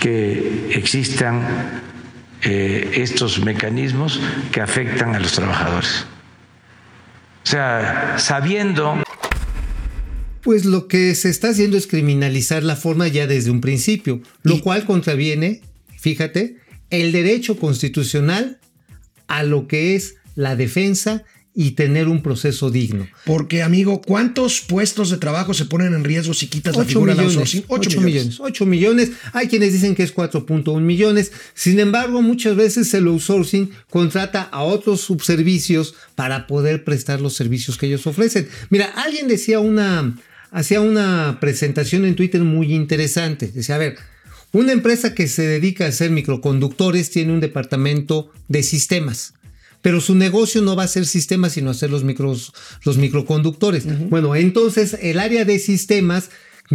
que 0.00 0.70
existan 0.74 1.80
eh, 2.42 2.92
estos 2.94 3.38
mecanismos 3.40 4.18
que 4.50 4.60
afectan 4.60 5.14
a 5.14 5.20
los 5.20 5.32
trabajadores. 5.32 6.06
O 7.44 7.48
sea, 7.50 8.14
sabiendo 8.18 9.02
Pues 10.42 10.64
lo 10.64 10.88
que 10.88 11.14
se 11.14 11.28
está 11.28 11.50
haciendo 11.50 11.76
es 11.76 11.86
criminalizar 11.86 12.62
la 12.62 12.76
forma 12.76 13.08
ya 13.08 13.26
desde 13.26 13.50
un 13.50 13.60
principio, 13.60 14.22
lo 14.42 14.54
Y- 14.56 14.60
cual 14.60 14.86
contraviene, 14.86 15.60
fíjate, 15.98 16.56
el 16.88 17.12
derecho 17.12 17.58
constitucional 17.58 18.58
a 19.28 19.42
lo 19.42 19.68
que 19.68 19.94
es 19.96 20.16
la 20.34 20.56
defensa 20.56 21.24
y 21.54 21.72
tener 21.72 22.08
un 22.08 22.22
proceso 22.22 22.70
digno. 22.70 23.08
Porque, 23.24 23.62
amigo, 23.62 24.00
¿cuántos 24.00 24.60
puestos 24.60 25.10
de 25.10 25.16
trabajo 25.16 25.52
se 25.52 25.64
ponen 25.64 25.94
en 25.94 26.04
riesgo 26.04 26.32
si 26.32 26.46
quitas 26.46 26.76
la 26.76 26.82
8 26.82 26.88
figura 26.88 27.14
millones, 27.14 27.36
outsourcing? 27.36 27.64
8 27.68 28.00
millones. 28.00 28.40
8 28.40 28.66
millones. 28.66 29.10
Hay 29.32 29.48
quienes 29.48 29.72
dicen 29.72 29.94
que 29.94 30.04
es 30.04 30.14
4.1 30.14 30.80
millones. 30.80 31.32
Sin 31.54 31.80
embargo, 31.80 32.22
muchas 32.22 32.54
veces 32.54 32.94
el 32.94 33.08
outsourcing 33.08 33.70
contrata 33.88 34.42
a 34.42 34.62
otros 34.62 35.00
subservicios 35.00 35.94
para 36.14 36.46
poder 36.46 36.84
prestar 36.84 37.20
los 37.20 37.34
servicios 37.34 37.76
que 37.76 37.86
ellos 37.86 38.06
ofrecen. 38.06 38.48
Mira, 38.70 38.86
alguien 38.94 39.26
decía 39.26 39.58
una, 39.58 40.16
hacía 40.52 40.80
una 40.80 41.38
presentación 41.40 42.04
en 42.04 42.14
Twitter 42.14 42.42
muy 42.42 42.72
interesante. 42.72 43.48
Decía, 43.48 43.74
a 43.74 43.78
ver, 43.78 43.96
una 44.52 44.72
empresa 44.72 45.14
que 45.14 45.26
se 45.26 45.42
dedica 45.42 45.84
a 45.84 45.88
hacer 45.88 46.10
microconductores 46.10 47.10
tiene 47.10 47.32
un 47.32 47.40
departamento 47.40 48.30
de 48.46 48.62
sistemas 48.62 49.34
pero 49.82 50.00
su 50.00 50.14
negocio 50.14 50.62
no 50.62 50.76
va 50.76 50.84
a 50.84 50.88
ser 50.88 51.06
sistemas, 51.06 51.52
sino 51.52 51.70
hacer 51.70 51.90
los, 51.90 52.04
micros, 52.04 52.52
los 52.84 52.98
microconductores. 52.98 53.86
Bueno, 54.08 54.34
entonces 54.36 54.96
el 55.00 55.18
área 55.18 55.44
de 55.44 55.58
sistemas 55.58 56.30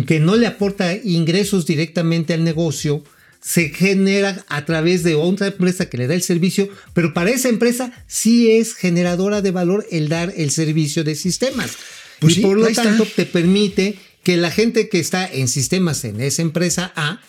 que 0.07 0.19
no 0.19 0.35
le 0.35 0.47
aporta 0.47 0.93
ingresos 0.95 1.65
directamente 1.65 2.33
al 2.33 2.43
negocio, 2.43 3.03
se 3.45 3.69
genera 3.69 4.43
a 4.49 4.65
través 4.65 5.03
de 5.03 5.13
otra 5.13 5.47
empresa 5.47 5.87
que 5.87 5.97
le 5.97 6.07
da 6.07 6.15
el 6.15 6.23
servicio, 6.23 6.67
pero 6.93 7.13
para 7.13 7.29
esa 7.29 7.47
empresa 7.47 7.91
sí 8.07 8.49
es 8.49 8.73
generadora 8.73 9.43
de 9.43 9.51
valor 9.51 9.85
el 9.91 10.09
dar 10.09 10.33
el 10.35 10.49
servicio 10.49 11.03
de 11.03 11.13
sistemas. 11.13 11.73
Pues 12.19 12.33
y 12.33 12.35
sí, 12.37 12.41
por 12.41 12.57
lo 12.57 12.67
está. 12.67 12.81
tanto 12.81 13.05
te 13.05 13.27
permite 13.27 13.99
que 14.23 14.37
la 14.37 14.49
gente 14.49 14.89
que 14.89 14.99
está 14.99 15.31
en 15.31 15.47
sistemas 15.47 16.03
en 16.05 16.21
esa 16.21 16.41
empresa 16.41 16.91
A 16.95 17.21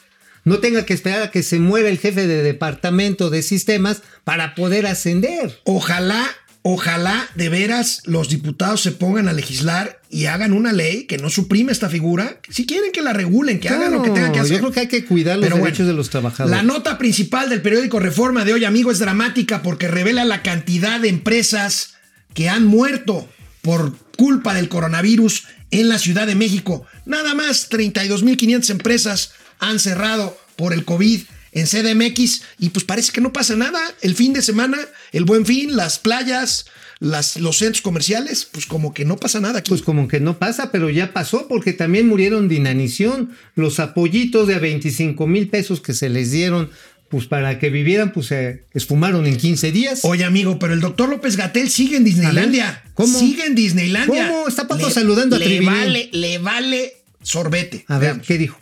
no 0.46 0.60
tenga 0.60 0.86
que 0.86 0.94
esperar 0.94 1.22
a 1.22 1.30
que 1.32 1.42
se 1.42 1.58
muera 1.58 1.88
el 1.88 1.98
jefe 1.98 2.28
de 2.28 2.42
departamento 2.42 3.30
de 3.30 3.42
sistemas 3.42 4.02
para 4.22 4.54
poder 4.54 4.86
ascender. 4.86 5.60
Ojalá, 5.64 6.24
ojalá 6.62 7.28
de 7.34 7.48
veras 7.48 8.02
los 8.04 8.28
diputados 8.28 8.80
se 8.80 8.92
pongan 8.92 9.28
a 9.28 9.32
legislar 9.32 10.00
y 10.08 10.26
hagan 10.26 10.52
una 10.52 10.72
ley 10.72 11.06
que 11.06 11.18
no 11.18 11.30
suprime 11.30 11.72
esta 11.72 11.88
figura. 11.88 12.40
Si 12.48 12.64
quieren 12.64 12.92
que 12.92 13.02
la 13.02 13.12
regulen, 13.12 13.58
que 13.58 13.68
hagan 13.68 13.92
lo 13.92 14.04
que 14.04 14.10
tengan 14.10 14.30
que 14.30 14.38
hacer. 14.38 14.52
Yo 14.52 14.60
creo 14.60 14.72
que 14.72 14.80
hay 14.80 14.86
que 14.86 15.04
cuidar 15.04 15.36
los 15.36 15.46
Pero 15.46 15.56
derechos 15.56 15.78
bueno, 15.78 15.90
de 15.90 15.96
los 15.96 16.10
trabajadores. 16.10 16.56
La 16.56 16.62
nota 16.62 16.96
principal 16.96 17.50
del 17.50 17.60
periódico 17.60 17.98
Reforma 17.98 18.44
de 18.44 18.52
hoy, 18.52 18.64
amigo, 18.64 18.92
es 18.92 19.00
dramática 19.00 19.62
porque 19.62 19.88
revela 19.88 20.24
la 20.24 20.42
cantidad 20.42 21.00
de 21.00 21.08
empresas 21.08 21.94
que 22.34 22.48
han 22.48 22.64
muerto 22.64 23.28
por 23.62 23.96
culpa 24.16 24.54
del 24.54 24.68
coronavirus 24.68 25.42
en 25.72 25.88
la 25.88 25.98
Ciudad 25.98 26.28
de 26.28 26.36
México. 26.36 26.86
Nada 27.04 27.34
más 27.34 27.68
32.500 27.68 28.70
empresas 28.70 29.32
han 29.58 29.78
cerrado 29.78 30.36
por 30.56 30.72
el 30.72 30.84
COVID 30.84 31.22
en 31.52 31.66
CDMX 31.66 32.42
y 32.58 32.68
pues 32.68 32.84
parece 32.84 33.12
que 33.12 33.20
no 33.20 33.32
pasa 33.32 33.56
nada. 33.56 33.80
El 34.02 34.14
fin 34.14 34.32
de 34.32 34.42
semana, 34.42 34.78
el 35.12 35.24
buen 35.24 35.46
fin, 35.46 35.74
las 35.74 35.98
playas, 35.98 36.66
las, 36.98 37.36
los 37.38 37.58
centros 37.58 37.82
comerciales, 37.82 38.44
pues 38.44 38.66
como 38.66 38.92
que 38.92 39.04
no 39.04 39.16
pasa 39.16 39.40
nada 39.40 39.60
aquí. 39.60 39.70
Pues 39.70 39.82
como 39.82 40.06
que 40.08 40.20
no 40.20 40.38
pasa, 40.38 40.70
pero 40.70 40.90
ya 40.90 41.12
pasó 41.12 41.48
porque 41.48 41.72
también 41.72 42.08
murieron 42.08 42.48
de 42.48 42.56
inanición. 42.56 43.30
Los 43.54 43.80
apoyitos 43.80 44.46
de 44.46 44.54
a 44.54 44.58
25 44.58 45.26
mil 45.26 45.48
pesos 45.48 45.80
que 45.80 45.94
se 45.94 46.08
les 46.08 46.30
dieron 46.30 46.70
pues 47.08 47.26
para 47.26 47.58
que 47.58 47.70
vivieran, 47.70 48.12
pues 48.12 48.26
se 48.26 48.64
esfumaron 48.74 49.26
en 49.26 49.36
15 49.36 49.70
días. 49.72 50.00
Oye, 50.02 50.24
amigo, 50.24 50.58
pero 50.58 50.74
el 50.74 50.80
doctor 50.80 51.08
López 51.08 51.36
Gatel 51.36 51.70
sigue 51.70 51.96
en 51.96 52.04
Disneylandia. 52.04 52.82
¿Cómo? 52.94 53.18
Sigue 53.18 53.46
en 53.46 53.54
Disneylandia. 53.54 54.28
¿Cómo? 54.28 54.48
Está 54.48 54.66
Paco 54.66 54.90
saludando 54.90 55.36
a 55.36 55.38
le 55.38 55.44
Triviño. 55.46 55.70
vale, 55.70 56.10
le 56.12 56.38
vale 56.38 56.94
sorbete. 57.22 57.84
A 57.88 57.98
ver, 57.98 58.08
Veamos. 58.10 58.26
¿qué 58.26 58.38
dijo? 58.38 58.60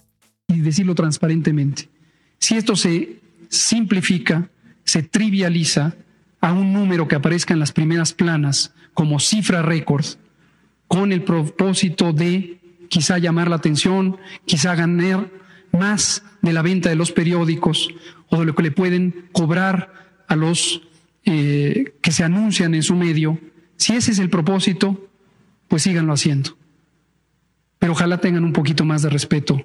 Y 0.49 0.61
decirlo 0.61 0.95
transparentemente. 0.95 1.89
Si 2.39 2.57
esto 2.57 2.77
se 2.77 3.21
simplifica, 3.49 4.49
se 4.85 5.03
trivializa 5.03 5.95
a 6.41 6.53
un 6.53 6.73
número 6.73 7.09
que 7.09 7.17
aparezca 7.17 7.55
en 7.55 7.61
las 7.61 7.73
primeras 7.73 8.13
planas 8.13 8.75
como 8.93 9.19
cifra 9.21 9.63
récord, 9.63 10.05
con 10.89 11.13
el 11.13 11.23
propósito 11.23 12.13
de 12.13 12.61
quizá 12.89 13.19
llamar 13.19 13.49
la 13.49 13.57
atención, 13.57 14.19
quizá 14.45 14.75
ganar 14.75 15.31
más 15.73 16.23
de 16.43 16.53
la 16.53 16.63
venta 16.63 16.91
de 16.91 16.97
los 16.97 17.11
periódicos 17.11 17.89
o 18.29 18.39
de 18.39 18.45
lo 18.45 18.55
que 18.55 18.63
le 18.63 18.71
pueden 18.71 19.29
cobrar 19.33 19.93
a 20.29 20.37
los 20.37 20.83
eh, 21.25 21.95
que 22.03 22.13
se 22.13 22.23
anuncian 22.23 22.75
en 22.75 22.83
su 22.83 22.95
medio, 22.95 23.41
si 23.77 23.95
ese 23.95 24.13
es 24.13 24.19
el 24.19 24.31
propósito, 24.31 25.09
pues 25.69 25.83
síganlo 25.83 26.13
haciendo. 26.13 26.57
Pero 27.79 27.93
ojalá 27.93 28.19
tengan 28.19 28.45
un 28.45 28.53
poquito 28.53 28.85
más 28.85 29.03
de 29.03 29.11
respeto 29.11 29.65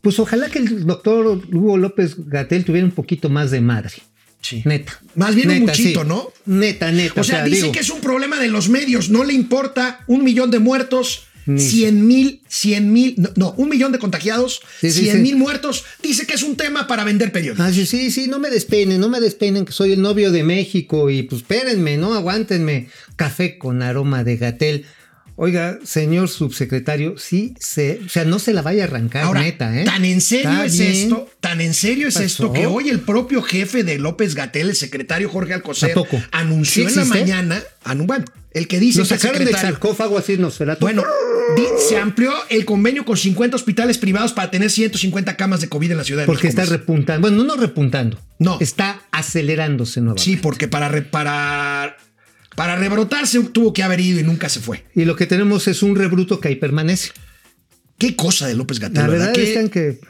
Pues 0.00 0.18
ojalá 0.18 0.48
que 0.48 0.58
el 0.58 0.86
doctor 0.86 1.26
Hugo 1.52 1.76
López 1.76 2.14
Gatel 2.16 2.64
tuviera 2.64 2.86
un 2.86 2.92
poquito 2.92 3.28
más 3.28 3.50
de 3.50 3.60
madre. 3.60 3.94
Sí. 4.40 4.62
Neta. 4.64 4.98
Más 5.14 5.34
bien 5.34 5.50
un 5.50 5.60
muchito, 5.60 6.02
sí. 6.02 6.08
¿no? 6.08 6.32
Neta, 6.46 6.90
neta. 6.90 7.20
O 7.20 7.24
sea, 7.24 7.44
dice 7.44 7.62
digo, 7.62 7.72
que 7.72 7.80
es 7.80 7.90
un 7.90 8.00
problema 8.00 8.38
de 8.38 8.48
los 8.48 8.70
medios. 8.70 9.10
No 9.10 9.24
le 9.24 9.34
importa 9.34 10.02
un 10.06 10.24
millón 10.24 10.50
de 10.50 10.58
muertos, 10.58 11.24
cien 11.58 12.06
mil, 12.06 12.42
cien 12.48 12.92
mil, 12.92 13.14
no, 13.18 13.30
no, 13.36 13.54
un 13.58 13.68
millón 13.68 13.92
de 13.92 13.98
contagiados, 13.98 14.62
cien 14.80 14.92
sí. 14.92 15.18
mil 15.18 15.36
muertos. 15.36 15.84
Dice 16.02 16.26
que 16.26 16.34
es 16.34 16.42
un 16.42 16.56
tema 16.56 16.86
para 16.86 17.04
vender 17.04 17.32
periódicos. 17.32 17.66
Ah, 17.66 17.72
sí, 17.72 17.84
sí, 17.84 18.10
sí, 18.10 18.28
no 18.28 18.38
me 18.38 18.48
despeinen, 18.48 19.00
no 19.00 19.10
me 19.10 19.20
despeinen 19.20 19.66
que 19.66 19.72
soy 19.72 19.92
el 19.92 20.00
novio 20.00 20.32
de 20.32 20.42
México 20.42 21.10
y 21.10 21.24
pues 21.24 21.42
espérenme, 21.42 21.98
¿no? 21.98 22.14
Aguántenme. 22.14 22.88
Café 23.16 23.58
con 23.58 23.82
aroma 23.82 24.24
de 24.24 24.38
Gatel. 24.38 24.86
Oiga, 25.36 25.78
señor 25.84 26.28
subsecretario, 26.28 27.16
sí, 27.18 27.54
se, 27.58 28.00
o 28.04 28.08
sea, 28.08 28.24
no 28.24 28.38
se 28.38 28.52
la 28.52 28.62
vaya 28.62 28.82
a 28.84 28.86
arrancar, 28.86 29.24
Ahora, 29.24 29.40
neta, 29.42 29.80
¿eh? 29.80 29.84
tan 29.84 30.04
en 30.04 30.20
serio 30.20 30.50
Está 30.50 30.64
es 30.66 30.78
bien. 30.78 30.92
esto, 30.92 31.28
tan 31.40 31.60
en 31.60 31.72
serio 31.74 32.08
es 32.08 32.16
¿Qué 32.18 32.24
esto 32.24 32.52
que 32.52 32.66
hoy 32.66 32.88
el 32.90 33.00
propio 33.00 33.40
jefe 33.42 33.82
de 33.84 33.98
López 33.98 34.34
Gatel, 34.34 34.68
el 34.70 34.76
secretario 34.76 35.28
Jorge 35.28 35.54
Alcocer, 35.54 35.94
anunció 36.32 36.88
¿Sí 36.88 36.94
en 36.94 37.00
la 37.00 37.04
mañana, 37.06 37.62
anu- 37.84 38.06
bueno, 38.06 38.24
el 38.52 38.66
que 38.68 38.80
dice 38.80 38.98
Lo 39.00 39.06
que 39.08 39.14
el 39.14 39.20
sacaron 39.20 39.44
del 39.44 39.54
sarcófago 39.56 40.18
así, 40.18 40.36
no 40.36 40.50
será 40.50 40.76
Bueno, 40.80 41.04
se 41.88 41.96
amplió 41.96 42.32
el 42.48 42.64
convenio 42.64 43.04
con 43.04 43.16
50 43.16 43.56
hospitales 43.56 43.98
privados 43.98 44.32
para 44.32 44.50
tener 44.50 44.70
150 44.70 45.36
camas 45.36 45.60
de 45.60 45.68
COVID 45.68 45.90
en 45.92 45.96
la 45.96 46.04
ciudad 46.04 46.22
de 46.22 46.26
Porque 46.26 46.48
México. 46.48 46.62
está 46.62 46.72
repuntando. 46.76 47.28
Bueno, 47.28 47.42
no 47.44 47.56
repuntando. 47.56 48.20
No. 48.38 48.58
Está 48.60 49.02
acelerándose 49.10 50.00
nuevamente. 50.00 50.22
Sí, 50.24 50.36
porque 50.36 50.68
para, 50.68 50.90
para, 51.10 51.96
para 52.56 52.76
rebrotarse 52.76 53.40
tuvo 53.44 53.72
que 53.72 53.82
haber 53.82 54.00
ido 54.00 54.20
y 54.20 54.22
nunca 54.22 54.48
se 54.48 54.60
fue. 54.60 54.84
Y 54.94 55.04
lo 55.04 55.16
que 55.16 55.26
tenemos 55.26 55.66
es 55.68 55.82
un 55.82 55.96
rebruto 55.96 56.40
que 56.40 56.48
ahí 56.48 56.56
permanece. 56.56 57.10
Qué 57.98 58.16
cosa 58.16 58.46
de 58.46 58.54
López 58.54 58.78
Gatel, 58.80 59.02
La 59.02 59.08
¿verdad? 59.08 59.26
verdad 59.26 59.34
Qué- 59.34 59.60
es 59.60 59.70
que 59.70 60.00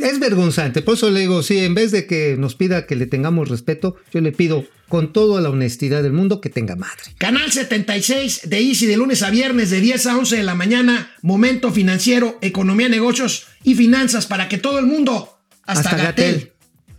es 0.00 0.20
vergonzante. 0.20 0.82
Por 0.82 0.94
eso 0.94 1.10
le 1.10 1.20
digo, 1.20 1.42
sí, 1.42 1.58
en 1.58 1.74
vez 1.74 1.90
de 1.90 2.06
que 2.06 2.36
nos 2.38 2.54
pida 2.54 2.86
que 2.86 2.94
le 2.96 3.06
tengamos 3.06 3.48
respeto, 3.48 3.96
yo 4.12 4.20
le 4.20 4.30
pido 4.32 4.64
con 4.88 5.12
toda 5.12 5.40
la 5.40 5.50
honestidad 5.50 6.02
del 6.02 6.12
mundo 6.12 6.40
que 6.40 6.50
tenga 6.50 6.76
madre. 6.76 7.02
Canal 7.18 7.50
76 7.50 8.42
de 8.44 8.60
Easy 8.60 8.86
de 8.86 8.96
lunes 8.96 9.22
a 9.22 9.30
viernes 9.30 9.70
de 9.70 9.80
10 9.80 10.06
a 10.06 10.16
11 10.18 10.36
de 10.36 10.42
la 10.44 10.54
mañana. 10.54 11.10
Momento 11.22 11.72
financiero, 11.72 12.38
economía, 12.42 12.88
negocios 12.88 13.46
y 13.64 13.74
finanzas 13.74 14.26
para 14.26 14.48
que 14.48 14.58
todo 14.58 14.78
el 14.78 14.86
mundo, 14.86 15.38
hasta, 15.64 15.90
Hasta 15.90 16.02
Gatel, 16.04 16.52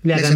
le 0.04 0.14
haga 0.14 0.32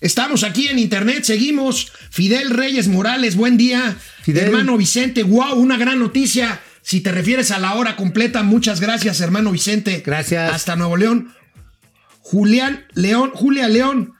Estamos 0.00 0.44
aquí 0.44 0.68
en 0.68 0.78
internet, 0.78 1.24
seguimos. 1.24 1.90
Fidel 2.10 2.50
Reyes 2.50 2.88
Morales, 2.88 3.34
buen 3.36 3.56
día. 3.56 3.96
Fidel. 4.22 4.46
Hermano 4.46 4.76
Vicente, 4.76 5.22
wow, 5.24 5.54
una 5.54 5.76
gran 5.76 5.98
noticia. 5.98 6.60
Si 6.82 7.00
te 7.00 7.10
refieres 7.12 7.50
a 7.50 7.58
la 7.58 7.74
hora 7.74 7.96
completa, 7.96 8.42
muchas 8.42 8.80
gracias, 8.80 9.20
hermano 9.20 9.50
Vicente. 9.50 10.02
Gracias. 10.06 10.52
Hasta 10.54 10.76
Nuevo 10.76 10.96
León. 10.96 11.34
Julián 12.20 12.86
León, 12.94 13.32
Julia 13.34 13.68
León. 13.68 14.14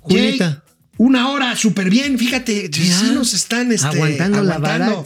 Julita. 0.00 0.44
Jay, 0.50 0.58
una 0.98 1.30
hora, 1.30 1.56
súper 1.56 1.88
bien. 1.88 2.18
Fíjate, 2.18 2.68
sí 2.72 2.88
Ya. 2.88 3.02
nos 3.12 3.32
están 3.32 3.72
este, 3.72 3.86
Aguantando 3.86 4.42
la 4.42 4.58
vara. 4.58 5.02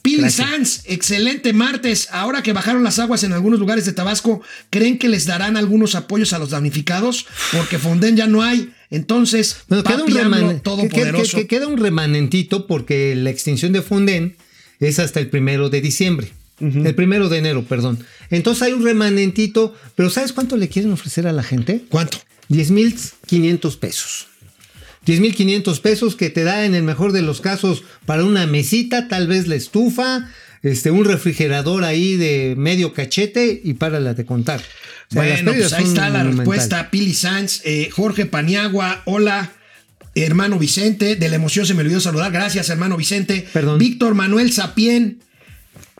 Pili. 0.00 0.30
Sanz, 0.30 0.82
excelente 0.86 1.52
martes. 1.52 2.08
Ahora 2.12 2.42
que 2.42 2.52
bajaron 2.52 2.84
las 2.84 3.00
aguas 3.00 3.24
en 3.24 3.32
algunos 3.32 3.58
lugares 3.58 3.84
de 3.84 3.92
Tabasco, 3.92 4.40
¿creen 4.70 4.98
que 4.98 5.08
les 5.08 5.26
darán 5.26 5.56
algunos 5.56 5.94
apoyos 5.96 6.32
a 6.32 6.38
los 6.38 6.50
damnificados? 6.50 7.26
Porque 7.52 7.78
Fonden 7.78 8.16
ya 8.16 8.28
no 8.28 8.42
hay. 8.42 8.72
Entonces, 8.90 9.56
Bueno, 9.68 9.82
queda 9.84 9.96
un, 10.04 10.10
reman- 10.32 10.40
que- 10.88 10.88
que 11.42 11.46
queda 11.46 11.66
un 11.66 11.76
remanentito 11.78 12.66
porque 12.66 13.14
la 13.16 13.30
extinción 13.30 13.72
de 13.72 13.82
Funden 13.82 14.36
es 14.80 14.98
hasta 14.98 15.20
el 15.20 15.28
primero 15.28 15.70
de 15.70 15.80
diciembre. 15.80 16.32
El 16.58 16.94
primero 16.94 17.28
de 17.28 17.36
enero, 17.38 17.64
perdón. 17.64 17.98
Entonces 18.30 18.62
hay 18.62 18.72
un 18.72 18.82
remanentito, 18.82 19.74
pero 19.94 20.08
¿sabes 20.08 20.32
cuánto 20.32 20.56
le 20.56 20.68
quieren 20.70 20.90
ofrecer 20.90 21.26
a 21.26 21.32
la 21.32 21.42
gente? 21.42 21.82
¿Cuánto? 21.90 22.16
10.500 22.48 23.76
pesos. 23.78 24.26
10.500 25.06 25.80
pesos 25.80 26.16
que 26.16 26.30
te 26.30 26.44
da 26.44 26.64
en 26.64 26.74
el 26.74 26.82
mejor 26.82 27.12
de 27.12 27.22
los 27.22 27.40
casos 27.40 27.84
para 28.06 28.24
una 28.24 28.46
mesita, 28.46 29.06
tal 29.08 29.26
vez 29.28 29.46
la 29.46 29.54
estufa, 29.54 30.28
este, 30.70 30.90
un 30.90 31.04
refrigerador 31.04 31.84
ahí 31.84 32.16
de 32.16 32.54
medio 32.56 32.92
cachete 32.92 33.60
y 33.62 33.74
párala 33.74 34.14
de 34.14 34.24
contar. 34.24 34.60
O 35.10 35.14
sea, 35.14 35.24
las 35.24 35.44
Bueno, 35.44 35.58
pues 35.58 35.72
ahí 35.72 35.84
está 35.84 36.08
la 36.08 36.24
respuesta. 36.24 36.90
Pili 36.90 37.14
Sanz, 37.14 37.60
eh, 37.64 37.88
Jorge 37.92 38.26
Paniagua, 38.26 39.02
hola. 39.04 39.52
Hermano 40.14 40.58
Vicente, 40.58 41.14
de 41.16 41.28
la 41.28 41.36
emoción 41.36 41.66
se 41.66 41.74
me 41.74 41.82
olvidó 41.82 42.00
saludar. 42.00 42.32
Gracias, 42.32 42.70
hermano 42.70 42.96
Vicente. 42.96 43.46
Perdón. 43.52 43.78
Víctor 43.78 44.14
Manuel 44.14 44.50
Sapien, 44.50 45.18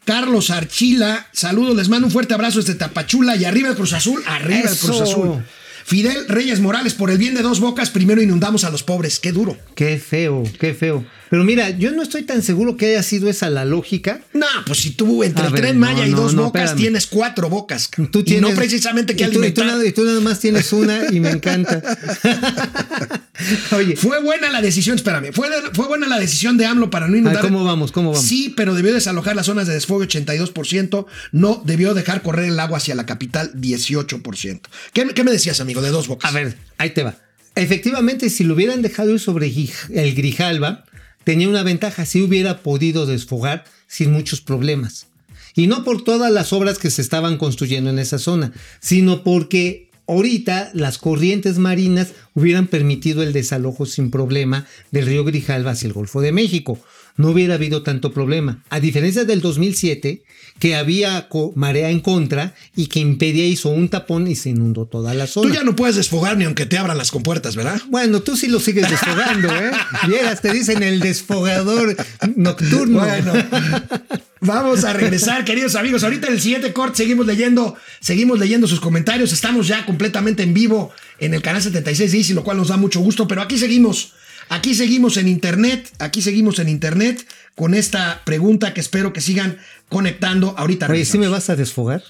Carlos 0.06 0.50
Archila, 0.50 1.26
saludos, 1.32 1.76
les 1.76 1.88
mando 1.90 2.06
un 2.06 2.12
fuerte 2.12 2.32
abrazo 2.32 2.60
desde 2.60 2.76
Tapachula 2.76 3.36
y 3.36 3.44
arriba 3.44 3.68
el 3.68 3.74
Cruz 3.74 3.92
Azul, 3.92 4.22
arriba 4.26 4.60
el 4.60 4.66
Eso. 4.66 4.86
Cruz 4.86 5.00
Azul. 5.02 5.44
Fidel 5.86 6.26
Reyes 6.26 6.58
Morales, 6.58 6.94
por 6.94 7.12
el 7.12 7.18
bien 7.18 7.34
de 7.34 7.42
dos 7.42 7.60
bocas, 7.60 7.90
primero 7.90 8.20
inundamos 8.20 8.64
a 8.64 8.70
los 8.70 8.82
pobres. 8.82 9.20
Qué 9.20 9.30
duro. 9.30 9.56
Qué 9.76 9.98
feo, 9.98 10.42
qué 10.58 10.74
feo. 10.74 11.04
Pero 11.30 11.44
mira, 11.44 11.70
yo 11.70 11.92
no 11.92 12.02
estoy 12.02 12.24
tan 12.24 12.42
seguro 12.42 12.76
que 12.76 12.86
haya 12.86 13.04
sido 13.04 13.28
esa 13.30 13.50
la 13.50 13.64
lógica. 13.64 14.20
No, 14.32 14.46
pues 14.66 14.80
si 14.80 14.90
tú 14.90 15.22
entre 15.22 15.46
A 15.46 15.50
ver, 15.50 15.60
Tren 15.60 15.78
Maya 15.78 16.02
no, 16.02 16.06
y 16.08 16.10
dos 16.10 16.34
no, 16.34 16.42
bocas 16.46 16.62
espérame. 16.62 16.80
tienes 16.80 17.06
cuatro 17.06 17.48
bocas. 17.48 17.88
Tú 17.88 18.02
y 18.02 18.06
no 18.40 18.48
tienes- 18.48 18.54
precisamente 18.56 19.14
que 19.14 19.24
y 19.26 19.30
tú, 19.30 19.44
y 19.44 19.52
tú 19.52 19.64
nada, 19.64 19.86
y 19.86 19.92
tú 19.92 20.02
nada 20.04 20.20
más 20.20 20.40
tienes 20.40 20.72
una 20.72 21.04
y 21.12 21.20
me 21.20 21.30
encanta. 21.30 21.80
Oye, 23.76 23.96
Fue 23.96 24.22
buena 24.22 24.50
la 24.50 24.60
decisión, 24.60 24.96
espérame, 24.96 25.32
fue, 25.32 25.48
fue 25.72 25.86
buena 25.86 26.06
la 26.06 26.18
decisión 26.18 26.56
de 26.56 26.66
AMLO 26.66 26.90
para 26.90 27.08
no 27.08 27.16
inundar. 27.16 27.42
¿cómo 27.42 27.64
vamos? 27.64 27.92
¿Cómo 27.92 28.10
vamos? 28.10 28.26
Sí, 28.26 28.52
pero 28.56 28.74
debió 28.74 28.92
desalojar 28.94 29.36
las 29.36 29.46
zonas 29.46 29.66
de 29.66 29.74
desfogue 29.74 30.06
82%, 30.06 31.06
no 31.32 31.62
debió 31.64 31.94
dejar 31.94 32.22
correr 32.22 32.46
el 32.46 32.60
agua 32.60 32.78
hacia 32.78 32.94
la 32.94 33.06
capital 33.06 33.52
18%. 33.54 34.60
¿Qué, 34.92 35.06
qué 35.08 35.24
me 35.24 35.32
decías, 35.32 35.60
amigo, 35.60 35.82
de 35.82 35.90
dos 35.90 36.08
bocas? 36.08 36.30
A 36.30 36.34
ver, 36.34 36.56
ahí 36.78 36.90
te 36.90 37.02
va. 37.02 37.16
Efectivamente, 37.54 38.28
si 38.30 38.44
lo 38.44 38.54
hubieran 38.54 38.82
dejado 38.82 39.12
ir 39.12 39.20
sobre 39.20 39.46
el 39.46 40.14
Grijalva, 40.14 40.84
tenía 41.24 41.48
una 41.48 41.62
ventaja, 41.62 42.04
si 42.04 42.22
hubiera 42.22 42.58
podido 42.58 43.06
desfogar 43.06 43.64
sin 43.86 44.12
muchos 44.12 44.40
problemas. 44.40 45.08
Y 45.54 45.66
no 45.68 45.84
por 45.84 46.04
todas 46.04 46.30
las 46.30 46.52
obras 46.52 46.78
que 46.78 46.90
se 46.90 47.00
estaban 47.00 47.38
construyendo 47.38 47.88
en 47.88 47.98
esa 47.98 48.18
zona, 48.18 48.52
sino 48.78 49.24
porque 49.24 49.85
ahorita 50.06 50.70
las 50.74 50.98
corrientes 50.98 51.58
marinas 51.58 52.12
hubieran 52.34 52.66
permitido 52.66 53.22
el 53.22 53.32
desalojo 53.32 53.86
sin 53.86 54.10
problema 54.10 54.66
del 54.90 55.06
río 55.06 55.24
Grijalva 55.24 55.72
hacia 55.72 55.88
el 55.88 55.92
Golfo 55.92 56.20
de 56.20 56.32
México. 56.32 56.78
No 57.16 57.30
hubiera 57.30 57.54
habido 57.54 57.82
tanto 57.82 58.12
problema. 58.12 58.62
A 58.68 58.78
diferencia 58.78 59.24
del 59.24 59.40
2007, 59.40 60.22
que 60.58 60.74
había 60.74 61.28
marea 61.54 61.90
en 61.90 62.00
contra 62.00 62.54
y 62.74 62.86
que 62.86 63.00
impedía, 63.00 63.46
hizo 63.46 63.68
un 63.68 63.88
tapón 63.88 64.26
y 64.26 64.36
se 64.36 64.50
inundó 64.50 64.86
toda 64.86 65.14
la 65.14 65.26
zona. 65.26 65.48
Tú 65.48 65.54
ya 65.54 65.64
no 65.64 65.76
puedes 65.76 65.96
desfogar 65.96 66.36
ni 66.36 66.44
aunque 66.44 66.66
te 66.66 66.78
abran 66.78 66.96
las 66.96 67.10
compuertas, 67.10 67.56
¿verdad? 67.56 67.80
Bueno, 67.88 68.20
tú 68.20 68.36
sí 68.36 68.48
lo 68.48 68.60
sigues 68.60 68.88
desfogando, 68.90 69.48
¿eh? 69.48 69.70
Vieras, 70.08 70.40
te 70.40 70.52
dicen 70.52 70.82
el 70.82 71.00
desfogador 71.00 71.96
nocturno. 72.36 73.00
Bueno, 73.00 73.32
vamos 74.40 74.84
a 74.84 74.92
regresar, 74.92 75.44
queridos 75.44 75.74
amigos. 75.74 76.04
Ahorita 76.04 76.28
en 76.28 76.34
el 76.34 76.40
siguiente 76.40 76.72
corte 76.72 76.98
seguimos 76.98 77.26
leyendo, 77.26 77.76
seguimos 78.00 78.38
leyendo 78.38 78.66
sus 78.66 78.80
comentarios. 78.80 79.32
Estamos 79.32 79.66
ya 79.66 79.84
completamente 79.84 80.42
en 80.42 80.54
vivo 80.54 80.92
en 81.18 81.34
el 81.34 81.42
canal 81.42 81.62
76 81.62 82.12
de 82.12 82.18
Easy, 82.18 82.34
lo 82.34 82.44
cual 82.44 82.56
nos 82.56 82.68
da 82.68 82.76
mucho 82.76 83.00
gusto, 83.00 83.26
pero 83.28 83.42
aquí 83.42 83.58
seguimos. 83.58 84.12
Aquí 84.48 84.74
seguimos 84.74 85.16
en 85.16 85.28
internet, 85.28 85.90
aquí 85.98 86.22
seguimos 86.22 86.58
en 86.58 86.68
internet 86.68 87.26
con 87.56 87.74
esta 87.74 88.22
pregunta 88.24 88.74
que 88.74 88.80
espero 88.80 89.12
que 89.12 89.20
sigan 89.20 89.58
conectando 89.88 90.54
ahorita. 90.58 90.88
Oye, 90.88 91.04
¿sí 91.04 91.18
me 91.18 91.28
vas 91.28 91.48
a 91.48 91.56
desfogar? 91.56 92.02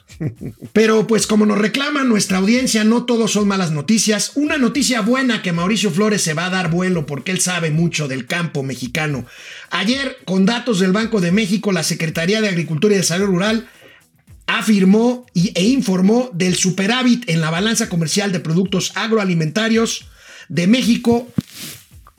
Pero 0.72 1.06
pues 1.06 1.26
como 1.26 1.46
nos 1.46 1.58
reclama 1.58 2.04
nuestra 2.04 2.38
audiencia, 2.38 2.84
no 2.84 3.04
todos 3.04 3.32
son 3.32 3.46
malas 3.46 3.70
noticias. 3.70 4.32
Una 4.34 4.58
noticia 4.58 5.02
buena 5.02 5.42
que 5.42 5.52
Mauricio 5.52 5.90
Flores 5.90 6.22
se 6.22 6.34
va 6.34 6.46
a 6.46 6.50
dar 6.50 6.70
vuelo 6.70 7.06
porque 7.06 7.32
él 7.32 7.40
sabe 7.40 7.70
mucho 7.70 8.08
del 8.08 8.26
campo 8.26 8.62
mexicano. 8.62 9.24
Ayer, 9.70 10.18
con 10.24 10.46
datos 10.46 10.80
del 10.80 10.92
Banco 10.92 11.20
de 11.20 11.32
México, 11.32 11.72
la 11.72 11.84
Secretaría 11.84 12.40
de 12.40 12.48
Agricultura 12.48 12.94
y 12.94 12.98
Desarrollo 12.98 13.30
Rural 13.30 13.68
afirmó 14.46 15.26
y, 15.34 15.52
e 15.54 15.64
informó 15.64 16.30
del 16.32 16.56
superávit 16.56 17.28
en 17.28 17.40
la 17.40 17.50
balanza 17.50 17.88
comercial 17.88 18.32
de 18.32 18.40
productos 18.40 18.92
agroalimentarios 18.94 20.06
de 20.48 20.66
México. 20.66 21.28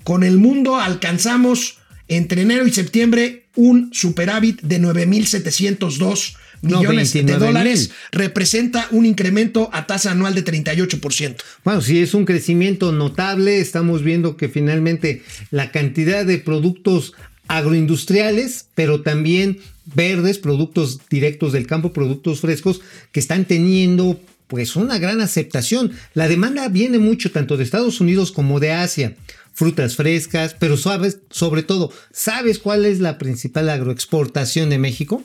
Con 0.08 0.24
el 0.24 0.38
mundo 0.38 0.78
alcanzamos 0.78 1.80
entre 2.08 2.44
enero 2.44 2.66
y 2.66 2.72
septiembre 2.72 3.48
un 3.56 3.90
superávit 3.92 4.62
de 4.62 4.80
9.702 4.80 6.38
No, 6.62 6.78
millones 6.80 7.12
de 7.12 7.24
29,000. 7.24 7.40
dólares. 7.40 7.92
Representa 8.14 8.88
un 8.92 9.06
incremento 9.06 9.70
a 9.74 9.86
tasa 9.86 10.12
anual 10.12 10.34
de 10.34 10.46
38%. 10.46 11.36
Bueno, 11.66 11.82
sí 11.82 12.00
es 12.00 12.14
un 12.14 12.24
crecimiento 12.24 12.94
notable. 12.94 13.60
Estamos 13.60 14.02
viendo 14.02 14.38
que 14.38 14.48
finalmente 14.48 15.24
la 15.52 15.72
cantidad 15.74 16.26
de 16.26 16.38
productos 16.38 17.12
agroindustriales, 17.50 18.68
pero 18.76 19.02
también 19.02 19.60
verdes, 19.94 20.38
productos 20.38 21.02
directos 21.10 21.52
del 21.52 21.68
campo, 21.68 21.92
productos 21.92 22.40
frescos, 22.40 22.80
que 23.12 23.20
están 23.20 23.44
teniendo 23.44 24.18
pues 24.48 24.76
una 24.76 24.98
gran 24.98 25.22
aceptación. 25.22 25.92
La 26.14 26.28
demanda 26.28 26.68
viene 26.70 27.00
mucho 27.00 27.32
tanto 27.32 27.58
de 27.58 27.64
Estados 27.64 28.02
Unidos 28.02 28.32
como 28.32 28.60
de 28.60 28.72
Asia. 28.72 29.16
Frutas 29.54 29.96
frescas, 29.96 30.56
pero 30.58 30.78
sabes, 30.78 31.20
sobre 31.30 31.64
todo, 31.64 31.92
¿sabes 32.12 32.60
cuál 32.60 32.86
es 32.86 33.00
la 33.00 33.18
principal 33.18 33.70
agroexportación 33.70 34.70
de 34.70 34.78
México? 34.78 35.24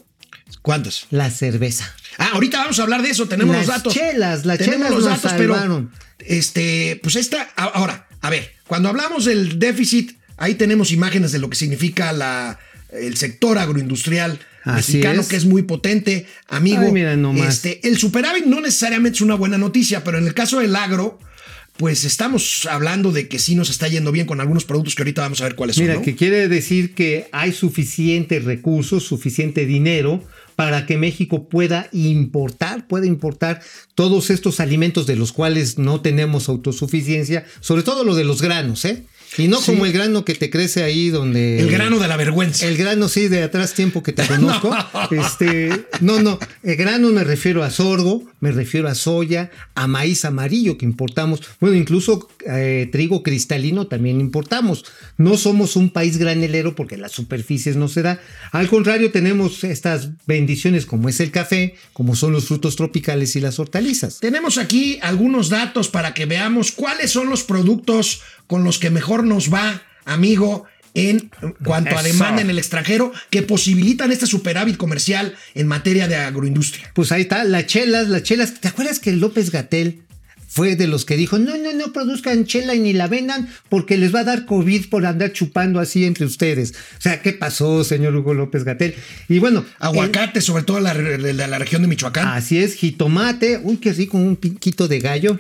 ¿Cuántas? 0.63 1.07
La 1.11 1.31
cerveza. 1.31 1.95
Ah, 2.19 2.31
ahorita 2.35 2.59
vamos 2.59 2.79
a 2.79 2.83
hablar 2.83 3.03
de 3.03 3.11
eso, 3.11 3.27
tenemos 3.27 3.57
Las 3.57 3.67
los 3.67 3.77
datos. 3.77 3.95
chelas, 3.95 4.45
las 4.45 4.59
tenemos 4.59 4.79
chelas 4.79 4.91
los 4.95 5.05
nos 5.05 5.23
datos, 5.23 5.33
pero 5.39 5.55
salvaron. 5.55 5.91
este, 6.19 7.01
pues 7.03 7.17
esta, 7.17 7.43
ahora, 7.57 8.07
a 8.21 8.31
ver, 8.31 8.53
cuando 8.67 8.89
hablamos 8.89 9.25
del 9.25 9.59
déficit, 9.59 10.19
ahí 10.37 10.55
tenemos 10.55 10.93
imágenes 10.93 11.33
de 11.33 11.39
lo 11.39 11.49
que 11.49 11.57
significa 11.57 12.13
la, 12.13 12.59
el 12.91 13.17
sector 13.17 13.59
agroindustrial 13.59 14.39
Así 14.65 14.99
mexicano, 14.99 15.23
es. 15.23 15.29
que 15.29 15.37
es 15.37 15.45
muy 15.45 15.63
potente, 15.63 16.27
amigo. 16.49 16.83
Ay, 16.83 16.93
mira 16.93 17.17
nomás. 17.17 17.55
Este, 17.55 17.87
el 17.87 17.99
superávit 17.99 18.45
no 18.47 18.61
necesariamente 18.61 19.17
es 19.17 19.21
una 19.23 19.35
buena 19.35 19.59
noticia, 19.59 20.05
pero 20.05 20.19
en 20.19 20.27
el 20.27 20.35
caso 20.35 20.61
del 20.61 20.77
agro, 20.77 21.19
pues 21.77 22.05
estamos 22.05 22.67
hablando 22.71 23.13
de 23.13 23.29
que 23.29 23.39
sí 23.39 23.55
nos 23.55 23.71
está 23.71 23.89
yendo 23.89 24.13
bien 24.13 24.27
con 24.27 24.41
algunos 24.41 24.65
productos 24.65 24.95
que 24.95 25.03
ahorita 25.03 25.23
vamos 25.23 25.41
a 25.41 25.45
ver 25.45 25.57
cuáles 25.57 25.79
Mira, 25.79 25.95
son. 25.95 26.03
¿no? 26.03 26.05
que 26.05 26.15
quiere 26.15 26.49
decir 26.49 26.95
que 26.95 27.29
hay 27.33 27.53
suficiente 27.53 28.39
recursos, 28.41 29.05
suficiente 29.05 29.67
dinero 29.67 30.23
para 30.55 30.87
que 30.87 30.99
México 30.99 31.49
pueda 31.49 31.89
importar, 31.93 32.87
pueda 32.87 33.07
importar 33.07 33.63
todos 33.95 34.31
estos 34.31 34.61
alimentos 34.61 35.07
de 35.07 35.17
los 35.17 35.33
cuales 35.33 35.79
no 35.79 36.03
tenemos 36.03 36.49
autosuficiencia, 36.49 37.47
sobre 37.61 37.83
todo 37.83 38.05
lo 38.05 38.15
de 38.15 38.25
los 38.25 38.43
granos, 38.43 38.85
¿eh? 38.85 39.05
Y 39.39 39.49
no 39.49 39.61
Sí. 39.61 39.73
como 39.73 39.87
el 39.87 39.93
grano 39.93 40.25
que 40.25 40.35
te 40.35 40.51
crece 40.51 40.83
ahí 40.83 41.09
donde... 41.11 41.59
el 41.59 41.71
grano 41.71 41.99
de 41.99 42.09
la 42.09 42.17
vergüenza. 42.17 42.67
El 42.67 42.77
grano, 42.77 43.09
sí, 43.09 43.29
de 43.29 43.43
atrás 43.43 43.75
tiempo 43.75 44.03
que 44.03 44.13
te 44.13 44.27
conozco. 44.27 44.75
Este, 45.11 45.87
no, 46.01 46.21
no, 46.21 46.39
el 46.63 46.77
grano 46.77 47.09
me 47.11 47.25
refiero 47.25 47.63
a 47.63 47.71
sorgo, 47.71 48.25
me 48.41 48.51
refiero 48.51 48.89
a 48.89 48.95
soya, 48.95 49.51
a 49.75 49.87
maíz 49.87 50.25
amarillo 50.25 50.79
que 50.79 50.85
importamos. 50.85 51.43
Bueno, 51.61 51.77
incluso 51.77 52.29
eh, 52.47 52.89
trigo 52.91 53.23
cristalino 53.23 53.87
también 53.87 54.21
importamos. 54.21 54.85
No 55.17 55.37
somos 55.37 55.77
un 55.77 55.91
país 55.91 56.19
granelero 56.19 56.75
porque 56.75 56.97
las 56.97 57.13
superficies 57.13 57.77
no 57.77 57.89
se 57.89 58.03
da. 58.03 58.21
Al 58.53 58.69
contrario, 58.69 59.13
tenemos 59.13 59.65
estas 59.65 60.11
bendiciones 60.27 60.87
como 60.87 61.09
es 61.09 61.21
el 61.21 61.31
café, 61.31 61.75
como 61.93 62.17
son 62.17 62.33
los 62.33 62.47
frutos 62.47 62.77
tropicales 62.77 63.37
y 63.37 63.41
las 63.41 63.59
hortalizas. 63.59 64.19
Tenemos 64.21 64.59
aquí 64.59 64.99
algunos 65.03 65.49
datos 65.49 65.89
para 65.89 66.15
que 66.15 66.27
veamos 66.27 66.73
cuáles 66.73 67.11
son 67.11 67.29
los 67.29 67.45
productos 67.45 68.23
con 68.53 68.65
los 68.65 68.79
que 68.79 68.91
mejor 68.91 69.25
nos 69.25 69.51
va, 69.51 69.81
amigo, 70.05 70.67
en 70.93 71.31
cuanto 71.65 71.97
a 71.97 72.03
demanda 72.03 72.43
en 72.43 72.51
el 72.51 72.59
extranjero 72.59 73.11
que 73.31 73.41
posibilitan 73.41 74.13
este 74.13 74.27
superávit 74.27 74.77
comercial 74.77 75.35
en 75.55 75.67
materia 75.69 76.07
de 76.07 76.17
agroindustria. 76.17 76.93
Pues 76.93 77.13
ahí 77.13 77.23
está, 77.23 77.45
las 77.45 77.65
chelas, 77.65 78.09
las 78.09 78.25
chelas. 78.25 78.61
¿Te 78.61 78.69
acuerdas 78.69 79.01
que 79.01 79.13
López 79.13 79.51
Gatel 79.51 80.03
fue 80.47 80.77
de 80.77 80.87
los 80.87 81.07
que 81.07 81.17
dijo, 81.17 81.39
no, 81.39 81.57
no, 81.57 81.73
no 81.73 81.95
produzcan 81.95 82.45
chela 82.45 82.75
y 82.75 82.81
ni 82.81 82.93
la 82.93 83.09
vendan 83.09 83.49
porque 83.71 83.97
les 83.97 84.15
va 84.15 84.21
a 84.21 84.25
dar 84.25 84.45
COVID 84.45 84.91
por 84.91 85.07
andar 85.07 85.33
chupando 85.33 85.81
así 85.81 86.05
entre 86.05 86.27
ustedes? 86.27 86.75
O 86.99 87.01
sea, 87.01 87.23
¿qué 87.23 87.33
pasó, 87.33 87.85
señor 87.85 88.15
Hugo 88.15 88.35
López 88.35 88.65
Gatel? 88.65 88.95
Y 89.31 89.39
bueno, 89.39 89.65
Aguacate, 89.79 90.43
sobre 90.43 90.65
todo 90.65 90.79
la, 90.79 90.93
de 90.93 91.33
la 91.33 91.59
región 91.59 91.81
de 91.81 91.89
Michoacán. 91.89 92.29
Así 92.29 92.59
es, 92.59 92.75
jitomate, 92.75 93.63
uy, 93.63 93.79
qué 93.79 93.95
rico, 93.95 94.19
un 94.19 94.37
piquito 94.37 94.89
de 94.89 95.01
gallo, 95.01 95.39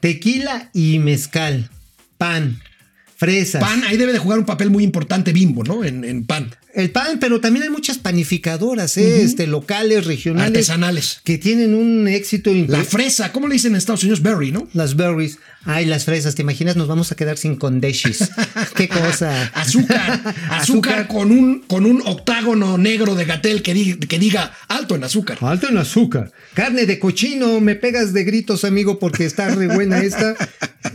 tequila 0.00 0.70
y 0.72 1.00
mezcal, 1.00 1.68
pan, 2.20 2.60
fresas. 3.16 3.62
Pan, 3.62 3.82
ahí 3.84 3.96
debe 3.96 4.12
de 4.12 4.18
jugar 4.18 4.38
un 4.38 4.44
papel 4.44 4.68
muy 4.68 4.84
importante 4.84 5.32
Bimbo, 5.32 5.64
¿no? 5.64 5.82
En, 5.82 6.04
en 6.04 6.26
pan. 6.26 6.54
El 6.74 6.90
pan, 6.90 7.18
pero 7.20 7.40
también 7.40 7.64
hay 7.64 7.70
muchas 7.70 7.98
panificadoras, 7.98 8.96
¿eh? 8.96 9.22
este, 9.22 9.46
locales, 9.46 10.06
regionales. 10.06 10.48
Artesanales. 10.48 11.20
Que 11.24 11.36
tienen 11.38 11.74
un 11.74 12.06
éxito 12.08 12.52
La 12.68 12.84
fresa, 12.84 13.32
¿cómo 13.32 13.48
le 13.48 13.54
dicen 13.54 13.72
en 13.72 13.76
Estados 13.78 14.02
Unidos? 14.02 14.22
Berry, 14.22 14.52
¿no? 14.52 14.68
Las 14.72 14.94
berries. 14.96 15.38
Ay, 15.64 15.84
las 15.84 16.04
fresas, 16.04 16.34
¿te 16.34 16.42
imaginas? 16.42 16.76
Nos 16.76 16.88
vamos 16.88 17.12
a 17.12 17.16
quedar 17.16 17.36
sin 17.36 17.56
condeshis. 17.56 18.30
Qué 18.76 18.88
cosa. 18.88 19.46
Azúcar, 19.54 20.34
azúcar, 20.50 21.06
con, 21.08 21.30
un, 21.32 21.60
con 21.66 21.84
un 21.86 22.02
octágono 22.06 22.78
negro 22.78 23.14
de 23.14 23.24
gatel 23.24 23.62
que, 23.62 23.74
di- 23.74 23.96
que 23.96 24.18
diga 24.18 24.52
alto 24.68 24.94
en 24.94 25.04
azúcar. 25.04 25.38
Alto 25.40 25.68
en 25.68 25.76
azúcar. 25.78 26.32
Carne 26.54 26.86
de 26.86 26.98
cochino, 26.98 27.60
me 27.60 27.74
pegas 27.74 28.12
de 28.12 28.24
gritos, 28.24 28.64
amigo, 28.64 28.98
porque 28.98 29.24
está 29.26 29.54
re 29.54 29.66
buena 29.66 29.98
esta. 30.00 30.34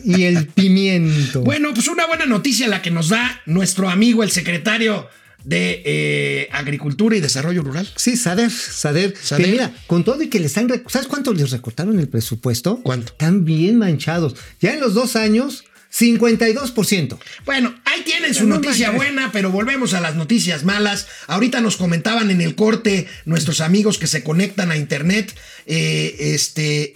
Y 0.04 0.24
el 0.24 0.48
pimiento. 0.48 1.42
Bueno, 1.42 1.74
pues 1.74 1.88
una 1.88 2.08
buena 2.08 2.26
noticia 2.26 2.68
la 2.68 2.82
que 2.82 2.92
nos 2.92 3.10
da 3.10 3.42
nuestro 3.46 3.90
amigo, 3.90 4.24
el 4.24 4.32
secretario 4.32 5.08
de 5.46 5.82
eh, 5.86 6.50
Agricultura 6.52 7.16
y 7.16 7.20
Desarrollo 7.22 7.62
Rural. 7.62 7.88
Sí, 7.96 8.18
Sader, 8.18 8.52
Sader. 8.52 9.14
Sader. 9.22 9.46
Que 9.46 9.52
mira, 9.52 9.72
con 9.88 10.04
todo 10.04 10.22
y 10.24 10.28
que 10.28 10.40
les 10.40 10.58
han... 10.58 10.68
¿Sabes 10.90 11.08
cuánto 11.08 11.34
les 11.34 11.52
recortaron 11.52 12.00
el 12.00 12.08
presupuesto? 12.10 12.82
¿Cuánto? 12.84 13.12
Están 13.14 13.46
bien 13.46 13.78
manchados. 13.78 14.36
Ya 14.60 14.74
en 14.74 14.80
los 14.80 14.94
dos 14.96 15.16
años, 15.16 15.64
52%. 15.98 17.18
Bueno, 17.46 17.76
ahí 17.86 18.02
tienen 18.04 18.34
su 18.34 18.46
No 18.48 18.56
noticia 18.56 18.92
buena, 18.92 19.32
pero 19.32 19.52
volvemos 19.52 19.94
a 19.94 20.02
las 20.02 20.16
noticias 20.16 20.64
malas. 20.64 21.08
Ahorita 21.28 21.62
nos 21.62 21.78
comentaban 21.78 22.32
en 22.32 22.42
el 22.42 22.56
corte 22.56 23.08
nuestros 23.26 23.62
amigos 23.62 23.98
que 23.98 24.08
se 24.08 24.24
conectan 24.24 24.72
a 24.72 24.78
internet, 24.78 25.34
eh, 25.68 26.16
este, 26.20 26.96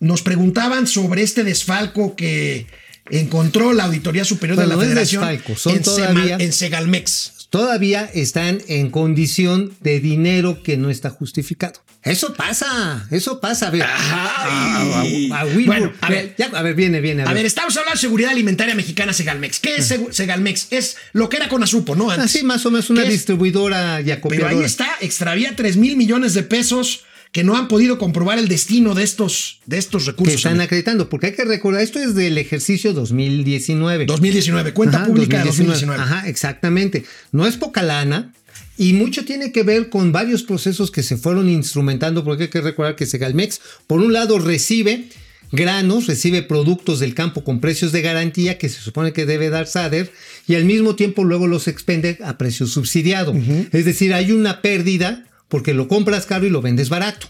nos 0.00 0.22
preguntaban 0.22 0.86
sobre 0.86 1.22
este 1.22 1.44
desfalco 1.44 2.14
que 2.16 2.66
encontró 3.10 3.72
la 3.72 3.84
Auditoría 3.84 4.24
Superior 4.24 4.56
Bueno, 4.56 4.70
de 4.70 4.76
la 4.76 4.82
Federación 4.82 5.26
desfalco, 5.26 5.58
son 5.58 5.76
en, 5.76 5.82
todavía- 5.82 6.36
en 6.38 6.52
Segalmex. 6.52 7.32
Todavía 7.50 8.08
están 8.12 8.60
en 8.68 8.90
condición 8.90 9.72
de 9.80 10.00
dinero 10.00 10.62
que 10.62 10.76
no 10.76 10.90
está 10.90 11.10
justificado. 11.10 11.80
Eso 12.02 12.32
pasa, 12.34 13.06
eso 13.10 13.40
pasa. 13.40 13.68
A 13.68 13.70
ver, 13.70 13.82
Ay. 13.82 15.28
a- 15.32 15.36
a- 15.38 15.40
a 15.40 15.44
Bueno, 15.44 15.92
a 16.00 16.10
ver. 16.10 16.34
ya, 16.38 16.46
a 16.54 16.62
ver, 16.62 16.74
viene, 16.74 17.00
viene. 17.00 17.22
A 17.24 17.32
ver, 17.32 17.44
estamos 17.44 17.76
hablando 17.76 17.94
de 17.96 18.00
seguridad 18.00 18.30
alimentaria 18.30 18.74
mexicana 18.74 19.12
Segalmex. 19.12 19.58
¿Qué 19.60 19.76
es 19.76 19.94
Segalmex? 20.12 20.68
Es 20.70 20.96
lo 21.12 21.28
que 21.28 21.38
era 21.38 21.48
con 21.48 21.62
Azupo, 21.62 21.96
¿no? 21.96 22.10
Antes. 22.10 22.26
Así 22.26 22.44
más 22.44 22.64
o 22.66 22.70
menos 22.70 22.88
una 22.90 23.02
¿Qué 23.02 23.08
es? 23.08 23.14
distribuidora 23.14 24.00
y 24.00 24.04
Pero 24.04 24.18
acopiadora. 24.18 24.50
ahí 24.50 24.62
está, 24.64 24.88
extravía 25.00 25.56
3 25.56 25.76
mil 25.76 25.96
millones 25.96 26.34
de 26.34 26.42
pesos 26.44 27.04
que 27.32 27.44
no 27.44 27.56
han 27.56 27.68
podido 27.68 27.98
comprobar 27.98 28.38
el 28.38 28.48
destino 28.48 28.94
de 28.94 29.02
estos, 29.04 29.60
de 29.66 29.78
estos 29.78 30.04
que 30.04 30.10
recursos. 30.12 30.34
están 30.36 30.52
amigo. 30.52 30.64
acreditando, 30.64 31.08
porque 31.08 31.26
hay 31.26 31.32
que 31.34 31.44
recordar, 31.44 31.82
esto 31.82 31.98
es 31.98 32.14
del 32.14 32.38
ejercicio 32.38 32.92
2019. 32.92 34.06
2019, 34.06 34.72
cuenta 34.72 34.98
Ajá, 34.98 35.06
pública 35.06 35.38
de 35.38 35.44
2019. 35.44 36.02
Ajá, 36.02 36.28
exactamente. 36.28 37.04
No 37.32 37.46
es 37.46 37.56
poca 37.56 37.82
lana. 37.82 38.32
Y 38.76 38.92
mucho 38.92 39.24
tiene 39.24 39.50
que 39.52 39.62
ver 39.64 39.88
con 39.88 40.12
varios 40.12 40.42
procesos 40.44 40.90
que 40.90 41.02
se 41.02 41.16
fueron 41.16 41.48
instrumentando, 41.48 42.24
porque 42.24 42.44
hay 42.44 42.48
que 42.50 42.60
recordar 42.60 42.94
que 42.96 43.06
Segalmex, 43.06 43.60
por 43.86 44.00
un 44.00 44.12
lado, 44.12 44.38
recibe 44.38 45.06
granos, 45.50 46.06
recibe 46.06 46.42
productos 46.42 47.00
del 47.00 47.14
campo 47.14 47.42
con 47.42 47.60
precios 47.60 47.90
de 47.90 48.02
garantía 48.02 48.58
que 48.58 48.68
se 48.68 48.80
supone 48.80 49.12
que 49.12 49.26
debe 49.26 49.50
dar 49.50 49.66
SADER, 49.66 50.12
y 50.46 50.54
al 50.54 50.64
mismo 50.64 50.94
tiempo 50.94 51.24
luego 51.24 51.46
los 51.46 51.66
expende 51.68 52.18
a 52.22 52.38
precio 52.38 52.66
subsidiado. 52.66 53.34
Es 53.72 53.84
decir, 53.84 54.14
hay 54.14 54.30
una 54.32 54.62
pérdida 54.62 55.24
porque 55.48 55.74
lo 55.74 55.88
compras 55.88 56.26
caro 56.26 56.46
y 56.46 56.50
lo 56.50 56.62
vendes 56.62 56.88
barato. 56.88 57.28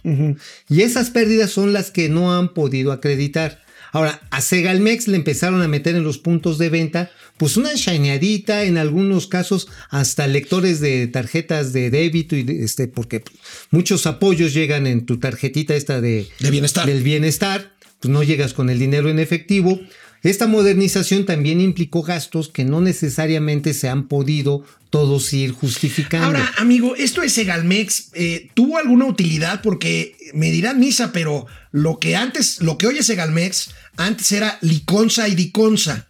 Y 0.69 0.83
esas 0.83 1.11
pérdidas 1.11 1.51
son 1.51 1.73
las 1.73 1.91
que 1.91 2.09
no 2.09 2.37
han 2.37 2.53
podido 2.55 2.93
acreditar. 2.93 3.63
Ahora, 3.91 4.21
a 4.31 4.43
Segalmex 4.43 5.09
le 5.09 5.17
empezaron 5.17 5.63
a 5.63 5.69
meter 5.69 5.95
en 5.97 6.05
los 6.05 6.19
puntos 6.19 6.59
de 6.59 6.69
venta, 6.69 7.11
pues 7.39 7.57
una 7.57 7.73
shineadita, 7.75 8.65
en 8.65 8.77
algunos 8.77 9.27
casos 9.29 9.67
hasta 9.89 10.27
lectores 10.27 10.81
de 10.81 11.07
tarjetas 11.07 11.73
de 11.73 11.89
débito, 11.91 12.37
y 12.37 12.43
de- 12.43 12.65
este, 12.65 12.87
porque 12.87 13.23
muchos 13.71 14.07
apoyos 14.07 14.53
llegan 14.53 14.87
en 14.87 15.07
tu 15.07 15.19
tarjetita 15.19 15.75
esta 15.75 16.03
de, 16.03 16.29
De 16.39 16.51
bienestar. 16.51 16.87
del 16.87 17.03
bienestar, 17.03 17.73
pues 18.01 18.13
no 18.13 18.23
llegas 18.23 18.53
con 18.53 18.69
el 18.69 18.79
dinero 18.79 19.09
en 19.09 19.19
efectivo. 19.21 19.81
Esta 20.23 20.47
modernización 20.47 21.25
también 21.27 21.61
implicó 21.61 22.03
gastos 22.03 22.49
que 22.49 22.65
no 22.65 22.81
necesariamente 22.81 23.73
se 23.75 23.89
han 23.89 24.09
podido 24.09 24.65
todos 24.91 25.33
ir 25.33 25.53
justificando. 25.53 26.27
Ahora, 26.27 26.53
amigo, 26.59 26.97
esto 26.97 27.21
de 27.21 27.29
Segalmex 27.29 28.09
eh, 28.15 28.49
tuvo 28.55 28.79
alguna 28.79 29.07
utilidad 29.07 29.61
porque 29.63 30.17
me 30.35 30.51
dirán 30.51 30.81
misa, 30.81 31.13
pero 31.13 31.47
lo 31.73 31.99
que 31.99 32.17
antes, 32.17 32.61
lo 32.63 32.79
que 32.79 32.87
hoy 32.87 32.99
es 32.99 33.07
Segalmex, 33.07 33.71
antes 33.97 34.33
era 34.33 34.59
Liconza 34.63 35.29
y 35.29 35.35
Diconza. 35.35 36.07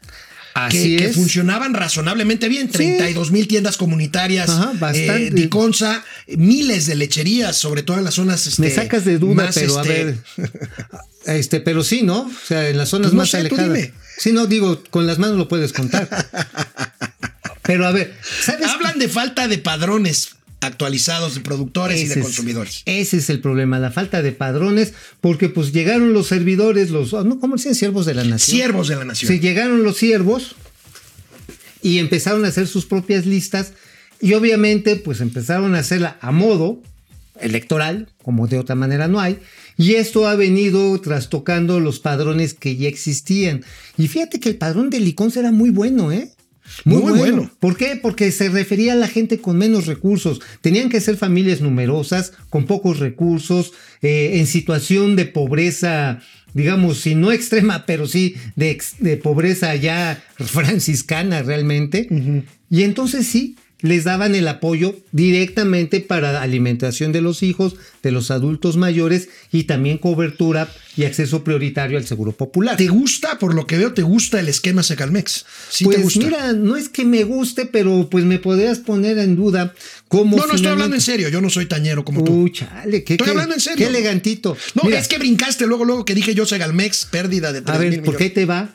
Así 0.55 0.97
que, 0.97 1.11
funcionaban 1.11 1.73
razonablemente 1.73 2.49
bien. 2.49 2.69
32 2.69 3.31
mil 3.31 3.47
tiendas 3.47 3.77
comunitarias, 3.77 4.49
Ajá, 4.51 4.73
bastante. 4.79 5.27
eh, 5.29 5.31
Diconsa, 5.31 6.03
miles 6.37 6.87
de 6.87 6.97
lecherías, 6.97 7.57
sobre 7.57 7.85
todo 7.85 7.99
en 7.99 8.05
las 8.05 8.15
zonas. 8.15 8.45
este, 8.47 8.63
Me 8.63 8.71
sacas 8.71 9.05
de 9.05 9.19
duda, 9.19 9.51
pero 9.55 9.79
este, 9.79 9.79
a 9.79 9.83
ver. 9.83 10.17
Este, 11.27 11.61
pero 11.61 11.85
sí, 11.85 12.03
¿no? 12.03 12.23
O 12.23 12.31
sea, 12.47 12.69
en 12.71 12.79
las 12.79 12.89
zonas 12.89 13.09
Pues 13.11 13.15
no 13.15 13.19
más 13.19 13.31
sé, 13.31 13.45
tú 13.49 13.55
alejadas. 13.57 13.75
dime. 13.75 13.93
Sí, 14.19 14.33
no, 14.33 14.47
digo, 14.47 14.83
con 14.91 15.07
las 15.07 15.19
manos 15.19 15.37
lo 15.39 15.49
puedes 15.49 15.73
contar. 15.73 16.09
pero 17.63 17.87
a 17.87 17.93
ver, 17.93 18.15
¿sabes? 18.43 18.67
Hablan 18.67 18.99
de 18.99 19.09
falta 19.09 19.49
de 19.49 19.59
padrones 19.59 20.31
actualizados 20.61 21.37
de 21.37 21.41
productores 21.41 22.01
y 22.01 22.07
de 22.09 22.15
es- 22.15 22.21
consumidores. 22.21 22.83
Ese 22.85 23.19
es 23.19 23.31
el 23.31 23.41
problema, 23.41 23.79
la 23.79 23.93
falta 23.93 24.23
de 24.23 24.33
padrones, 24.33 24.93
porque 25.21 25.49
pues 25.49 25.73
llegaron 25.73 26.13
los 26.13 26.27
servidores, 26.27 26.91
los, 26.91 27.13
no, 27.13 27.39
¿cómo 27.39 27.59
se 27.59 27.69
dicen? 27.71 27.79
Siervos 27.79 28.07
de 28.07 28.15
la 28.15 28.25
nación. 28.25 28.57
Siervos 28.57 28.89
de 28.89 28.97
la 28.97 29.05
nación. 29.05 29.31
Sí, 29.33 29.39
llegaron 29.39 29.85
los 29.85 29.97
siervos 29.97 30.57
y 31.81 31.99
empezaron 31.99 32.45
a 32.45 32.49
hacer 32.49 32.67
sus 32.67 32.87
propias 32.87 33.25
listas 33.25 33.73
y 34.21 34.35
obviamente 34.35 34.97
pues 34.97 35.21
empezaron 35.21 35.77
a 35.77 35.79
hacerla 35.79 36.19
a 36.21 36.33
modo 36.33 36.83
electoral, 37.41 38.09
como 38.25 38.49
de 38.49 38.59
otra 38.59 38.75
manera 38.75 39.07
no 39.07 39.21
hay, 39.21 39.39
y 39.79 39.95
esto 39.95 40.27
ha 40.27 40.35
venido 40.35 41.01
trastocando 41.01 41.79
los 41.79 42.01
padrones 42.01 42.53
que 42.53 42.77
ya 42.77 42.89
existían. 42.89 43.65
Y 43.97 44.09
fíjate 44.09 44.41
que 44.41 44.49
el 44.49 44.57
padrón 44.57 44.91
de 44.91 44.99
Liconza 44.99 45.39
era 45.41 45.53
muy 45.53 45.71
bueno, 45.71 46.11
¿eh? 46.13 46.33
Muy, 46.85 47.01
Muy 47.03 47.13
bueno. 47.13 47.37
bueno. 47.37 47.51
¿Por 47.61 47.77
qué? 47.77 47.97
Porque 47.97 48.31
se 48.31 48.49
refería 48.51 48.93
a 48.93 48.97
la 48.97 49.09
gente 49.09 49.39
con 49.39 49.57
menos 49.57 49.87
recursos. 49.87 50.41
Tenían 50.61 50.91
que 50.91 51.01
ser 51.01 51.17
familias 51.17 51.61
numerosas, 51.61 52.33
con 52.51 52.67
pocos 52.67 52.99
recursos, 52.99 53.73
eh, 54.03 54.33
en 54.35 54.47
situación 54.47 55.17
de 55.17 55.25
pobreza, 55.27 56.21
digamos, 56.55 56.99
si 56.99 57.15
no 57.15 57.33
extrema, 57.33 57.87
pero 57.87 58.07
sí 58.07 58.35
de 58.57 59.17
pobreza 59.17 59.75
ya 59.77 60.23
franciscana 60.37 61.43
realmente. 61.43 62.09
Y 62.69 62.83
entonces 62.83 63.27
sí, 63.27 63.57
les 63.81 64.05
daban 64.05 64.35
el 64.35 64.49
apoyo 64.49 64.97
directamente 65.13 66.01
para 66.01 66.43
alimentación 66.43 67.13
de 67.13 67.21
los 67.21 67.43
hijos, 67.43 67.77
de 68.03 68.11
los 68.11 68.31
adultos 68.31 68.77
mayores 68.77 69.29
y 69.53 69.65
también 69.65 69.99
cobertura 69.99 70.69
y 70.97 71.05
acceso 71.05 71.45
prioritario 71.45 71.97
al 71.97 72.07
seguro 72.07 72.33
popular. 72.33 72.77
¿Te 72.77 72.89
gusta, 72.89 73.39
por 73.39 73.55
lo 73.55 73.67
que 73.67 73.79
veo, 73.79 73.93
te 73.95 74.03
gusta 74.03 74.41
el 74.41 74.49
esquema 74.49 74.83
Secalmex? 74.83 75.45
Sí 75.71 75.85
pues 75.85 75.97
te 75.97 76.03
gusta. 76.03 76.21
mira, 76.25 76.53
no 76.55 76.77
es 76.77 76.89
que 76.89 77.05
me 77.05 77.23
guste, 77.25 77.67
pero 77.67 78.09
pues 78.11 78.25
me 78.25 78.39
podrías 78.39 78.79
poner 78.81 79.19
en 79.19 79.37
duda 79.37 79.73
cómo. 80.09 80.37
no, 80.37 80.47
no 80.47 80.55
estoy 80.55 80.73
hablando 80.73 80.97
en 80.97 81.03
serio, 81.03 81.29
yo 81.29 81.41
no 81.41 81.51
soy 81.51 81.67
tañero 81.67 82.05
como 82.05 82.25
tú. 82.25 82.33
Uy, 82.43 82.53
chale, 82.53 83.05
qué, 83.05 83.15
Estoy 83.15 83.27
qué- 83.27 83.31
hablando 83.31 83.55
en 83.55 83.61
serio. 83.61 83.79
Qué 83.79 83.85
elegantito. 83.87 84.57
No, 84.75 84.83
Mira, 84.85 84.99
es 84.99 85.07
que 85.07 85.19
brincaste 85.19 85.67
luego, 85.67 85.85
luego 85.85 86.05
que 86.05 86.15
dije 86.17 86.35
yo 86.35 86.47
Segalmex, 86.47 87.05
pérdida 87.05 87.53
de 87.53 87.63
3 87.63 87.77
a 87.77 87.79
ver, 87.79 87.91
mil 87.91 88.03
¿por 88.03 88.17
qué 88.17 88.29
te 88.31 88.45
va 88.45 88.75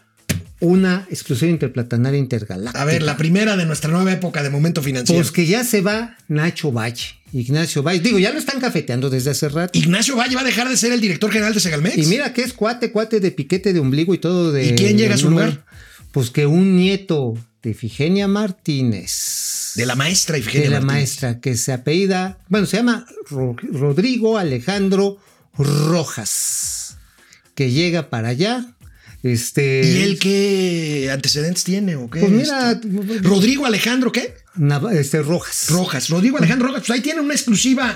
una 0.64 1.06
exclusión 1.10 1.50
interplatanaria 1.52 2.18
intergaláctica? 2.20 2.82
A 2.82 2.86
ver, 2.86 3.04
la 3.04 3.18
primera 3.18 3.58
de 3.58 3.66
nuestra 3.66 3.92
nueva 3.92 4.12
época 4.14 4.42
de 4.42 4.50
momento 4.50 4.82
financiero. 4.82 5.22
Pues 5.22 5.32
que 5.32 5.46
ya 5.46 5.64
se 5.64 5.82
va 5.82 6.16
Nacho 6.30 6.72
Valle, 6.72 7.04
Ignacio 7.34 7.84
Valle. 7.84 8.00
Digo, 8.00 8.18
ya 8.18 8.32
lo 8.32 8.40
están 8.40 8.60
cafeteando 8.62 9.10
desde 9.10 9.32
hace 9.32 9.50
rato. 9.50 9.78
Ignacio 9.78 10.16
Valle 10.16 10.36
va 10.36 10.42
a 10.42 10.46
dejar 10.46 10.70
de 10.70 10.78
ser 10.78 10.94
el 10.94 11.02
director 11.02 11.32
general 11.32 11.54
de 11.54 11.60
Segalmex. 11.60 11.98
Y 11.98 12.06
mira 12.06 12.34
que 12.34 12.44
es 12.44 12.54
cuate, 12.54 12.92
cuate 12.92 13.20
de 13.20 13.32
piquete 13.32 13.74
de 13.74 13.80
ombligo 13.80 14.14
y 14.14 14.20
todo 14.20 14.52
de. 14.52 14.68
¿Y 14.68 14.76
quién 14.76 14.98
llega 14.98 15.16
a 15.16 15.18
su 15.18 15.30
lugar? 15.30 15.66
Pues 16.12 16.30
que 16.30 16.46
un 16.46 16.76
nieto 16.78 17.34
de 17.62 17.72
Ifigenia 17.72 18.28
Martínez. 18.28 19.74
De 19.76 19.86
la 19.86 19.96
maestra 19.96 20.38
Ifigenia 20.38 20.70
de 20.70 20.76
la 20.76 20.80
Martínez. 20.82 20.94
maestra 21.02 21.40
que 21.42 21.58
se 21.58 21.74
apellida, 21.74 22.38
bueno, 22.48 22.68
se 22.68 22.78
llama 22.78 23.06
Ro- 23.30 23.56
Rodrigo 23.72 24.38
Alejandro 24.38 25.18
Rojas, 25.58 26.98
que 27.56 27.72
llega 27.72 28.10
para 28.10 28.30
allá. 28.30 28.73
Este, 29.24 29.82
¿Y 29.86 30.02
él 30.04 30.20
qué 30.20 31.10
antecedentes 31.12 31.64
tiene 31.64 31.96
o 31.96 32.10
qué? 32.10 32.20
Pues 32.20 32.32
mira, 32.32 32.72
Este, 32.74 32.88
Rodrigo 33.22 33.66
Alejandro, 33.66 34.12
¿qué? 34.12 34.34
Este, 34.92 35.22
Rojas. 35.22 35.68
Rojas. 35.70 36.10
Rodrigo 36.10 36.38
Alejandro 36.38 36.68
Rojas. 36.68 36.84
Pues 36.86 36.98
ahí 36.98 37.02
tiene 37.02 37.22
una 37.22 37.34
exclusiva 37.34 37.96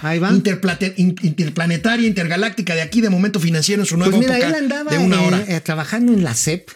interplanetaria, 0.95 2.07
intergaláctica 2.07 2.75
de 2.75 2.81
aquí 2.81 3.01
de 3.01 3.09
momento 3.09 3.39
financiero 3.39 3.81
en 3.81 3.85
su 3.85 3.97
nueva 3.97 4.15
Pues 4.15 4.21
mira, 4.27 4.37
época 4.37 4.57
él 4.57 4.63
andaba 4.63 4.91
de 4.91 4.97
una 4.97 5.21
hora. 5.21 5.43
eh, 5.47 5.59
trabajando 5.61 6.13
en 6.13 6.23
la 6.23 6.33
CEP, 6.33 6.69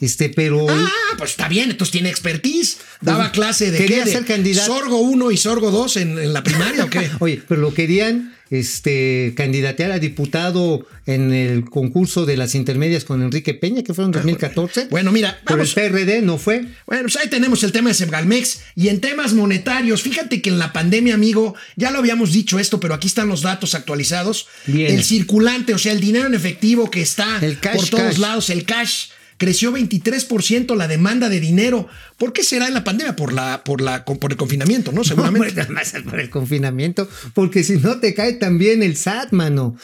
este, 0.00 0.28
pero 0.28 0.66
Ah, 0.68 0.88
pues 1.18 1.30
está 1.30 1.48
bien, 1.48 1.70
entonces 1.70 1.92
tiene 1.92 2.08
expertise. 2.10 2.78
Daba 3.00 3.24
Pues, 3.24 3.30
clase 3.32 3.70
de 3.70 3.78
quería 3.78 4.00
qué, 4.00 4.10
de 4.10 4.12
ser 4.16 4.24
candidato. 4.24 4.72
Sorgo 4.72 4.98
1 5.00 5.30
y 5.30 5.36
Sorgo 5.36 5.70
2 5.70 5.96
en, 5.98 6.18
en 6.18 6.32
la 6.32 6.42
primaria 6.42 6.84
o 6.84 6.90
qué? 6.90 7.10
Oye, 7.20 7.42
pero 7.48 7.60
lo 7.60 7.72
querían 7.74 8.32
este, 8.50 9.32
candidatear 9.36 9.90
a 9.90 9.98
diputado 9.98 10.86
en 11.06 11.32
el 11.32 11.64
concurso 11.64 12.26
de 12.26 12.36
las 12.36 12.54
intermedias 12.54 13.04
con 13.04 13.22
Enrique 13.22 13.54
Peña, 13.54 13.82
que 13.82 13.92
fue 13.94 14.04
en 14.04 14.12
2014. 14.12 14.86
Bueno, 14.90 15.10
mira, 15.12 15.40
Por 15.44 15.60
el 15.60 15.66
vamos. 15.66 15.74
PRD 15.74 16.22
no 16.22 16.38
fue. 16.38 16.64
Bueno, 16.86 17.02
pues 17.04 17.16
ahí 17.16 17.28
tenemos 17.28 17.62
el 17.64 17.72
tema 17.72 17.88
de 17.90 17.94
Segalmex 17.94 18.60
y 18.76 18.88
en 18.88 19.00
temas 19.00 19.32
monetarios, 19.32 20.02
fíjate 20.02 20.42
que 20.42 20.50
en 20.50 20.58
la 20.58 20.72
pandemia, 20.72 21.14
amigo, 21.14 21.54
ya 21.76 21.90
lo 21.90 21.98
habíamos 21.98 22.32
dicho 22.32 22.58
esto, 22.58 22.78
pero 22.80 22.94
aquí 22.94 23.08
están 23.08 23.28
los 23.28 23.42
datos 23.42 23.74
actualizados. 23.74 24.46
Bien. 24.66 24.92
El 24.94 25.02
circulante, 25.04 25.74
o 25.74 25.78
sea, 25.78 25.92
el 25.92 26.00
dinero 26.00 26.26
en 26.26 26.34
efectivo 26.34 26.90
que 26.90 27.02
está 27.02 27.38
El 27.42 27.58
cash, 27.58 27.74
por 27.76 27.88
todos 27.88 28.02
cash. 28.04 28.18
lados, 28.18 28.50
el 28.50 28.64
cash, 28.64 29.06
creció 29.36 29.72
23% 29.72 30.74
la 30.76 30.88
demanda 30.88 31.28
de 31.28 31.40
dinero. 31.40 31.88
¿Por 32.18 32.32
qué 32.32 32.42
será 32.42 32.68
en 32.68 32.74
la 32.74 32.84
pandemia? 32.84 33.16
Por 33.16 33.32
la, 33.32 33.64
por 33.64 33.80
la, 33.80 34.04
por 34.04 34.30
el 34.30 34.36
confinamiento, 34.36 34.92
¿no? 34.92 35.04
Seguramente. 35.04 35.54
Nada 35.54 35.70
más 35.70 35.92
por 36.04 36.20
el 36.20 36.30
confinamiento, 36.30 37.08
porque 37.34 37.64
si 37.64 37.76
no 37.76 37.98
te 38.00 38.14
cae 38.14 38.34
también 38.34 38.82
el 38.82 38.96
SAT, 38.96 39.32
mano. 39.32 39.76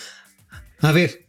A 0.80 0.92
ver, 0.92 1.26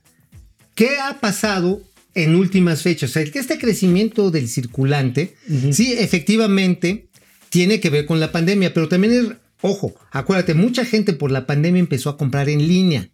¿qué 0.75 0.97
ha 0.99 1.19
pasado 1.19 1.81
en 2.15 2.36
últimas 2.36 2.81
fechas? 2.81 3.15
Este 3.15 3.57
crecimiento 3.57 4.31
del 4.31 4.47
circulante, 4.47 5.36
sí, 5.71 5.93
efectivamente, 5.93 7.07
tiene 7.49 7.79
que 7.79 7.89
ver 7.89 8.05
con 8.05 8.19
la 8.19 8.31
pandemia, 8.31 8.73
pero 8.73 8.88
también 8.88 9.13
es, 9.13 9.38
ojo, 9.62 9.93
acuérdate, 10.12 10.55
mucha 10.55 10.86
gente 10.86 11.13
por 11.13 11.31
la 11.31 11.45
pandemia 11.45 11.79
empezó 11.79 12.09
a 12.09 12.17
comprar 12.17 12.49
en 12.49 12.67
línea. 12.67 13.09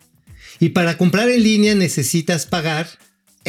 Y 0.59 0.69
para 0.69 0.97
comprar 0.97 1.29
en 1.29 1.43
línea 1.43 1.75
necesitas 1.75 2.45
pagar 2.45 2.87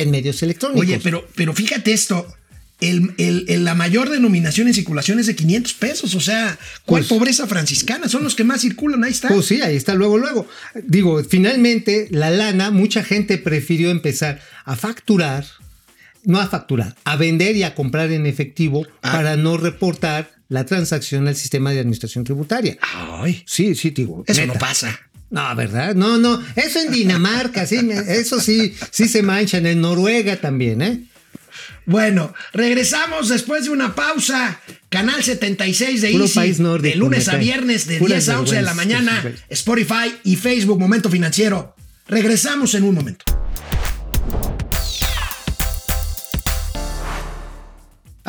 en 0.01 0.11
medios 0.11 0.43
electrónicos. 0.43 0.81
Oye, 0.87 1.01
pero, 1.03 1.27
pero 1.35 1.53
fíjate 1.55 1.93
esto. 1.93 2.27
El, 2.81 3.13
el- 3.19 3.45
el- 3.49 3.65
la 3.65 3.75
mayor 3.75 4.09
denominación 4.09 4.67
en 4.67 4.73
circulación 4.73 5.19
es 5.19 5.27
de 5.27 5.37
500 5.37 5.75
pesos. 5.75 6.15
O 6.15 6.21
sea, 6.21 6.59
¿cuál 6.87 7.03
Pues- 7.03 7.09
pobreza 7.11 7.47
franciscana? 7.47 8.09
Son 8.09 8.25
los 8.25 8.35
que 8.35 8.43
más 8.45 8.63
circulan. 8.63 9.05
Ahí 9.05 9.11
está. 9.11 9.29
Pues 9.29 9.45
sí, 9.47 9.61
ahí 9.61 9.77
está 9.77 9.95
luego, 9.95 10.17
luego. 10.17 10.49
Digo, 10.87 11.23
finalmente 11.23 12.09
la 12.11 12.31
lana, 12.31 12.71
mucha 12.71 13.05
gente 13.05 13.37
prefirió 13.37 13.91
empezar 13.91 14.41
a 14.65 14.77
facturar, 14.77 15.45
no 16.25 16.41
a 16.41 16.47
facturar, 16.49 16.97
a 17.05 17.17
vender 17.17 17.55
y 17.57 17.65
a 17.65 17.75
comprar 17.75 18.13
en 18.13 18.25
efectivo 18.25 18.87
Ah. 19.03 19.13
para 19.13 19.37
no 19.37 19.59
reportar 19.59 20.31
la 20.49 20.65
transacción 20.65 21.29
al 21.29 21.37
sistema 21.37 21.73
de 21.73 21.81
administración 21.81 22.25
tributaria. 22.25 22.79
Ay, 22.81 23.43
Sí, 23.47 23.75
sí, 23.75 23.91
digo. 23.91 24.25
eso 24.27 24.41
neta. 24.41 24.55
no 24.55 24.59
pasa. 24.59 24.99
No, 25.31 25.55
¿verdad? 25.55 25.95
No, 25.95 26.19
no. 26.19 26.43
Eso 26.57 26.81
en 26.81 26.91
Dinamarca, 26.91 27.67
sí, 27.67 27.79
eso 28.09 28.41
sí, 28.41 28.75
sí 28.91 29.09
se 29.09 29.23
manchan. 29.23 29.65
En 29.67 29.81
Noruega 29.81 30.37
también, 30.37 30.83
¿eh? 30.83 31.05
Bueno, 31.87 32.35
regresamos 32.53 33.29
después 33.29 33.65
de 33.65 33.71
una 33.71 33.95
pausa. 33.95 34.61
Canal 34.89 35.23
76 35.23 36.03
de 36.03 36.11
Puro 36.11 36.25
Easy. 36.25 36.35
país 36.35 36.61
nórdico, 36.61 36.93
de 36.93 36.99
lunes 36.99 37.29
a 37.29 37.37
viernes, 37.37 37.87
de 37.87 37.99
Puras 37.99 38.27
10 38.27 38.29
a 38.29 38.41
11 38.41 38.55
de 38.57 38.63
la 38.63 38.75
mañana. 38.75 39.33
Spotify 39.49 40.15
y 40.25 40.37
Facebook 40.37 40.79
Momento 40.79 41.09
Financiero. 41.11 41.75
Regresamos 42.09 42.75
en 42.75 42.85
un 42.85 42.95
momento. 42.97 43.25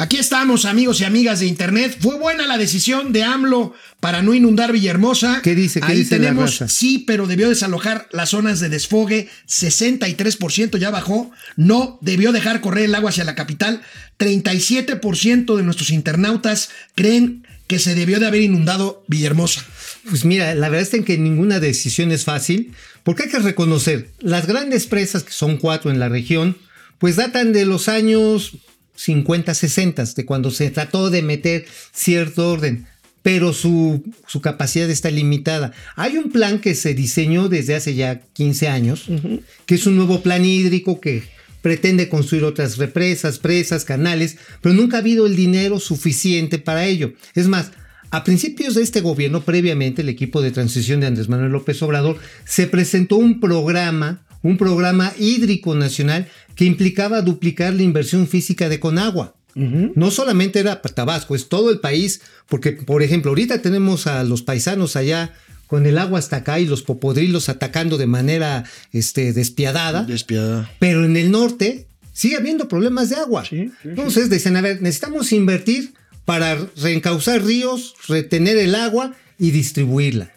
Aquí 0.02 0.18
estamos, 0.18 0.66
amigos 0.66 1.00
y 1.00 1.04
amigas 1.04 1.42
de 1.42 1.46
Internet. 1.46 1.96
Fue 2.00 2.18
buena 2.18 2.48
la 2.48 2.58
decisión 2.58 3.14
de 3.14 3.22
AMLO 3.22 3.76
para 4.00 4.24
no 4.24 4.34
inundar 4.34 4.72
Villahermosa. 4.72 5.44
¿Qué 5.44 5.54
dice? 5.54 5.80
¿Qué 5.80 5.92
Ahí 5.92 6.00
dice 6.00 6.18
la 6.18 6.24
tenemos, 6.24 6.58
raza? 6.58 6.74
sí, 6.74 7.04
pero 7.06 7.28
debió 7.28 7.48
desalojar 7.48 8.08
las 8.12 8.30
zonas 8.30 8.60
de 8.60 8.70
desfogue. 8.70 9.30
63% 9.48 10.80
ya 10.80 10.90
bajó. 10.90 11.30
No 11.56 12.00
debió 12.02 12.32
dejar 12.32 12.62
correr 12.62 12.86
el 12.86 12.96
agua 12.96 13.12
hacia 13.12 13.26
la 13.26 13.36
capital. 13.36 13.84
37% 14.18 15.56
de 15.56 15.62
nuestros 15.62 15.92
internautas 15.92 16.70
creen 16.96 17.46
que 17.68 17.78
se 17.78 17.94
debió 17.94 18.20
de 18.20 18.26
haber 18.26 18.42
inundado 18.42 19.04
Villahermosa. 19.08 19.64
Pues 20.10 20.26
mira, 20.26 20.56
la 20.56 20.70
verdad 20.70 20.90
es 20.92 21.06
que 21.06 21.20
ninguna 21.20 21.60
decisión 21.60 22.12
es 22.12 22.26
fácil, 22.26 22.74
porque 23.04 23.26
hay 23.26 23.30
que 23.30 23.38
reconocer, 23.38 24.10
las 24.18 24.48
grandes 24.48 24.88
presas, 24.88 25.22
que 25.22 25.32
son 25.32 25.58
cuatro 25.58 25.92
en 25.92 26.00
la 26.00 26.10
región, 26.10 26.58
pues 26.98 27.18
datan 27.18 27.54
de 27.54 27.66
los 27.66 27.88
años 27.88 28.58
50, 29.02 29.54
60, 29.54 30.04
de 30.16 30.26
cuando 30.26 30.52
se 30.52 30.70
trató 30.70 31.10
de 31.10 31.22
meter 31.22 31.66
cierto 31.92 32.52
orden, 32.52 32.86
pero 33.24 33.54
su, 33.54 34.04
su 34.28 34.42
capacidad 34.42 34.89
está 34.89 35.10
limitada. 35.10 35.74
Hay 35.95 36.18
un 36.18 36.32
plan 36.32 36.60
que 36.60 36.76
se 36.76 36.93
diseñó 36.93 37.49
desde 37.49 37.76
hace 37.76 37.95
ya 37.95 38.22
15 38.34 38.68
años, 38.68 39.06
que 39.66 39.76
es 39.76 39.86
un 39.88 39.95
nuevo 39.95 40.22
plan 40.22 40.45
hídrico 40.45 40.99
que 40.99 41.24
pretende 41.62 42.10
construir 42.10 42.43
otras 42.43 42.78
represas, 42.78 43.39
presas, 43.39 43.86
canales, 43.86 44.38
pero 44.62 44.74
nunca 44.74 44.97
ha 44.97 44.99
habido 44.99 45.26
el 45.26 45.36
dinero 45.36 45.80
suficiente 45.80 46.58
para 46.60 46.86
ello. 46.86 47.14
Es 47.36 47.47
más, 47.47 47.72
a 48.10 48.24
principios 48.24 48.76
de 48.76 48.82
este 48.82 49.02
gobierno, 49.02 49.43
previamente, 49.43 50.02
el 50.02 50.10
equipo 50.10 50.41
de 50.41 50.52
transición 50.52 50.99
de 50.99 51.08
Andrés 51.08 51.30
Manuel 51.30 51.52
López 51.52 51.82
Obrador 51.82 52.18
se 52.45 52.68
presentó 52.68 53.18
un 53.18 53.39
programa, 53.39 54.26
un 54.44 54.58
programa 54.58 55.14
hídrico 55.18 55.76
nacional 55.76 56.28
que 56.56 56.66
implicaba 56.66 57.22
duplicar 57.22 57.74
la 57.74 57.84
inversión 57.84 58.28
física 58.28 58.70
de 58.70 58.80
Conagua. 58.80 59.36
No 59.54 60.12
solamente 60.12 60.60
era 60.60 60.82
Tabasco, 60.82 61.36
es 61.36 61.50
todo 61.50 61.72
el 61.72 61.80
país, 61.80 62.22
porque 62.48 62.72
por 62.72 63.04
ejemplo, 63.04 63.32
ahorita 63.32 63.62
tenemos 63.62 64.08
a 64.08 64.24
los 64.24 64.44
paisanos 64.44 64.96
allá 64.96 65.34
con 65.68 65.86
el 65.86 65.98
agua 65.98 66.20
hasta 66.20 66.38
acá 66.38 66.60
y 66.60 66.66
los 66.66 66.84
popodrilos 66.84 67.50
atacando 67.50 67.98
de 67.98 68.08
manera 68.08 68.64
este, 68.94 69.34
despiadada. 69.34 70.04
Despiadada. 70.04 70.72
Pero 70.80 71.04
en 71.06 71.18
el 71.18 71.32
norte 71.32 71.88
sigue 72.14 72.38
habiendo 72.38 72.68
problemas 72.68 73.10
de 73.10 73.18
agua. 73.18 73.44
Entonces 73.84 74.30
dicen, 74.30 74.56
a 74.58 74.62
ver, 74.62 74.82
necesitamos 74.82 75.32
invertir 75.32 75.94
para 76.26 76.58
reencauzar 76.78 77.44
ríos, 77.44 77.96
retener 78.08 78.58
el 78.58 78.76
agua 78.76 79.16
y 79.38 79.52
distribuirla. 79.52 80.32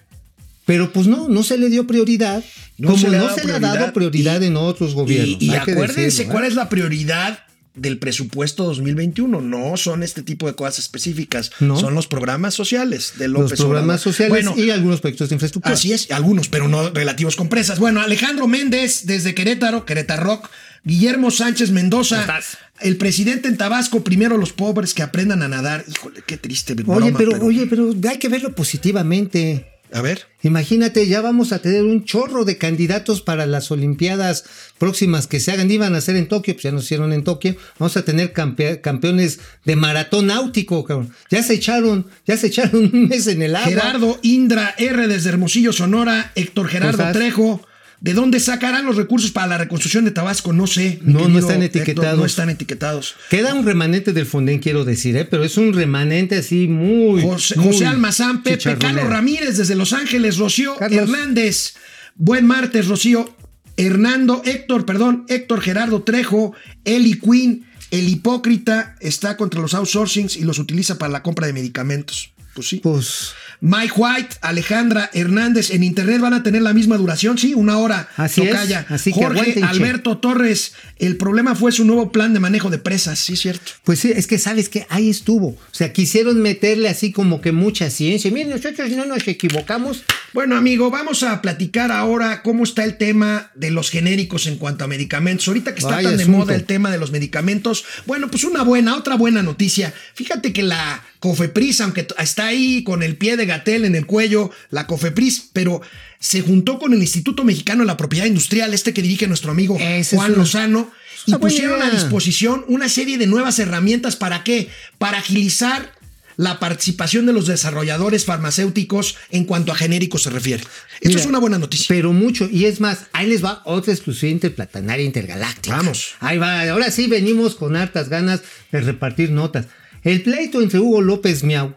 Pero 0.66 0.92
pues 0.92 1.06
no, 1.06 1.28
no 1.28 1.42
se 1.42 1.58
le 1.58 1.68
dio 1.68 1.86
prioridad, 1.86 2.42
No 2.78 2.90
como 2.90 3.00
se 3.02 3.10
le 3.10 3.18
ha 3.18 3.20
no 3.22 3.34
se 3.34 3.44
le 3.44 3.52
ha 3.52 3.60
dado 3.60 3.92
prioridad 3.92 4.40
y- 4.40 4.46
en 4.46 4.56
otros 4.56 4.94
gobiernos. 4.94 5.36
Y, 5.40 5.46
y 5.46 5.54
acuérdense 5.54 6.00
decirlo, 6.02 6.30
¿eh? 6.30 6.32
cuál 6.32 6.44
es 6.44 6.54
la 6.54 6.68
prioridad 6.68 7.40
del 7.74 7.98
presupuesto 7.98 8.64
2021. 8.64 9.40
No 9.40 9.76
son 9.76 10.02
este 10.02 10.22
tipo 10.22 10.46
de 10.46 10.54
cosas 10.54 10.78
específicas. 10.78 11.50
No. 11.60 11.76
Son 11.78 11.94
los 11.94 12.06
programas 12.06 12.54
sociales 12.54 13.14
de 13.18 13.28
Los 13.28 13.42
López 13.42 13.58
programas 13.58 14.00
Obrador. 14.06 14.14
sociales 14.14 14.30
Bueno, 14.30 14.54
y 14.64 14.70
algunos 14.70 15.00
proyectos 15.00 15.28
de 15.28 15.34
infraestructura. 15.34 15.74
Así 15.74 15.92
es, 15.92 16.10
algunos, 16.12 16.48
pero 16.48 16.68
no 16.68 16.88
relativos 16.90 17.36
con 17.36 17.48
presas. 17.48 17.78
Bueno, 17.78 18.00
Alejandro 18.00 18.46
Méndez 18.48 19.06
desde 19.06 19.34
Querétaro, 19.34 19.84
Querétaro 19.84 20.22
Rock. 20.24 20.48
Guillermo 20.86 21.30
Sánchez 21.30 21.70
Mendoza, 21.70 22.20
estás? 22.20 22.58
el 22.80 22.98
presidente 22.98 23.48
en 23.48 23.56
Tabasco, 23.56 24.04
primero 24.04 24.36
los 24.36 24.52
pobres 24.52 24.92
que 24.92 25.02
aprendan 25.02 25.42
a 25.42 25.48
nadar. 25.48 25.82
Híjole, 25.90 26.22
qué 26.26 26.36
triste. 26.36 26.74
broma, 26.74 26.96
Oye, 27.06 27.14
pero, 27.16 27.42
oye, 27.44 27.66
pero 27.66 27.94
hay 28.08 28.18
que 28.18 28.28
verlo 28.28 28.54
positivamente. 28.54 29.66
A 29.92 30.00
ver. 30.00 30.26
Imagínate, 30.42 31.06
ya 31.06 31.20
vamos 31.20 31.52
a 31.52 31.60
tener 31.60 31.84
un 31.84 32.04
chorro 32.04 32.44
de 32.44 32.58
candidatos 32.58 33.22
para 33.22 33.46
las 33.46 33.70
Olimpiadas 33.70 34.44
próximas 34.78 35.26
que 35.28 35.38
se 35.40 35.52
hagan. 35.52 35.70
Iban 35.70 35.94
a 35.94 36.00
ser 36.00 36.16
en 36.16 36.26
Tokio, 36.26 36.54
pues 36.54 36.64
ya 36.64 36.72
no 36.72 36.78
se 36.80 36.86
hicieron 36.86 37.12
en 37.12 37.22
Tokio. 37.22 37.54
Vamos 37.78 37.96
a 37.96 38.04
tener 38.04 38.32
campe- 38.32 38.80
campeones 38.80 39.38
de 39.64 39.76
maratón 39.76 40.26
náutico, 40.26 40.84
cabrón. 40.84 41.12
Ya 41.30 41.42
se 41.44 41.54
echaron, 41.54 42.06
ya 42.26 42.36
se 42.36 42.48
echaron 42.48 42.90
un 42.92 43.08
mes 43.08 43.26
en 43.28 43.42
el 43.42 43.54
agua. 43.54 43.68
Gerardo 43.68 44.18
Indra 44.22 44.74
R 44.78 45.06
desde 45.06 45.28
Hermosillo, 45.30 45.72
Sonora. 45.72 46.32
Héctor 46.34 46.68
Gerardo. 46.68 47.12
Trejo. 47.12 47.64
¿De 48.04 48.12
dónde 48.12 48.38
sacarán 48.38 48.84
los 48.84 48.96
recursos 48.96 49.30
para 49.30 49.46
la 49.46 49.56
reconstrucción 49.56 50.04
de 50.04 50.10
Tabasco? 50.10 50.52
No 50.52 50.66
sé. 50.66 50.98
No, 51.00 51.26
no 51.26 51.38
están 51.38 51.62
Héctor, 51.62 51.80
etiquetados. 51.80 52.18
no 52.18 52.26
están 52.26 52.50
etiquetados. 52.50 53.16
Queda 53.30 53.54
un 53.54 53.64
remanente 53.64 54.12
del 54.12 54.26
Fonden, 54.26 54.58
quiero 54.58 54.84
decir, 54.84 55.16
¿eh? 55.16 55.24
pero 55.24 55.42
es 55.42 55.56
un 55.56 55.72
remanente 55.72 56.36
así 56.36 56.68
muy. 56.68 57.22
José, 57.22 57.56
muy 57.56 57.72
José 57.72 57.86
Almazán, 57.86 58.42
Pepe. 58.42 58.76
Carlos 58.76 59.08
Ramírez 59.08 59.56
desde 59.56 59.74
Los 59.74 59.94
Ángeles, 59.94 60.36
Rocío 60.36 60.76
Carlos. 60.76 61.00
Hernández. 61.00 61.76
Buen 62.14 62.46
martes, 62.46 62.88
Rocío. 62.88 63.34
Hernando, 63.78 64.42
Héctor, 64.44 64.84
perdón, 64.84 65.24
Héctor 65.30 65.62
Gerardo 65.62 66.02
Trejo, 66.02 66.52
Eli 66.84 67.18
Quinn, 67.18 67.64
el 67.90 68.06
hipócrita 68.06 68.96
está 69.00 69.38
contra 69.38 69.62
los 69.62 69.72
outsourcings 69.72 70.36
y 70.36 70.44
los 70.44 70.58
utiliza 70.58 70.98
para 70.98 71.10
la 71.10 71.22
compra 71.22 71.46
de 71.46 71.54
medicamentos. 71.54 72.34
Pues 72.54 72.68
sí. 72.68 72.80
Pues. 72.82 73.32
Mike 73.66 73.94
White, 73.96 74.36
Alejandra 74.42 75.08
Hernández, 75.14 75.70
en 75.70 75.82
internet 75.82 76.20
van 76.20 76.34
a 76.34 76.42
tener 76.42 76.60
la 76.60 76.74
misma 76.74 76.98
duración, 76.98 77.38
sí, 77.38 77.54
una 77.54 77.78
hora. 77.78 78.10
Así 78.18 78.42
es, 78.42 78.50
tocaya. 78.50 78.84
así 78.90 79.10
que 79.10 79.24
Jorge 79.24 79.54
che. 79.54 79.62
Alberto 79.62 80.18
Torres, 80.18 80.74
el 80.98 81.16
problema 81.16 81.54
fue 81.54 81.72
su 81.72 81.86
nuevo 81.86 82.12
plan 82.12 82.34
de 82.34 82.40
manejo 82.40 82.68
de 82.68 82.76
presas, 82.76 83.18
sí, 83.18 83.36
cierto. 83.36 83.72
Pues 83.82 84.00
sí, 84.00 84.12
es 84.14 84.26
que 84.26 84.38
sabes 84.38 84.68
que 84.68 84.86
ahí 84.90 85.08
estuvo. 85.08 85.46
O 85.46 85.58
sea, 85.70 85.94
quisieron 85.94 86.42
meterle 86.42 86.90
así 86.90 87.10
como 87.10 87.40
que 87.40 87.52
mucha 87.52 87.88
ciencia. 87.88 88.30
Miren, 88.30 88.50
nosotros 88.50 88.90
no 88.90 89.06
nos 89.06 89.26
equivocamos. 89.26 90.04
Bueno, 90.34 90.58
amigo, 90.58 90.90
vamos 90.90 91.22
a 91.22 91.40
platicar 91.40 91.90
ahora 91.90 92.42
cómo 92.42 92.64
está 92.64 92.84
el 92.84 92.98
tema 92.98 93.50
de 93.54 93.70
los 93.70 93.88
genéricos 93.88 94.46
en 94.46 94.58
cuanto 94.58 94.84
a 94.84 94.88
medicamentos. 94.88 95.48
Ahorita 95.48 95.72
que 95.72 95.80
está 95.80 95.92
Vaya 95.92 96.10
tan 96.10 96.18
de 96.18 96.26
moda 96.26 96.54
el 96.54 96.64
tema 96.64 96.90
de 96.90 96.98
los 96.98 97.12
medicamentos, 97.12 97.86
bueno, 98.04 98.28
pues 98.30 98.44
una 98.44 98.62
buena, 98.62 98.94
otra 98.94 99.14
buena 99.14 99.42
noticia. 99.42 99.94
Fíjate 100.12 100.52
que 100.52 100.62
la 100.62 101.02
Cofepris, 101.24 101.80
aunque 101.80 102.06
está 102.18 102.48
ahí 102.48 102.84
con 102.84 103.02
el 103.02 103.16
pie 103.16 103.38
de 103.38 103.46
gatel 103.46 103.86
en 103.86 103.94
el 103.94 104.04
cuello, 104.04 104.50
la 104.68 104.86
Cofepris, 104.86 105.48
pero 105.54 105.80
se 106.20 106.42
juntó 106.42 106.78
con 106.78 106.92
el 106.92 107.00
Instituto 107.00 107.44
Mexicano 107.44 107.80
de 107.80 107.86
la 107.86 107.96
Propiedad 107.96 108.26
Industrial, 108.26 108.74
este 108.74 108.92
que 108.92 109.00
dirige 109.00 109.26
nuestro 109.26 109.50
amigo 109.50 109.78
Juan 110.10 110.34
Lozano, 110.34 110.90
y 111.24 111.34
pusieron 111.36 111.80
a 111.80 111.88
disposición 111.88 112.66
una 112.68 112.90
serie 112.90 113.16
de 113.16 113.26
nuevas 113.26 113.58
herramientas. 113.58 114.16
¿Para 114.16 114.44
qué? 114.44 114.68
Para 114.98 115.16
agilizar 115.16 115.94
la 116.36 116.60
participación 116.60 117.24
de 117.24 117.32
los 117.32 117.46
desarrolladores 117.46 118.26
farmacéuticos 118.26 119.16
en 119.30 119.46
cuanto 119.46 119.72
a 119.72 119.76
genéricos 119.76 120.24
se 120.24 120.30
refiere. 120.30 120.62
Esto 121.00 121.08
Mira, 121.08 121.20
es 121.20 121.26
una 121.26 121.38
buena 121.38 121.56
noticia. 121.56 121.86
Pero 121.88 122.12
mucho. 122.12 122.50
Y 122.52 122.66
es 122.66 122.80
más, 122.80 123.06
ahí 123.14 123.28
les 123.28 123.42
va 123.42 123.62
otra 123.64 123.94
exclusiva 123.94 124.30
interplatanaria 124.30 125.06
intergaláctica. 125.06 125.74
Vamos. 125.74 126.16
Ahí 126.20 126.36
va. 126.36 126.68
Ahora 126.68 126.90
sí 126.90 127.06
venimos 127.06 127.54
con 127.54 127.76
hartas 127.76 128.10
ganas 128.10 128.42
de 128.70 128.82
repartir 128.82 129.30
notas. 129.30 129.68
El 130.04 130.22
pleito 130.22 130.60
entre 130.60 130.80
Hugo 130.80 131.00
López 131.00 131.44
Miau, 131.44 131.74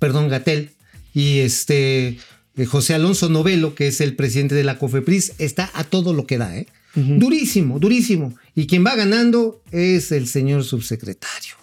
perdón, 0.00 0.28
Gatel, 0.28 0.70
y 1.14 1.38
este 1.38 2.18
eh, 2.56 2.64
José 2.66 2.94
Alonso 2.94 3.28
Novelo, 3.28 3.76
que 3.76 3.86
es 3.86 4.00
el 4.00 4.16
presidente 4.16 4.56
de 4.56 4.64
la 4.64 4.78
COFEPRIS, 4.78 5.34
está 5.38 5.70
a 5.74 5.84
todo 5.84 6.12
lo 6.12 6.26
que 6.26 6.38
da, 6.38 6.56
¿eh? 6.56 6.66
Durísimo, 6.94 7.78
durísimo. 7.78 8.36
Y 8.56 8.66
quien 8.66 8.84
va 8.84 8.96
ganando 8.96 9.62
es 9.70 10.10
el 10.10 10.26
señor 10.26 10.64
subsecretario. 10.64 11.54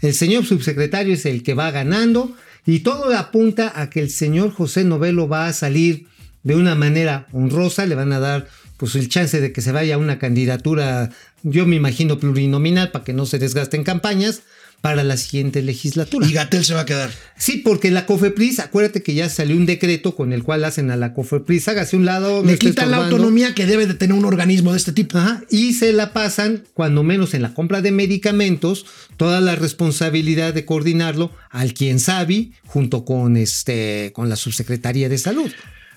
El 0.00 0.14
señor 0.14 0.46
subsecretario 0.46 1.14
es 1.14 1.26
el 1.26 1.42
que 1.42 1.54
va 1.54 1.72
ganando 1.72 2.36
y 2.64 2.80
todo 2.80 3.16
apunta 3.16 3.72
a 3.74 3.90
que 3.90 3.98
el 3.98 4.10
señor 4.10 4.52
José 4.52 4.84
Novelo 4.84 5.26
va 5.26 5.48
a 5.48 5.52
salir 5.52 6.06
de 6.44 6.54
una 6.54 6.76
manera 6.76 7.26
honrosa, 7.32 7.86
le 7.86 7.96
van 7.96 8.12
a 8.12 8.20
dar 8.20 8.46
pues 8.76 8.94
el 8.94 9.08
chance 9.08 9.40
de 9.40 9.52
que 9.52 9.62
se 9.62 9.72
vaya 9.72 9.96
a 9.96 9.98
una 9.98 10.20
candidatura, 10.20 11.10
yo 11.42 11.66
me 11.66 11.74
imagino 11.74 12.20
plurinominal 12.20 12.92
para 12.92 13.04
que 13.04 13.12
no 13.12 13.26
se 13.26 13.40
desgasten 13.40 13.82
campañas 13.82 14.42
para 14.80 15.02
la 15.02 15.16
siguiente 15.16 15.60
legislatura. 15.62 16.26
Y 16.26 16.32
Gatel 16.32 16.64
se 16.64 16.74
va 16.74 16.82
a 16.82 16.86
quedar. 16.86 17.10
Sí, 17.36 17.58
porque 17.58 17.90
la 17.90 18.06
COFEPRIS, 18.06 18.60
acuérdate 18.60 19.02
que 19.02 19.14
ya 19.14 19.28
salió 19.28 19.56
un 19.56 19.66
decreto 19.66 20.14
con 20.14 20.32
el 20.32 20.44
cual 20.44 20.64
hacen 20.64 20.90
a 20.90 20.96
la 20.96 21.14
COFEPRIS, 21.14 21.68
hágase 21.68 21.96
un 21.96 22.04
lado, 22.04 22.44
Le 22.44 22.58
quitan 22.58 22.90
la 22.90 22.98
autonomía 22.98 23.54
que 23.54 23.66
debe 23.66 23.86
de 23.86 23.94
tener 23.94 24.16
un 24.16 24.24
organismo 24.24 24.72
de 24.72 24.78
este 24.78 24.92
tipo. 24.92 25.18
Ajá, 25.18 25.42
y 25.50 25.74
se 25.74 25.92
la 25.92 26.12
pasan, 26.12 26.64
cuando 26.74 27.02
menos 27.02 27.34
en 27.34 27.42
la 27.42 27.54
compra 27.54 27.82
de 27.82 27.90
medicamentos, 27.90 28.86
toda 29.16 29.40
la 29.40 29.56
responsabilidad 29.56 30.54
de 30.54 30.64
coordinarlo 30.64 31.32
al 31.50 31.74
quien 31.74 31.98
sabe, 31.98 32.52
junto 32.64 33.04
con, 33.04 33.36
este, 33.36 34.12
con 34.14 34.28
la 34.28 34.36
subsecretaría 34.36 35.08
de 35.08 35.18
salud. 35.18 35.50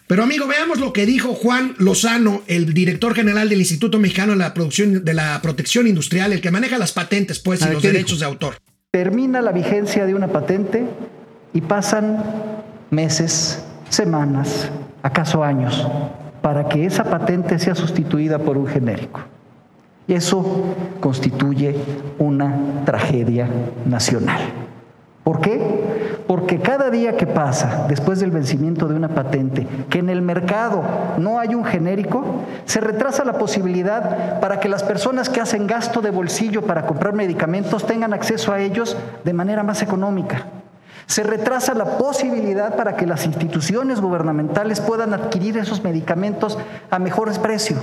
Pero 0.07 0.23
amigo, 0.23 0.45
veamos 0.45 0.79
lo 0.79 0.91
que 0.91 1.05
dijo 1.05 1.33
Juan 1.35 1.73
Lozano, 1.77 2.43
el 2.47 2.73
director 2.73 3.15
general 3.15 3.47
del 3.47 3.59
Instituto 3.59 3.97
Mexicano 3.97 4.33
de 4.33 4.39
la, 4.39 4.53
Producción, 4.53 5.05
de 5.05 5.13
la 5.13 5.41
Protección 5.41 5.87
Industrial, 5.87 6.33
el 6.33 6.41
que 6.41 6.51
maneja 6.51 6.77
las 6.77 6.91
patentes, 6.91 7.39
pues, 7.39 7.61
y 7.61 7.71
los 7.71 7.81
¿qué 7.81 7.93
derechos 7.93 8.17
dijo? 8.17 8.19
de 8.19 8.25
autor. 8.25 8.57
Termina 8.93 9.41
la 9.41 9.53
vigencia 9.53 10.05
de 10.05 10.13
una 10.13 10.27
patente 10.27 10.85
y 11.53 11.61
pasan 11.61 12.21
meses, 12.89 13.63
semanas, 13.87 14.69
acaso 15.01 15.45
años, 15.45 15.87
para 16.41 16.67
que 16.67 16.85
esa 16.85 17.05
patente 17.05 17.57
sea 17.57 17.73
sustituida 17.73 18.39
por 18.39 18.57
un 18.57 18.67
genérico. 18.67 19.21
Y 20.07 20.13
eso 20.13 20.75
constituye 20.99 21.73
una 22.19 22.83
tragedia 22.83 23.47
nacional. 23.85 24.41
¿Por 25.23 25.39
qué? 25.39 26.23
Porque 26.25 26.59
cada 26.59 26.89
día 26.89 27.15
que 27.15 27.27
pasa 27.27 27.85
después 27.87 28.19
del 28.19 28.31
vencimiento 28.31 28.87
de 28.87 28.95
una 28.95 29.09
patente, 29.09 29.67
que 29.89 29.99
en 29.99 30.09
el 30.09 30.21
mercado 30.21 30.81
no 31.17 31.39
hay 31.39 31.53
un 31.53 31.63
genérico, 31.63 32.23
se 32.65 32.81
retrasa 32.81 33.23
la 33.23 33.37
posibilidad 33.37 34.39
para 34.39 34.59
que 34.59 34.69
las 34.69 34.83
personas 34.83 35.29
que 35.29 35.39
hacen 35.39 35.67
gasto 35.67 36.01
de 36.01 36.09
bolsillo 36.09 36.63
para 36.63 36.87
comprar 36.87 37.13
medicamentos 37.13 37.85
tengan 37.85 38.13
acceso 38.13 38.51
a 38.51 38.59
ellos 38.59 38.97
de 39.23 39.33
manera 39.33 39.61
más 39.61 39.83
económica. 39.83 40.60
Se 41.07 41.23
retrasa 41.23 41.73
la 41.73 41.97
posibilidad 41.97 42.75
para 42.75 42.95
que 42.95 43.05
las 43.05 43.25
instituciones 43.25 43.99
gubernamentales 43.99 44.79
puedan 44.79 45.13
adquirir 45.13 45.57
esos 45.57 45.83
medicamentos 45.83 46.57
a 46.89 46.99
mejores 46.99 47.39
precios. 47.39 47.79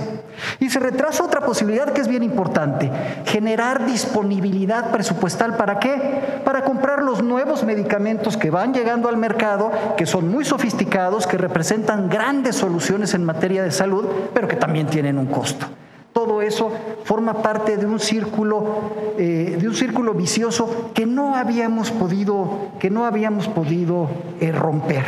Y 0.59 0.69
se 0.69 0.79
retrasa 0.79 1.23
otra 1.23 1.41
posibilidad 1.41 1.91
que 1.91 2.01
es 2.01 2.07
bien 2.07 2.23
importante, 2.23 2.91
generar 3.25 3.85
disponibilidad 3.85 4.91
presupuestal. 4.91 5.55
¿Para 5.55 5.79
qué? 5.79 6.41
Para 6.43 6.63
comprar 6.63 7.03
los 7.03 7.23
nuevos 7.23 7.63
medicamentos 7.63 8.37
que 8.37 8.49
van 8.49 8.73
llegando 8.73 9.09
al 9.09 9.17
mercado, 9.17 9.71
que 9.97 10.05
son 10.05 10.29
muy 10.29 10.45
sofisticados, 10.45 11.27
que 11.27 11.37
representan 11.37 12.09
grandes 12.09 12.55
soluciones 12.55 13.13
en 13.13 13.25
materia 13.25 13.63
de 13.63 13.71
salud, 13.71 14.05
pero 14.33 14.47
que 14.47 14.55
también 14.55 14.87
tienen 14.87 15.17
un 15.17 15.27
costo. 15.27 15.67
Todo 16.13 16.41
eso 16.41 16.71
forma 17.03 17.41
parte 17.41 17.77
de 17.77 17.85
un 17.85 17.99
círculo, 17.99 19.15
eh, 19.17 19.57
de 19.59 19.67
un 19.67 19.75
círculo 19.75 20.13
vicioso 20.13 20.91
que 20.93 21.05
no 21.05 21.35
habíamos 21.35 21.91
podido, 21.91 22.71
que 22.79 22.89
no 22.89 23.05
habíamos 23.05 23.47
podido 23.47 24.09
eh, 24.39 24.51
romper 24.51 25.05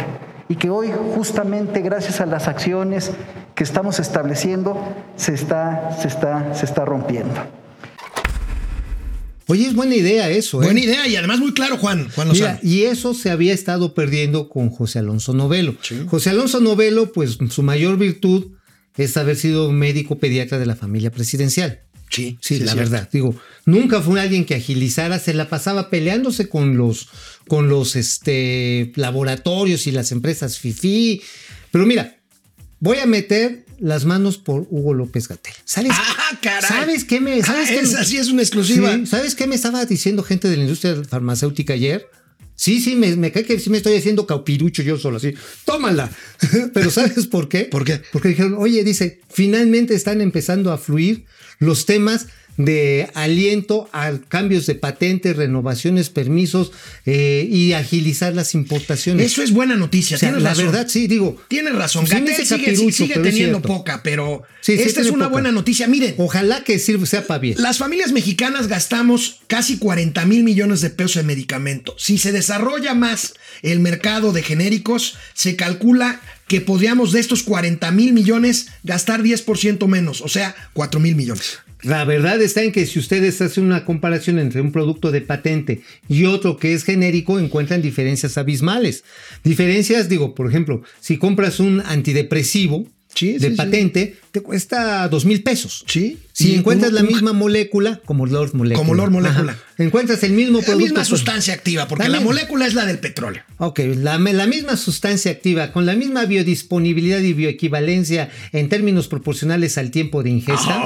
y 0.47 0.55
que 0.55 0.69
hoy 0.69 0.89
justamente 1.15 1.81
gracias 1.81 2.21
a 2.21 2.25
las 2.25 2.47
acciones 2.47 3.11
que 3.55 3.63
estamos 3.63 3.99
estableciendo 3.99 4.77
se 5.15 5.33
está, 5.33 5.97
se 5.99 6.07
está, 6.07 6.53
se 6.53 6.65
está 6.65 6.85
rompiendo. 6.85 7.33
Oye, 9.47 9.67
es 9.67 9.75
buena 9.75 9.95
idea 9.95 10.29
eso, 10.29 10.61
¿eh? 10.61 10.65
Buena 10.65 10.79
idea 10.79 11.07
y 11.07 11.15
además 11.15 11.39
muy 11.39 11.53
claro, 11.53 11.77
Juan, 11.77 12.09
Juan. 12.15 12.29
Mira, 12.31 12.59
y 12.63 12.83
eso 12.83 13.13
se 13.13 13.31
había 13.31 13.53
estado 13.53 13.93
perdiendo 13.93 14.47
con 14.47 14.69
José 14.69 14.99
Alonso 14.99 15.33
Novelo. 15.33 15.75
José 16.07 16.29
Alonso 16.29 16.61
Novelo, 16.61 17.11
pues 17.11 17.37
su 17.49 17.63
mayor 17.63 17.97
virtud 17.97 18.51
es 18.97 19.15
haber 19.17 19.35
sido 19.35 19.71
médico 19.71 20.19
pediatra 20.19 20.59
de 20.59 20.65
la 20.65 20.75
familia 20.75 21.11
presidencial. 21.11 21.81
Sí, 22.09 22.37
Sí, 22.41 22.57
sí, 22.57 22.63
la 22.65 22.75
verdad. 22.75 23.07
Digo, 23.11 23.33
nunca 23.65 24.01
fue 24.01 24.19
alguien 24.19 24.43
que 24.43 24.55
agilizara, 24.55 25.17
se 25.17 25.33
la 25.33 25.47
pasaba 25.47 25.89
peleándose 25.89 26.49
con 26.49 26.75
los, 26.75 27.07
con 27.47 27.69
los 27.69 27.95
este, 27.95 28.91
laboratorios 28.95 29.87
y 29.87 29.91
las 29.91 30.11
empresas 30.11 30.59
FIFI. 30.59 31.21
Pero 31.71 31.85
mira, 31.85 32.17
voy 32.81 32.97
a 32.97 33.05
meter 33.05 33.65
las 33.79 34.03
manos 34.03 34.37
por 34.37 34.67
Hugo 34.69 34.93
López 34.93 35.27
Gatel. 35.29 35.53
¿Sabes, 35.63 35.91
Ah, 35.95 36.37
caray. 36.41 36.67
¿sabes 36.69 37.03
qué 37.05 37.21
me, 37.21 37.41
sabes 37.41 37.69
Ah, 37.69 37.73
qué 37.73 37.79
es- 37.79 37.93
me- 37.93 37.99
así 37.99 38.17
es 38.17 38.27
una 38.27 38.41
exclusiva. 38.41 38.93
Sí, 38.93 39.05
¿Sabes 39.07 39.33
qué 39.33 39.47
me 39.47 39.55
estaba 39.55 39.85
diciendo 39.85 40.21
gente 40.21 40.49
de 40.49 40.57
la 40.57 40.63
industria 40.63 41.01
farmacéutica 41.07 41.73
ayer? 41.73 42.05
Sí, 42.61 42.79
sí, 42.79 42.95
me, 42.95 43.15
me 43.15 43.31
cae 43.31 43.43
que 43.43 43.59
sí 43.59 43.71
me 43.71 43.77
estoy 43.77 43.95
haciendo 43.95 44.27
caupirucho 44.27 44.83
yo 44.83 44.95
solo, 44.95 45.17
así. 45.17 45.33
Tómala. 45.65 46.11
Pero 46.75 46.91
¿sabes 46.91 47.25
por 47.25 47.49
qué? 47.49 47.61
¿Por 47.61 47.83
qué? 47.83 48.03
Porque 48.11 48.27
dijeron, 48.29 48.53
oye, 48.55 48.83
dice, 48.83 49.19
finalmente 49.31 49.95
están 49.95 50.21
empezando 50.21 50.71
a 50.71 50.77
fluir 50.77 51.25
los 51.57 51.87
temas 51.87 52.27
de 52.57 53.09
aliento 53.13 53.89
a 53.93 54.11
cambios 54.27 54.65
de 54.65 54.75
patentes, 54.75 55.35
renovaciones, 55.35 56.09
permisos 56.09 56.71
eh, 57.05 57.47
y 57.49 57.73
agilizar 57.73 58.33
las 58.35 58.53
importaciones. 58.53 59.25
Eso 59.25 59.41
es 59.41 59.51
buena 59.51 59.75
noticia. 59.75 60.17
O 60.17 60.19
sea, 60.19 60.31
la 60.31 60.49
razón. 60.49 60.65
verdad, 60.65 60.87
sí, 60.87 61.07
digo. 61.07 61.41
Tienes 61.47 61.75
razón. 61.75 62.05
sí 62.07 62.15
hice 62.17 62.45
sigue, 62.45 62.65
capirucho, 62.65 62.91
sigue 62.97 63.13
pero 63.15 63.25
es 63.25 63.33
teniendo 63.33 63.61
poca, 63.61 64.01
pero 64.03 64.43
Sí, 64.61 64.77
sí 64.77 64.83
esta 64.83 65.01
es 65.01 65.07
una 65.07 65.25
poca. 65.25 65.33
buena 65.33 65.51
noticia. 65.51 65.87
Miren, 65.87 66.15
Ojalá 66.17 66.63
que 66.63 66.77
sirva, 66.79 67.05
sea 67.05 67.25
para 67.25 67.39
bien. 67.39 67.55
Las 67.61 67.77
familias 67.77 68.11
mexicanas 68.11 68.67
gastamos 68.67 69.41
casi 69.47 69.77
40 69.77 70.25
mil 70.25 70.43
millones 70.43 70.81
de 70.81 70.89
pesos 70.91 71.17
en 71.17 71.25
medicamento. 71.25 71.95
Si 71.97 72.17
se 72.17 72.31
desarrolla 72.31 72.93
más 72.93 73.33
el 73.63 73.79
mercado 73.79 74.33
de 74.33 74.43
genéricos, 74.43 75.17
se 75.33 75.55
calcula 75.55 76.21
que 76.47 76.61
podríamos 76.61 77.11
de 77.11 77.19
estos 77.21 77.43
40 77.43 77.91
mil 77.91 78.13
millones 78.13 78.67
gastar 78.83 79.23
10% 79.23 79.87
menos, 79.87 80.21
o 80.21 80.27
sea, 80.27 80.55
4 80.73 80.99
mil 80.99 81.15
millones. 81.15 81.59
La 81.83 82.05
verdad 82.05 82.39
está 82.41 82.61
en 82.63 82.71
que 82.71 82.85
si 82.85 82.99
ustedes 82.99 83.41
hacen 83.41 83.63
una 83.63 83.85
comparación 83.85 84.37
entre 84.37 84.61
un 84.61 84.71
producto 84.71 85.11
de 85.11 85.21
patente 85.21 85.81
y 86.07 86.25
otro 86.25 86.57
que 86.57 86.73
es 86.73 86.83
genérico, 86.83 87.39
encuentran 87.39 87.81
diferencias 87.81 88.37
abismales. 88.37 89.03
Diferencias, 89.43 90.07
digo, 90.07 90.35
por 90.35 90.47
ejemplo, 90.47 90.83
si 90.99 91.17
compras 91.17 91.59
un 91.59 91.81
antidepresivo 91.81 92.87
Sí, 93.13 93.33
de 93.33 93.39
sí, 93.39 93.49
sí. 93.49 93.55
patente, 93.55 94.15
te 94.31 94.41
cuesta 94.41 95.07
dos 95.09 95.25
mil 95.25 95.43
pesos. 95.43 95.83
Sí. 95.87 96.17
Si 96.33 96.55
encuentras 96.55 96.91
uno- 96.91 97.01
la 97.01 97.07
misma 97.07 97.33
molécula, 97.33 97.99
como 98.05 98.25
Lord 98.25 98.53
Molécula. 98.55 98.79
Como 98.79 98.95
Lord 98.95 99.11
Molécula. 99.11 99.51
Ajá. 99.51 99.61
Encuentras 99.77 100.23
el 100.23 100.31
mismo 100.33 100.59
La 100.59 100.65
producto. 100.65 100.83
misma 100.85 100.95
pues- 100.99 101.07
sustancia 101.07 101.53
activa, 101.53 101.87
porque 101.87 102.07
la 102.09 102.19
molécula 102.21 102.65
es 102.65 102.73
la 102.73 102.85
del 102.85 102.99
petróleo. 102.99 103.43
Ok, 103.57 103.79
la, 103.97 104.17
la 104.17 104.47
misma 104.47 104.77
sustancia 104.77 105.31
activa, 105.31 105.71
con 105.71 105.85
la 105.85 105.95
misma 105.95 106.25
biodisponibilidad 106.25 107.19
y 107.19 107.33
bioequivalencia 107.33 108.29
en 108.53 108.69
términos 108.69 109.07
proporcionales 109.07 109.77
al 109.77 109.91
tiempo 109.91 110.23
de 110.23 110.29
ingesta. 110.29 110.79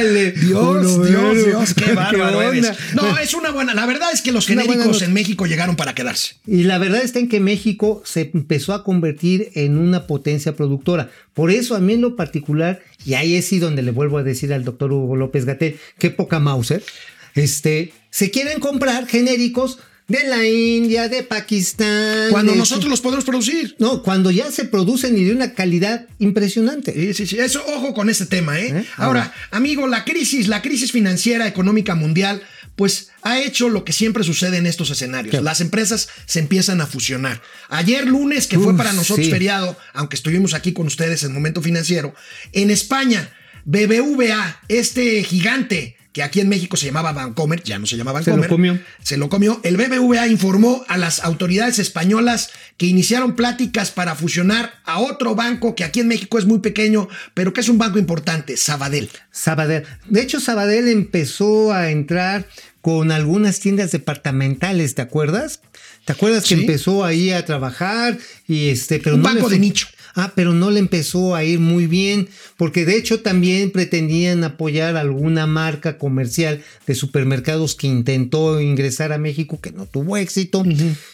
¡Órale! 0.00 0.32
Dios, 0.32 0.96
Bueno, 0.96 1.04
Dios. 1.04 1.46
Dios, 1.46 1.74
qué 1.76 1.92
bárbaro 1.92 2.42
eres. 2.42 2.72
No, 2.94 3.18
es 3.18 3.34
una 3.34 3.50
buena. 3.50 3.74
La 3.74 3.86
verdad 3.86 4.08
es 4.12 4.22
que 4.22 4.32
los 4.32 4.46
genéricos 4.46 5.02
en 5.02 5.12
México 5.12 5.46
llegaron 5.46 5.76
para 5.76 5.94
quedarse. 5.94 6.36
Y 6.46 6.64
la 6.64 6.78
verdad 6.78 7.02
está 7.02 7.18
en 7.18 7.28
que 7.28 7.40
México 7.40 8.02
se 8.04 8.30
empezó 8.32 8.72
a 8.74 8.84
convertir 8.84 9.50
en 9.54 9.78
una 9.78 10.06
potencia 10.06 10.56
productora. 10.56 11.10
Por 11.34 11.50
eso 11.50 11.76
a 11.76 11.80
mí 11.80 11.94
en 11.94 12.00
lo 12.00 12.16
particular, 12.16 12.80
y 13.04 13.14
ahí 13.14 13.36
es 13.36 13.50
donde 13.60 13.82
le 13.82 13.90
vuelvo 13.90 14.18
a 14.18 14.22
decir 14.22 14.52
al 14.52 14.64
doctor 14.64 14.92
Hugo 14.92 15.16
López 15.16 15.44
Gatel, 15.44 15.76
qué 15.98 16.10
poca 16.10 16.38
Mauser, 16.38 16.82
este, 17.34 17.92
se 18.10 18.30
quieren 18.30 18.60
comprar 18.60 19.06
genéricos 19.06 19.78
de 20.10 20.28
la 20.28 20.44
India, 20.44 21.08
de 21.08 21.22
Pakistán. 21.22 22.30
Cuando 22.30 22.52
de- 22.52 22.58
nosotros 22.58 22.90
los 22.90 23.00
podemos 23.00 23.24
producir. 23.24 23.76
No, 23.78 24.02
cuando 24.02 24.32
ya 24.32 24.50
se 24.50 24.64
producen 24.64 25.16
y 25.16 25.22
de 25.22 25.32
una 25.32 25.54
calidad 25.54 26.08
impresionante. 26.18 26.92
Sí, 26.92 27.14
sí, 27.14 27.26
sí. 27.28 27.38
Eso, 27.38 27.64
ojo 27.68 27.94
con 27.94 28.10
ese 28.10 28.26
tema, 28.26 28.58
¿eh? 28.58 28.80
¿Eh? 28.80 28.84
Ahora, 28.96 29.32
amigo, 29.52 29.86
la 29.86 30.04
crisis, 30.04 30.48
la 30.48 30.62
crisis 30.62 30.90
financiera 30.90 31.46
económica 31.46 31.94
mundial, 31.94 32.42
pues 32.74 33.10
ha 33.22 33.38
hecho 33.40 33.68
lo 33.68 33.84
que 33.84 33.92
siempre 33.92 34.24
sucede 34.24 34.56
en 34.56 34.66
estos 34.66 34.90
escenarios. 34.90 35.30
¿Qué? 35.32 35.40
Las 35.40 35.60
empresas 35.60 36.08
se 36.26 36.40
empiezan 36.40 36.80
a 36.80 36.86
fusionar. 36.88 37.40
Ayer 37.68 38.04
lunes, 38.04 38.48
que 38.48 38.58
fue 38.58 38.76
para 38.76 38.92
nosotros 38.92 39.26
sí. 39.26 39.30
feriado, 39.30 39.78
aunque 39.92 40.16
estuvimos 40.16 40.54
aquí 40.54 40.72
con 40.72 40.86
ustedes 40.86 41.22
en 41.22 41.32
Momento 41.32 41.62
Financiero, 41.62 42.14
en 42.52 42.70
España, 42.70 43.30
BBVA, 43.64 44.60
este 44.66 45.22
gigante 45.22 45.96
que 46.12 46.22
aquí 46.24 46.40
en 46.40 46.48
México 46.48 46.76
se 46.76 46.86
llamaba 46.86 47.12
Bancomer, 47.12 47.62
ya 47.62 47.78
no 47.78 47.86
se 47.86 47.96
llama 47.96 48.20
Se 48.22 48.36
lo 48.36 48.48
comió. 48.48 48.78
Se 49.02 49.16
lo 49.16 49.28
comió. 49.28 49.60
El 49.62 49.76
BBVA 49.76 50.26
informó 50.26 50.84
a 50.88 50.96
las 50.96 51.20
autoridades 51.20 51.78
españolas 51.78 52.50
que 52.76 52.86
iniciaron 52.86 53.36
pláticas 53.36 53.90
para 53.92 54.14
fusionar 54.16 54.72
a 54.84 54.98
otro 54.98 55.34
banco 55.36 55.74
que 55.76 55.84
aquí 55.84 56.00
en 56.00 56.08
México 56.08 56.38
es 56.38 56.46
muy 56.46 56.58
pequeño, 56.58 57.08
pero 57.34 57.52
que 57.52 57.60
es 57.60 57.68
un 57.68 57.78
banco 57.78 57.98
importante, 57.98 58.56
Sabadell. 58.56 59.08
Sabadell. 59.30 59.84
De 60.08 60.20
hecho, 60.20 60.40
Sabadell 60.40 60.88
empezó 60.88 61.72
a 61.72 61.90
entrar 61.90 62.46
con 62.80 63.12
algunas 63.12 63.60
tiendas 63.60 63.92
departamentales, 63.92 64.94
¿te 64.94 65.02
acuerdas? 65.02 65.60
¿Te 66.06 66.12
acuerdas 66.12 66.42
que 66.44 66.54
Sí. 66.56 66.60
empezó 66.62 67.04
ahí 67.04 67.30
a 67.30 67.44
trabajar 67.44 68.18
y 68.48 68.70
este, 68.70 68.98
pero 69.00 69.16
Un 69.16 69.22
no 69.22 69.28
banco 69.28 69.42
fue- 69.42 69.50
de 69.52 69.58
nicho. 69.58 69.86
Ah, 70.14 70.32
pero 70.34 70.52
no 70.52 70.70
le 70.70 70.80
empezó 70.80 71.34
a 71.34 71.44
ir 71.44 71.60
muy 71.60 71.86
bien, 71.86 72.28
porque 72.56 72.84
de 72.84 72.96
hecho 72.96 73.20
también 73.20 73.70
pretendían 73.70 74.42
apoyar 74.44 74.96
alguna 74.96 75.46
marca 75.46 75.98
comercial 75.98 76.62
de 76.86 76.94
supermercados 76.94 77.74
que 77.74 77.86
intentó 77.86 78.60
ingresar 78.60 79.12
a 79.12 79.18
México, 79.18 79.60
que 79.60 79.72
no 79.72 79.86
tuvo 79.86 80.16
éxito, 80.16 80.64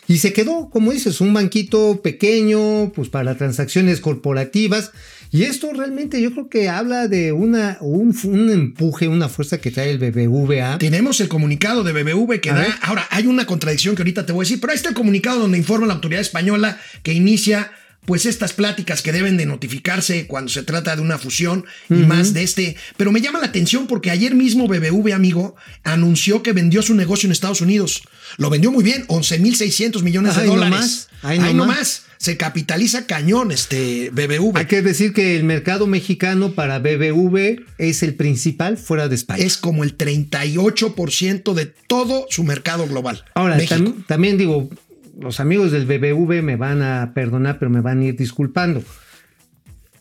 y 0.08 0.18
se 0.18 0.32
quedó, 0.32 0.70
como 0.70 0.92
dices, 0.92 1.20
un 1.20 1.34
banquito 1.34 2.00
pequeño, 2.02 2.92
pues 2.94 3.08
para 3.08 3.36
transacciones 3.36 4.00
corporativas. 4.00 4.92
Y 5.32 5.42
esto 5.42 5.72
realmente 5.72 6.22
yo 6.22 6.30
creo 6.32 6.48
que 6.48 6.68
habla 6.68 7.08
de 7.08 7.32
una, 7.32 7.78
un, 7.80 8.16
un 8.24 8.50
empuje, 8.50 9.08
una 9.08 9.28
fuerza 9.28 9.58
que 9.58 9.70
trae 9.72 9.90
el 9.90 9.98
BBVA. 9.98 10.78
Tenemos 10.78 11.20
el 11.20 11.28
comunicado 11.28 11.82
de 11.82 11.92
BBV 11.92 12.40
que 12.40 12.50
A 12.50 12.54
da. 12.54 12.60
ver. 12.60 12.70
Ahora, 12.80 13.06
hay 13.10 13.26
una 13.26 13.44
contradicción 13.44 13.96
que 13.96 14.02
ahorita 14.02 14.24
te 14.24 14.32
voy 14.32 14.42
a 14.42 14.44
decir, 14.44 14.60
pero 14.60 14.70
ahí 14.70 14.76
está 14.76 14.88
el 14.90 14.94
comunicado 14.94 15.40
donde 15.40 15.58
informa 15.58 15.86
la 15.86 15.94
autoridad 15.94 16.20
española 16.22 16.78
que 17.02 17.12
inicia. 17.12 17.72
Pues 18.06 18.24
estas 18.24 18.52
pláticas 18.52 19.02
que 19.02 19.12
deben 19.12 19.36
de 19.36 19.46
notificarse 19.46 20.26
cuando 20.26 20.50
se 20.50 20.62
trata 20.62 20.96
de 20.96 21.02
una 21.02 21.18
fusión 21.18 21.64
y 21.90 21.94
más 21.94 22.32
de 22.32 22.42
este. 22.44 22.76
Pero 22.96 23.12
me 23.12 23.20
llama 23.20 23.40
la 23.40 23.46
atención 23.46 23.86
porque 23.86 24.10
ayer 24.10 24.34
mismo 24.34 24.66
BBV, 24.68 25.12
amigo, 25.12 25.56
anunció 25.84 26.42
que 26.42 26.52
vendió 26.52 26.82
su 26.82 26.94
negocio 26.94 27.26
en 27.26 27.32
Estados 27.32 27.60
Unidos. 27.60 28.02
Lo 28.38 28.48
vendió 28.48 28.70
muy 28.72 28.84
bien, 28.84 29.06
11.600 29.08 30.02
millones 30.02 30.36
de 30.36 30.46
dólares. 30.46 31.08
ahí 31.22 31.38
nomás. 31.38 31.54
nomás. 31.54 32.02
Se 32.18 32.38
capitaliza 32.38 33.06
cañón 33.06 33.52
este 33.52 34.08
BBV. 34.10 34.56
Hay 34.56 34.64
que 34.66 34.80
decir 34.80 35.12
que 35.12 35.36
el 35.36 35.44
mercado 35.44 35.86
mexicano 35.86 36.52
para 36.52 36.78
BBV 36.78 37.64
es 37.76 38.02
el 38.02 38.14
principal 38.14 38.78
fuera 38.78 39.08
de 39.08 39.14
España. 39.16 39.44
Es 39.44 39.58
como 39.58 39.84
el 39.84 39.98
38% 39.98 41.52
de 41.54 41.66
todo 41.66 42.26
su 42.30 42.42
mercado 42.44 42.86
global. 42.86 43.22
Ahora, 43.34 43.58
tam- 43.58 44.04
también 44.06 44.38
digo, 44.38 44.70
los 45.18 45.40
amigos 45.40 45.72
del 45.72 45.86
BBV 45.86 46.42
me 46.42 46.56
van 46.56 46.82
a 46.82 47.12
perdonar, 47.14 47.58
pero 47.58 47.70
me 47.70 47.80
van 47.80 48.00
a 48.00 48.04
ir 48.06 48.16
disculpando. 48.16 48.82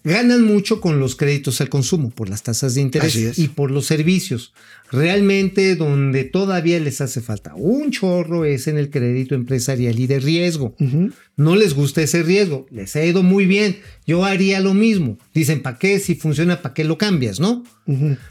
Ganan 0.04 0.44
mucho 0.44 0.82
con 0.82 1.00
los 1.00 1.16
créditos 1.16 1.62
al 1.62 1.70
consumo, 1.70 2.12
por 2.12 2.30
las 2.30 2.44
tasas 2.44 2.76
de 2.76 2.82
interés 2.82 3.40
y 3.40 3.48
por 3.48 3.72
los 3.72 3.88
servicios. 3.88 4.54
Realmente 4.92 5.76
donde 5.76 6.26
todavía 6.26 6.80
les 6.80 7.02
hace 7.02 7.22
falta 7.22 7.56
un 7.56 7.90
chorro 7.90 8.46
es 8.46 8.68
en 8.68 8.78
el 8.78 8.92
crédito 8.92 9.34
empresarial 9.34 10.00
y 10.00 10.06
de 10.06 10.20
riesgo. 10.20 10.76
No 11.36 11.56
les 11.56 11.74
gusta 11.74 12.04
ese 12.04 12.22
riesgo, 12.22 12.68
les 12.70 12.96
ha 12.96 13.04
ido 13.04 13.24
muy 13.24 13.48
bien. 13.48 13.80
Yo 14.06 14.26
haría 14.26 14.60
lo 14.60 14.76
mismo. 14.76 15.18
Dicen, 15.34 15.64
¿para 15.64 15.80
qué? 15.80 15.98
Si 15.98 16.14
funciona, 16.14 16.62
¿para 16.62 16.76
qué 16.76 16.84
lo 16.84 17.00
cambias? 17.00 17.40
¿No? 17.40 17.64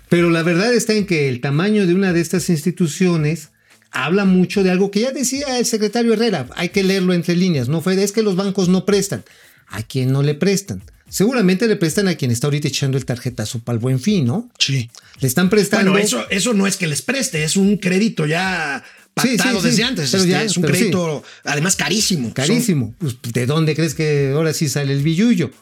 Pero 0.08 0.30
la 0.30 0.44
verdad 0.44 0.72
está 0.72 0.92
en 0.92 1.06
que 1.06 1.28
el 1.28 1.40
tamaño 1.40 1.88
de 1.88 1.94
una 1.94 2.12
de 2.12 2.20
estas 2.20 2.50
instituciones 2.50 3.50
habla 3.94 4.24
mucho 4.24 4.62
de 4.62 4.70
algo 4.70 4.90
que 4.90 5.00
ya 5.00 5.12
decía 5.12 5.58
el 5.58 5.64
secretario 5.64 6.12
Herrera. 6.12 6.48
Hay 6.56 6.68
que 6.68 6.82
leerlo 6.82 7.14
entre 7.14 7.36
líneas. 7.36 7.68
No 7.68 7.80
fue, 7.80 8.02
es 8.02 8.12
que 8.12 8.22
los 8.22 8.36
bancos 8.36 8.68
no 8.68 8.84
prestan. 8.84 9.24
¿A 9.68 9.82
quién 9.82 10.12
no 10.12 10.22
le 10.22 10.34
prestan? 10.34 10.82
Seguramente 11.08 11.68
le 11.68 11.76
prestan 11.76 12.08
a 12.08 12.16
quien 12.16 12.30
está 12.30 12.48
ahorita 12.48 12.68
echando 12.68 12.98
el 12.98 13.04
tarjetazo 13.04 13.60
para 13.60 13.74
el 13.76 13.80
buen 13.80 14.00
fin, 14.00 14.26
¿no? 14.26 14.50
Sí. 14.58 14.90
Le 15.20 15.28
están 15.28 15.48
prestando. 15.48 15.92
Bueno, 15.92 16.04
eso, 16.04 16.26
eso 16.28 16.54
no 16.54 16.66
es 16.66 16.76
que 16.76 16.88
les 16.88 17.02
preste, 17.02 17.44
es 17.44 17.56
un 17.56 17.76
crédito 17.76 18.26
ya 18.26 18.82
Sí, 19.22 19.28
sí, 19.28 19.36
pactado 19.36 19.60
sí, 19.60 19.68
desde 19.68 19.84
antes. 19.84 20.10
pero 20.10 20.22
este, 20.24 20.32
ya, 20.32 20.42
es 20.42 20.56
un 20.56 20.64
crédito, 20.64 21.22
además 21.44 21.76
carísimo. 21.76 22.34
Carísimo. 22.34 22.94
Pues, 22.98 23.16
¿De 23.22 23.46
dónde 23.46 23.76
crees 23.76 23.94
que 23.94 24.32
ahora 24.34 24.52
sí 24.52 24.68
sale 24.68 24.92
el 24.92 25.02
billullo? 25.02 25.52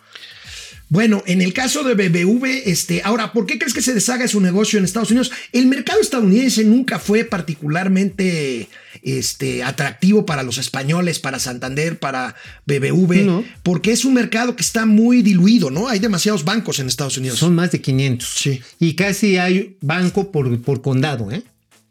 Bueno, 0.93 1.23
en 1.25 1.41
el 1.41 1.55
caso 1.55 1.85
de 1.85 1.95
BBV, 1.95 2.65
este, 2.67 3.01
ahora, 3.03 3.33
¿por 3.33 3.47
qué 3.47 3.59
crees 3.59 3.73
que 3.73 3.81
se 3.81 3.95
deshaga 3.95 4.29
su 4.29 4.43
negocio 4.43 4.79
en 4.79 4.85
Estados 4.85 5.11
Unidos? 5.11 5.33
El 5.51 5.65
mercado 5.65 6.03
estadounidense 6.03 6.65
nunca 6.65 6.99
fue 6.99 7.25
particularmente 7.25 8.69
este, 9.03 9.63
atractivo 9.63 10.27
para 10.27 10.43
los 10.43 10.59
españoles, 10.59 11.19
para 11.19 11.39
Santander, 11.39 11.99
para 11.99 12.35
BBV, 12.67 13.25
No. 13.25 13.43
porque 13.63 13.91
es 13.93 14.05
un 14.05 14.13
mercado 14.13 14.55
que 14.55 14.63
está 14.63 14.85
muy 14.85 15.23
diluido, 15.23 15.71
¿no? 15.71 15.89
Hay 15.89 15.99
demasiados 15.99 16.45
bancos 16.45 16.79
en 16.79 16.89
Estados 16.89 17.17
Unidos. 17.17 17.39
Son 17.39 17.55
más 17.55 17.73
de 17.73 17.81
500. 17.81 18.29
Sí. 18.29 18.61
Y 18.79 18.93
casi 18.95 19.39
hay 19.39 19.79
banco 19.81 20.31
por, 20.31 20.61
por 20.61 20.83
condado, 20.83 21.33
¿eh? 21.33 21.43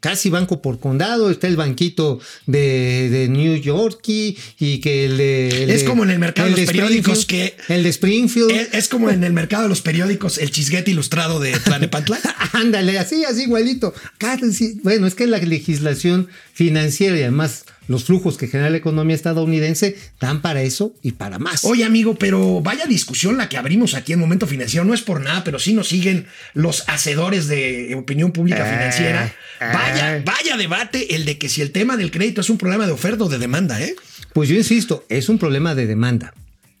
Casi 0.02 0.28
banco 0.30 0.60
por 0.60 0.80
condado, 0.80 1.30
está 1.30 1.46
el 1.46 1.56
banquito 1.56 2.18
de, 2.46 3.08
de 3.08 3.28
New 3.28 3.56
York 3.56 4.00
y, 4.08 4.36
y 4.58 4.78
que 4.80 5.04
el 5.06 5.16
de... 5.16 5.62
el 5.62 5.70
Es 5.70 5.82
de- 5.82 5.86
como 5.86 6.02
en 6.04 6.10
el 6.10 6.18
mercado 6.18 6.48
el 6.48 6.54
de 6.56 6.60
los 6.62 6.66
periódicos 6.70 7.24
que- 7.24 7.54
El 7.68 7.84
de 7.84 7.88
Springfield. 7.88 8.50
Es, 8.50 8.74
es 8.74 8.88
como 8.88 9.08
en 9.10 9.22
el 9.22 9.32
mercado 9.32 9.62
de 9.62 9.68
los 9.68 9.80
periódicos, 9.80 10.38
el 10.38 10.50
chisguete 10.50 10.90
ilustrado 10.90 11.38
de 11.40 11.52
Tlanepantla. 11.52 12.18
Ándale, 12.52 12.98
así, 12.98 13.24
así 13.24 13.44
igualito. 13.44 13.94
Casi, 14.18 14.80
bueno, 14.82 15.06
es 15.06 15.14
que 15.14 15.26
la 15.28 15.38
legislación 15.38 16.28
financiera 16.52 17.16
y 17.16 17.22
además 17.22 17.64
los 17.88 18.04
flujos 18.04 18.36
que 18.38 18.46
genera 18.48 18.70
la 18.70 18.76
economía 18.76 19.14
estadounidense 19.16 19.96
dan 20.20 20.40
para 20.42 20.62
eso 20.62 20.94
y 21.02 21.12
para 21.12 21.38
más. 21.38 21.64
Oye, 21.64 21.84
amigo, 21.84 22.14
pero 22.14 22.60
vaya 22.60 22.86
discusión 22.86 23.36
la 23.36 23.48
que 23.48 23.56
abrimos 23.56 23.94
aquí 23.94 24.12
en 24.12 24.18
Momento 24.20 24.46
Financiero. 24.46 24.84
No 24.84 24.94
es 24.94 25.02
por 25.02 25.20
nada, 25.20 25.42
pero 25.44 25.58
sí 25.58 25.74
nos 25.74 25.88
siguen 25.88 26.26
los 26.54 26.88
hacedores 26.88 27.48
de 27.48 27.94
opinión 27.96 28.32
pública 28.32 28.66
Eh, 28.66 28.70
financiera. 28.78 29.34
Vaya, 29.60 30.16
eh. 30.18 30.22
vaya 30.24 30.56
debate 30.56 31.14
el 31.14 31.24
de 31.24 31.38
que 31.38 31.48
si 31.48 31.60
el 31.62 31.70
tema 31.72 31.96
del 31.96 32.10
crédito 32.10 32.40
es 32.40 32.50
un 32.50 32.58
problema 32.58 32.86
de 32.86 32.92
oferta 32.92 33.24
o 33.24 33.28
de 33.28 33.38
demanda, 33.38 33.80
¿eh? 33.82 33.94
Pues 34.32 34.48
yo 34.48 34.56
insisto, 34.56 35.04
es 35.08 35.28
un 35.28 35.38
problema 35.38 35.74
de 35.74 35.86
demanda. 35.86 36.34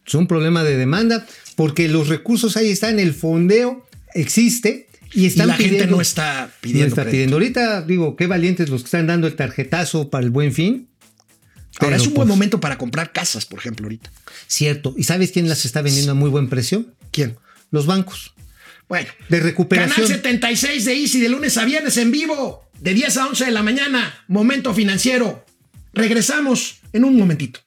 Es 0.06 0.14
un 0.14 0.26
problema 0.26 0.64
de 0.64 0.76
demanda 0.76 1.26
porque 1.56 1.88
los 1.88 2.08
recursos 2.08 2.56
ahí 2.56 2.70
están, 2.70 2.98
el 2.98 3.12
fondeo 3.14 3.86
existe 4.14 4.86
y 5.14 5.24
Y 5.24 5.26
están 5.26 5.48
la 5.48 5.54
gente 5.54 5.70
pidiendo- 5.74 5.96
no 5.96 6.00
está 6.00 6.46
no 6.46 6.50
pidiendo. 6.60 6.86
está 6.88 7.02
crédito. 7.02 7.10
pidiendo. 7.12 7.36
Ahorita, 7.36 7.82
digo, 7.82 8.16
qué 8.16 8.26
valientes 8.26 8.68
los 8.70 8.82
que 8.82 8.86
están 8.86 9.06
dando 9.06 9.26
el 9.26 9.34
tarjetazo 9.36 10.08
para 10.10 10.24
el 10.24 10.30
buen 10.30 10.52
fin. 10.52 10.88
Ahora 11.80 11.96
es 11.96 12.06
un 12.06 12.14
buen 12.14 12.28
pues, 12.28 12.36
momento 12.36 12.60
para 12.60 12.78
comprar 12.78 13.12
casas, 13.12 13.46
por 13.46 13.58
ejemplo, 13.58 13.86
ahorita. 13.86 14.10
Cierto. 14.46 14.94
¿Y 14.96 15.04
sabes 15.04 15.32
quién 15.32 15.48
las 15.48 15.64
está 15.64 15.82
vendiendo 15.82 16.12
a 16.12 16.14
muy 16.14 16.30
buen 16.30 16.48
precio? 16.48 16.86
¿Quién? 17.10 17.36
Los 17.70 17.86
bancos. 17.86 18.34
Bueno, 18.88 19.08
De 19.28 19.40
recuperación. 19.40 20.06
Canal 20.06 20.16
76 20.16 20.84
de 20.84 20.94
Easy 20.94 21.20
de 21.20 21.28
lunes 21.30 21.56
a 21.56 21.64
viernes 21.64 21.96
en 21.96 22.10
vivo, 22.10 22.68
de 22.78 22.92
10 22.92 23.16
a 23.16 23.26
11 23.28 23.44
de 23.46 23.50
la 23.50 23.62
mañana, 23.62 24.24
Momento 24.28 24.74
Financiero. 24.74 25.46
Regresamos 25.94 26.80
en 26.92 27.04
un 27.04 27.16
momentito. 27.16 27.60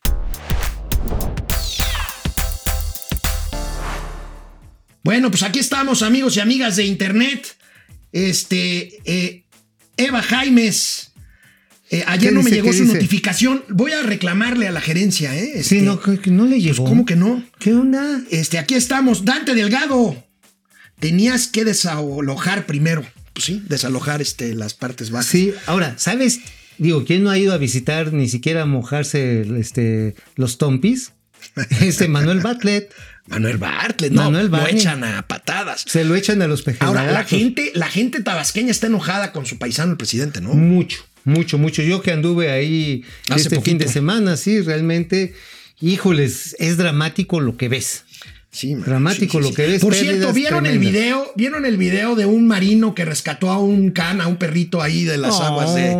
Bueno, 5.04 5.30
pues 5.30 5.44
aquí 5.44 5.60
estamos, 5.60 6.02
amigos 6.02 6.38
y 6.38 6.40
amigas 6.40 6.76
de 6.76 6.86
Internet. 6.86 7.58
Este, 8.12 9.00
eh, 9.06 9.46
Eva 9.98 10.22
Jaimes. 10.22 11.12
Eh, 11.92 12.04
ayer 12.08 12.30
¿Qué 12.30 12.36
no 12.36 12.42
me 12.42 12.46
dice? 12.50 12.56
llegó 12.56 12.72
¿Qué 12.72 12.78
su 12.78 12.84
dice? 12.84 12.94
notificación. 12.96 13.64
Voy 13.70 13.92
a 13.92 14.02
reclamarle 14.04 14.68
a 14.68 14.72
la 14.72 14.82
gerencia, 14.82 15.36
¿eh? 15.36 15.52
Sí, 15.64 15.78
Este, 15.78 15.82
no, 15.82 16.00
que- 16.02 16.32
no 16.32 16.46
le 16.46 16.60
llegó. 16.60 16.78
pues, 16.78 16.90
¿Cómo 16.90 17.06
que 17.06 17.16
no? 17.16 17.44
¿Qué 17.60 17.74
onda? 17.74 18.22
Este, 18.32 18.58
aquí 18.58 18.74
estamos, 18.76 19.24
Dante 19.26 19.54
Delgado. 19.54 20.24
Tenías 21.00 21.48
que 21.48 21.66
desalojar 21.66 22.66
primero. 22.66 23.06
Pues 23.34 23.46
sí, 23.46 23.62
desalojar 23.68 24.22
este, 24.22 24.54
las 24.56 24.74
partes 24.74 25.10
bajas. 25.12 25.28
Sí, 25.28 25.54
ahora, 25.66 25.96
¿sabes? 25.98 26.40
Digo, 26.78 27.04
¿quién 27.06 27.24
no 27.24 27.30
ha 27.30 27.38
ido 27.38 27.54
a 27.54 27.58
visitar 27.58 28.14
ni 28.14 28.30
siquiera 28.30 28.62
a 28.64 28.66
mojarse 28.66 29.46
este, 29.60 30.16
los 30.36 30.58
tompis? 30.58 31.12
Este 31.82 32.08
Manuel 32.08 32.40
Bartlett. 32.40 32.92
Manuel 33.28 33.58
Bartlett, 33.58 34.12
no, 34.14 34.24
Manuel 34.26 34.50
lo 34.52 34.68
echan 34.68 35.04
a 35.04 35.28
patadas. 35.28 35.84
Se 35.88 36.04
lo 36.06 36.16
echan 36.16 36.42
a 36.44 36.48
los 36.48 36.62
pejerragatos. 36.62 37.00
Ahora, 37.02 37.12
la 37.12 37.24
gente, 37.24 37.72
la 37.74 37.88
gente 37.88 38.22
tabasqueña 38.22 38.70
está 38.72 38.88
enojada 38.88 39.32
con 39.32 39.46
su 39.48 39.58
paisano, 39.58 39.92
el 39.92 39.98
presidente, 39.98 40.42
¿no? 40.42 40.54
Mucho, 40.54 41.04
mucho, 41.26 41.58
mucho. 41.58 41.82
Yo 41.82 42.02
que 42.02 42.12
anduve 42.12 42.50
ahí 42.52 43.04
Hace 43.30 43.42
este 43.50 43.62
fin 43.62 43.78
de 43.78 43.88
semana, 43.88 44.38
sí, 44.38 44.62
realmente, 44.62 45.34
híjoles, 45.82 46.56
es 46.60 46.78
dramático 46.78 47.40
lo 47.42 47.58
que 47.58 47.70
ves. 47.70 48.04
Sí, 48.52 48.74
man. 48.74 48.86
Dramático 48.86 49.42
lo 49.42 49.54
que 49.54 49.68
ves, 49.68 49.82
Por 49.82 49.94
cierto, 49.94 50.32
¿vieron 50.32 50.66
el 50.66 50.80
video? 50.80 51.30
¿Vieron 51.36 51.66
el 51.66 51.76
video 51.76 52.16
de 52.16 52.26
un 52.26 52.48
marino 52.48 52.96
que 52.96 53.04
rescató 53.04 53.50
a 53.50 53.60
un 53.60 53.92
can, 53.92 54.22
a 54.22 54.28
un 54.28 54.38
perrito 54.38 54.82
ahí 54.82 55.04
de 55.04 55.18
las 55.18 55.34
Oh. 55.36 55.44
aguas 55.44 55.76
de. 55.76 55.98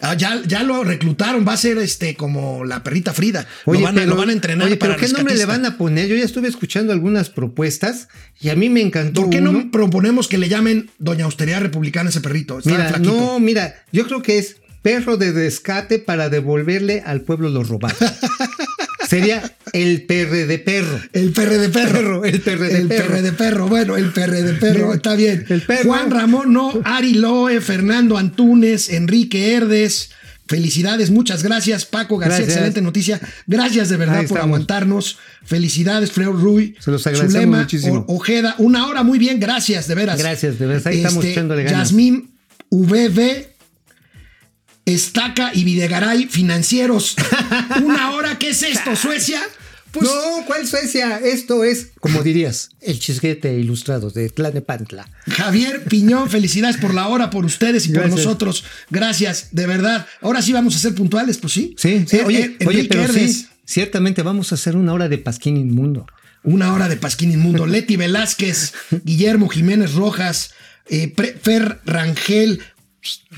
Ah, 0.00 0.14
ya, 0.14 0.40
ya 0.46 0.62
lo 0.62 0.84
reclutaron, 0.84 1.46
va 1.46 1.52
a 1.52 1.56
ser 1.58 1.76
este 1.76 2.14
como 2.14 2.64
la 2.64 2.82
perrita 2.82 3.12
Frida. 3.12 3.46
lo, 3.66 3.78
van 3.78 3.98
a, 3.98 4.00
pero- 4.00 4.12
lo 4.12 4.16
van 4.16 4.30
a 4.30 4.32
entrenar 4.32 4.68
oye, 4.68 4.76
para 4.78 4.96
pero 4.96 5.06
¿qué 5.06 5.12
nombre 5.12 5.36
le 5.36 5.44
van 5.44 5.66
a 5.66 5.76
poner? 5.76 6.08
Yo 6.08 6.16
ya 6.16 6.24
estuve 6.24 6.48
escuchando 6.48 6.94
algunas 6.94 7.28
propuestas 7.28 8.08
y 8.40 8.48
a 8.48 8.56
mí 8.56 8.70
me 8.70 8.80
encantó. 8.80 9.20
¿Por 9.20 9.30
qué 9.30 9.42
no 9.42 9.70
proponemos 9.70 10.28
que 10.28 10.38
le 10.38 10.48
llamen 10.48 10.90
Doña 10.98 11.26
Austeridad 11.26 11.60
Republicana 11.60 12.08
a 12.08 12.10
ese 12.10 12.22
perrito? 12.22 12.60
Está 12.60 12.70
Mira, 12.70 12.88
flaquito. 12.88 13.14
no, 13.14 13.38
mira, 13.38 13.84
yo 13.92 14.06
creo 14.06 14.22
que 14.22 14.38
es 14.38 14.56
perro 14.88 15.18
de 15.18 15.32
rescate 15.32 15.98
para 15.98 16.30
devolverle 16.30 17.02
al 17.04 17.20
pueblo 17.20 17.50
lo 17.50 17.62
robado. 17.62 17.94
Sería 19.06 19.54
el 19.74 20.02
perre 20.06 20.46
de 20.46 20.58
perro. 20.58 20.98
El 21.12 21.32
perre 21.32 21.58
de 21.58 21.68
perro. 21.68 22.24
El 22.24 22.40
perre 22.40 22.68
de 22.68 22.78
el 22.78 22.88
perro. 22.88 23.06
perre 23.06 23.22
de 23.22 23.32
perro. 23.32 23.68
Bueno, 23.68 23.96
el 23.96 24.12
perre 24.12 24.42
de 24.42 24.54
perro. 24.54 24.94
Está 24.94 25.14
bien. 25.14 25.44
El 25.50 25.60
perro. 25.60 25.90
Juan 25.90 26.10
Ramón, 26.10 26.54
no. 26.54 26.72
Ari 26.84 27.14
Loe, 27.14 27.60
Fernando 27.60 28.16
Antunes, 28.16 28.88
Enrique 28.88 29.54
Herdes. 29.54 30.10
Felicidades, 30.46 31.10
muchas 31.10 31.42
gracias. 31.42 31.84
Paco 31.84 32.16
García, 32.16 32.38
Gracias. 32.38 32.56
excelente 32.56 32.80
noticia. 32.80 33.20
Gracias 33.46 33.90
de 33.90 33.98
verdad 33.98 34.26
por 34.26 34.38
aguantarnos. 34.38 35.18
Felicidades, 35.44 36.12
Freo 36.12 36.32
Rui. 36.32 36.74
Se 36.78 36.90
los 36.90 37.06
agradecemos 37.06 37.34
Zulema, 37.34 37.58
muchísimo. 37.58 38.06
Ojeda, 38.08 38.54
una 38.56 38.86
hora 38.86 39.02
muy 39.02 39.18
bien, 39.18 39.38
gracias, 39.38 39.86
de 39.86 39.94
veras. 39.94 40.18
Gracias, 40.18 40.58
de 40.58 40.66
veras, 40.66 40.86
ahí 40.86 40.98
estamos 40.98 41.22
echándole 41.22 41.64
ganas. 41.64 41.90
Yasmín 41.90 42.30
VV. 42.70 43.57
Estaca 44.88 45.50
y 45.54 45.64
Videgaray 45.64 46.26
financieros. 46.26 47.14
Una 47.84 48.12
hora, 48.12 48.38
¿qué 48.38 48.50
es 48.50 48.62
esto? 48.62 48.96
¿Suecia? 48.96 49.40
Pues 49.90 50.06
no, 50.06 50.44
¿cuál 50.46 50.66
Suecia? 50.66 51.18
Esto 51.18 51.64
es, 51.64 51.88
como 52.00 52.22
dirías, 52.22 52.70
el 52.80 52.98
chisguete 52.98 53.54
ilustrado 53.58 54.10
de 54.10 54.28
Tlanepantla. 54.28 55.10
Javier 55.28 55.84
Piñón, 55.84 56.30
felicidades 56.30 56.76
por 56.76 56.94
la 56.94 57.08
hora, 57.08 57.30
por 57.30 57.44
ustedes 57.44 57.86
y 57.86 57.92
por 57.92 58.08
nosotros. 58.08 58.64
Gracias, 58.90 59.48
de 59.52 59.66
verdad. 59.66 60.06
Ahora 60.20 60.42
sí 60.42 60.52
vamos 60.52 60.76
a 60.76 60.78
ser 60.78 60.94
puntuales, 60.94 61.38
pues 61.38 61.52
sí. 61.52 61.74
Sí, 61.78 62.04
sí, 62.06 62.16
Eh, 62.16 62.24
oye, 62.24 62.56
eh, 62.58 62.66
oye, 62.66 62.84
pero 62.84 63.12
sí, 63.12 63.46
ciertamente 63.64 64.22
vamos 64.22 64.52
a 64.52 64.56
hacer 64.56 64.76
una 64.76 64.92
hora 64.92 65.08
de 65.08 65.18
pasquín 65.18 65.56
inmundo. 65.56 66.06
Una 66.44 66.72
hora 66.72 66.88
de 66.88 66.96
Pasquín 66.96 67.32
Inmundo. 67.32 67.66
Leti 67.74 67.96
Velázquez, 67.96 68.72
Guillermo 69.04 69.48
Jiménez 69.48 69.94
Rojas, 69.94 70.52
eh, 70.88 71.12
Fer 71.42 71.80
Rangel. 71.84 72.60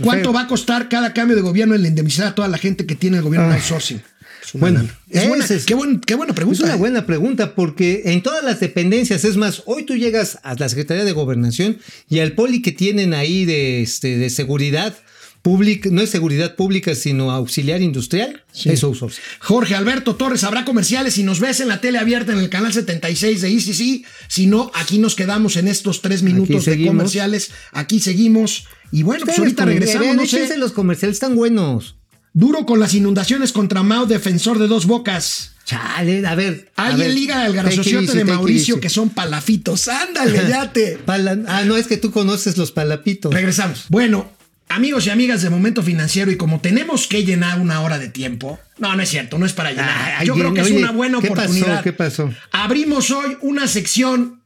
¿Cuánto 0.02 0.32
va 0.32 0.42
a 0.42 0.46
costar 0.46 0.88
cada 0.88 1.12
cambio 1.12 1.36
de 1.36 1.42
gobierno 1.42 1.74
en 1.74 1.82
la 1.82 1.88
indemnizar 1.88 2.26
a 2.28 2.34
toda 2.34 2.48
la 2.48 2.58
gente 2.58 2.86
que 2.86 2.94
tiene 2.94 3.18
el 3.18 3.22
gobierno 3.22 3.48
en 3.48 3.54
outsourcing? 3.54 4.00
Es 4.42 4.54
una 4.54 4.60
Bueno, 4.60 4.88
es 5.10 5.28
buena, 5.28 5.44
es- 5.44 5.64
qué, 5.66 5.74
buen- 5.74 6.00
qué 6.00 6.14
buena 6.14 6.32
pregunta. 6.34 6.58
Es 6.60 6.64
una 6.64 6.74
eh. 6.74 6.78
buena 6.78 7.06
pregunta 7.06 7.54
porque 7.54 8.02
en 8.06 8.22
todas 8.22 8.42
las 8.42 8.58
dependencias, 8.58 9.24
es 9.24 9.36
más, 9.36 9.62
hoy 9.66 9.84
tú 9.84 9.94
llegas 9.96 10.38
a 10.42 10.54
la 10.54 10.68
Secretaría 10.68 11.04
de 11.04 11.12
Gobernación 11.12 11.78
y 12.08 12.20
al 12.20 12.32
poli 12.32 12.62
que 12.62 12.72
tienen 12.72 13.12
ahí 13.12 13.44
de, 13.44 13.82
este, 13.82 14.16
de 14.16 14.30
seguridad 14.30 14.94
pública, 15.42 15.88
no 15.90 16.02
es 16.02 16.10
seguridad 16.10 16.54
pública, 16.54 16.94
sino 16.94 17.30
auxiliar 17.30 17.80
industrial, 17.80 18.44
es 18.64 18.82
outsourcing. 18.84 19.22
Jorge 19.38 19.74
Alberto 19.74 20.16
Torres, 20.16 20.44
habrá 20.44 20.64
comerciales. 20.64 21.14
Si 21.14 21.22
nos 21.22 21.40
ves 21.40 21.60
en 21.60 21.68
la 21.68 21.80
tele 21.80 21.98
abierta 21.98 22.32
en 22.32 22.38
el 22.38 22.50
canal 22.50 22.72
76 22.72 23.40
de 23.40 23.50
ICC, 23.50 24.06
si 24.28 24.46
no, 24.46 24.70
aquí 24.74 24.98
nos 24.98 25.14
quedamos 25.14 25.56
en 25.56 25.68
estos 25.68 26.02
tres 26.02 26.22
minutos 26.22 26.64
de 26.64 26.86
comerciales. 26.86 27.50
Aquí 27.72 28.00
seguimos. 28.00 28.66
Y 28.92 29.02
bueno, 29.02 29.24
pues 29.24 29.38
ahorita 29.38 29.64
regresamos. 29.64 30.16
No 30.16 30.26
sé. 30.26 30.56
los 30.56 30.72
comerciales 30.72 31.16
están 31.16 31.36
buenos. 31.36 31.96
Duro 32.32 32.64
con 32.64 32.78
las 32.78 32.94
inundaciones 32.94 33.50
contra 33.52 33.82
Mao, 33.82 34.06
defensor 34.06 34.58
de 34.58 34.68
dos 34.68 34.86
bocas. 34.86 35.52
Chale, 35.64 36.24
a 36.26 36.34
ver. 36.34 36.70
Alguien 36.76 37.14
liga 37.14 37.44
al 37.44 37.54
easy, 37.54 38.06
de 38.06 38.24
Mauricio 38.24 38.80
que 38.80 38.88
son 38.88 39.10
palafitos. 39.10 39.88
Ándale, 39.88 40.48
ya 40.48 40.72
te. 40.72 40.96
Pala- 41.04 41.38
ah, 41.48 41.64
no, 41.64 41.76
es 41.76 41.86
que 41.86 41.96
tú 41.96 42.10
conoces 42.10 42.56
los 42.56 42.72
palapitos. 42.72 43.32
Regresamos. 43.32 43.84
Bueno, 43.88 44.30
amigos 44.70 45.06
y 45.06 45.10
amigas 45.10 45.42
de 45.42 45.50
Momento 45.50 45.82
Financiero, 45.82 46.30
y 46.30 46.36
como 46.36 46.60
tenemos 46.60 47.06
que 47.06 47.24
llenar 47.24 47.60
una 47.60 47.80
hora 47.82 47.98
de 47.98 48.08
tiempo, 48.08 48.58
no, 48.78 48.96
no 48.96 49.02
es 49.02 49.08
cierto, 49.08 49.38
no 49.38 49.44
es 49.44 49.52
para 49.52 49.70
llenar. 49.70 50.14
Ay, 50.18 50.26
Yo 50.26 50.34
creo 50.34 50.54
que 50.54 50.62
es 50.62 50.70
una 50.70 50.92
buena 50.92 51.20
¿qué 51.20 51.28
pasó? 51.28 51.42
oportunidad. 51.42 51.82
¿Qué 51.82 51.92
pasó? 51.92 52.32
Abrimos 52.52 53.10
hoy 53.10 53.36
una 53.42 53.66
sección 53.66 54.40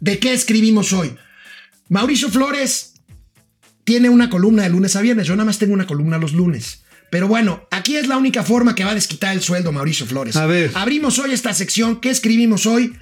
de 0.00 0.18
qué 0.18 0.32
escribimos 0.32 0.92
hoy. 0.92 1.14
Mauricio 1.88 2.28
Flores 2.30 2.94
tiene 3.84 4.08
una 4.08 4.28
columna 4.28 4.64
de 4.64 4.70
lunes 4.70 4.96
a 4.96 5.00
viernes. 5.00 5.26
Yo 5.26 5.36
nada 5.36 5.44
más 5.46 5.58
tengo 5.58 5.74
una 5.74 5.86
columna 5.86 6.18
los 6.18 6.32
lunes. 6.32 6.82
Pero 7.10 7.28
bueno, 7.28 7.68
aquí 7.70 7.96
es 7.96 8.08
la 8.08 8.16
única 8.16 8.42
forma 8.42 8.74
que 8.74 8.84
va 8.84 8.90
a 8.90 8.94
desquitar 8.94 9.32
el 9.34 9.42
sueldo 9.42 9.70
Mauricio 9.70 10.06
Flores. 10.06 10.34
A 10.36 10.46
ver. 10.46 10.72
Abrimos 10.74 11.18
hoy 11.20 11.32
esta 11.32 11.54
sección. 11.54 12.00
¿Qué 12.00 12.10
escribimos 12.10 12.66
hoy? 12.66 12.96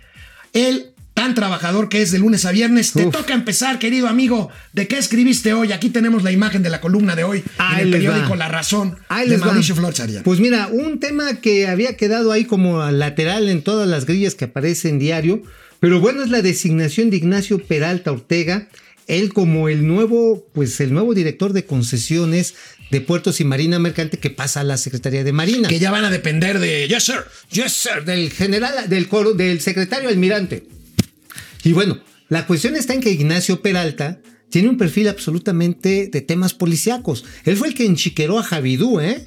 El 0.53 0.94
tan 1.15 1.35
trabajador 1.35 1.89
que 1.89 2.03
es 2.03 2.11
de 2.11 2.19
lunes 2.19 2.45
a 2.45 2.51
viernes. 2.53 2.93
Te 2.93 3.07
toca 3.07 3.33
empezar, 3.35 3.79
querido 3.79 4.09
amigo. 4.09 4.51
¿De 4.73 4.89
qué 4.89 4.99
escribiste 4.99 5.53
hoy? 5.53 5.73
Aquí 5.73 5.89
tenemos 5.91 6.23
la 6.25 6.33
imagen 6.33 6.63
de 6.63 6.71
la 6.71 6.81
columna 6.81 7.15
de 7.17 7.23
hoy 7.25 7.45
Ahí 7.59 7.81
en 7.83 7.87
el 7.87 7.91
periódico 7.93 8.31
va. 8.31 8.37
La 8.37 8.49
Razón 8.49 8.99
Ahí 9.09 9.29
de. 9.29 9.39
Mauricio 9.39 9.77
Arias. 10.03 10.23
Pues 10.25 10.41
mira, 10.41 10.67
un 10.71 10.99
tema 10.99 11.35
que 11.41 11.69
había 11.69 11.97
quedado 11.97 12.33
ahí 12.33 12.45
como 12.45 12.85
lateral 12.91 13.49
en 13.49 13.63
todas 13.63 13.89
las 13.89 14.07
grillas 14.07 14.35
que 14.35 14.47
aparece 14.47 14.89
en 14.89 14.99
diario, 14.99 15.43
pero 15.81 16.01
bueno, 16.01 16.23
es 16.25 16.31
la 16.31 16.43
designación 16.43 17.11
de 17.11 17.17
Ignacio 17.19 17.59
Peralta 17.65 18.11
Ortega, 18.11 18.69
él 19.07 19.33
como 19.33 19.69
el 19.69 19.87
nuevo, 19.87 20.47
pues 20.53 20.81
el 20.81 20.93
nuevo 20.93 21.15
director 21.15 21.53
de 21.53 21.65
concesiones 21.65 22.55
de 22.91 23.01
Puertos 23.01 23.41
y 23.41 23.45
Marina 23.45 23.79
Mercante 23.79 24.19
que 24.19 24.31
pasa 24.31 24.61
a 24.61 24.65
la 24.65 24.77
Secretaría 24.79 25.23
de 25.25 25.33
Marina. 25.33 25.69
que 25.69 25.79
ya 25.79 25.91
van 25.91 26.05
a 26.05 26.11
depender 26.11 26.59
de 26.59 26.89
Yes, 26.89 27.05
sir. 27.05 27.25
Yes, 27.51 27.73
sir, 27.73 28.05
del 28.05 28.31
general, 28.31 28.89
del, 28.89 29.09
coro- 29.09 29.35
del 29.35 29.61
secretario 29.61 30.09
almirante. 30.09 30.65
Y 31.65 31.73
bueno, 31.73 31.99
la 32.29 32.47
cuestión 32.47 32.77
está 32.77 32.95
en 32.95 33.01
que 33.01 33.11
Ignacio 33.11 33.63
Peralta 33.63 34.21
tiene 34.51 34.69
un 34.69 34.77
perfil 34.77 35.09
absolutamente 35.09 36.09
de 36.13 36.21
temas 36.21 36.55
policíacos. 36.55 37.25
Él 37.45 37.57
fue 37.57 37.69
el 37.69 37.75
que 37.75 37.87
enchiqueró 37.87 38.39
a 38.39 38.45
Javidú, 38.45 39.01
¿eh? 39.01 39.27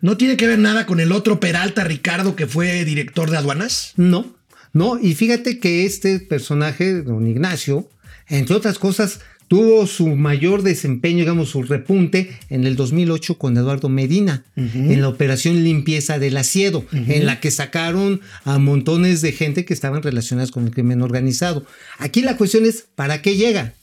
¿No 0.00 0.16
tiene 0.16 0.36
que 0.36 0.46
ver 0.46 0.58
nada 0.58 0.86
con 0.86 1.00
el 1.00 1.12
otro 1.12 1.40
Peralta 1.40 1.84
Ricardo 1.84 2.36
que 2.36 2.46
fue 2.46 2.84
director 2.84 3.30
de 3.30 3.36
aduanas? 3.36 3.92
No, 3.96 4.36
no. 4.72 4.98
Y 5.00 5.14
fíjate 5.14 5.58
que 5.58 5.84
este 5.84 6.20
personaje, 6.20 7.02
don 7.02 7.26
Ignacio, 7.26 7.90
entre 8.28 8.54
otras 8.56 8.78
cosas, 8.78 9.20
tuvo 9.50 9.88
su 9.88 10.06
mayor 10.06 10.62
desempeño, 10.62 11.18
digamos, 11.18 11.48
su 11.48 11.64
repunte 11.64 12.38
en 12.50 12.68
el 12.68 12.76
2008 12.76 13.36
con 13.36 13.56
Eduardo 13.56 13.88
Medina, 13.88 14.44
en 14.54 15.00
la 15.00 15.08
operación 15.08 15.64
limpieza 15.64 16.20
del 16.20 16.36
asiedo, 16.36 16.86
en 16.92 17.26
la 17.26 17.40
que 17.40 17.50
sacaron 17.50 18.20
a 18.44 18.58
montones 18.58 19.22
de 19.22 19.32
gente 19.32 19.64
que 19.64 19.74
estaban 19.74 20.04
relacionadas 20.04 20.52
con 20.52 20.66
el 20.66 20.70
crimen 20.70 21.02
organizado. 21.02 21.66
Aquí 21.98 22.22
la 22.22 22.36
cuestión 22.36 22.64
es, 22.64 22.86
¿para 22.94 23.22
qué 23.22 23.34
llega? 23.34 23.74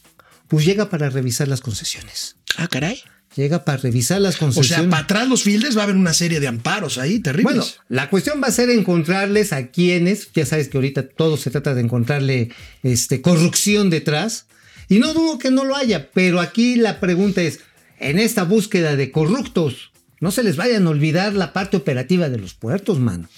Pues 0.48 0.64
llega 0.64 0.88
para 0.88 1.10
revisar 1.10 1.48
las 1.48 1.60
concesiones. 1.60 2.36
Ah, 2.56 2.68
caray. 2.68 3.02
Llega 3.36 3.66
para 3.66 3.76
revisar 3.76 4.22
las 4.22 4.38
concesiones. 4.38 4.72
O 4.72 4.80
sea, 4.84 4.88
para 4.90 5.02
atrás 5.02 5.28
los 5.28 5.42
fieldes 5.42 5.76
va 5.76 5.82
a 5.82 5.84
haber 5.84 5.96
una 5.96 6.14
serie 6.14 6.40
de 6.40 6.48
amparos 6.48 6.96
ahí, 6.96 7.18
terribles. 7.18 7.44
Bueno, 7.44 7.66
la 7.90 8.08
cuestión 8.08 8.40
va 8.42 8.46
a 8.46 8.52
ser 8.52 8.70
encontrarles 8.70 9.52
a 9.52 9.66
quienes, 9.66 10.30
ya 10.32 10.46
sabes 10.46 10.70
que 10.70 10.78
ahorita 10.78 11.10
todo 11.10 11.36
se 11.36 11.50
trata 11.50 11.74
de 11.74 11.82
encontrarle 11.82 12.52
este, 12.82 13.20
corrupción 13.20 13.90
detrás, 13.90 14.46
y 14.88 14.98
no 14.98 15.12
dudo 15.12 15.38
que 15.38 15.50
no 15.50 15.64
lo 15.64 15.76
haya, 15.76 16.10
pero 16.12 16.40
aquí 16.40 16.76
la 16.76 17.00
pregunta 17.00 17.42
es, 17.42 17.60
en 17.98 18.18
esta 18.18 18.44
búsqueda 18.44 18.96
de 18.96 19.10
corruptos, 19.10 19.92
no 20.20 20.30
se 20.30 20.42
les 20.42 20.56
vayan 20.56 20.86
a 20.86 20.90
olvidar 20.90 21.34
la 21.34 21.52
parte 21.52 21.76
operativa 21.76 22.28
de 22.28 22.38
los 22.38 22.54
puertos, 22.54 22.98
mano. 22.98 23.28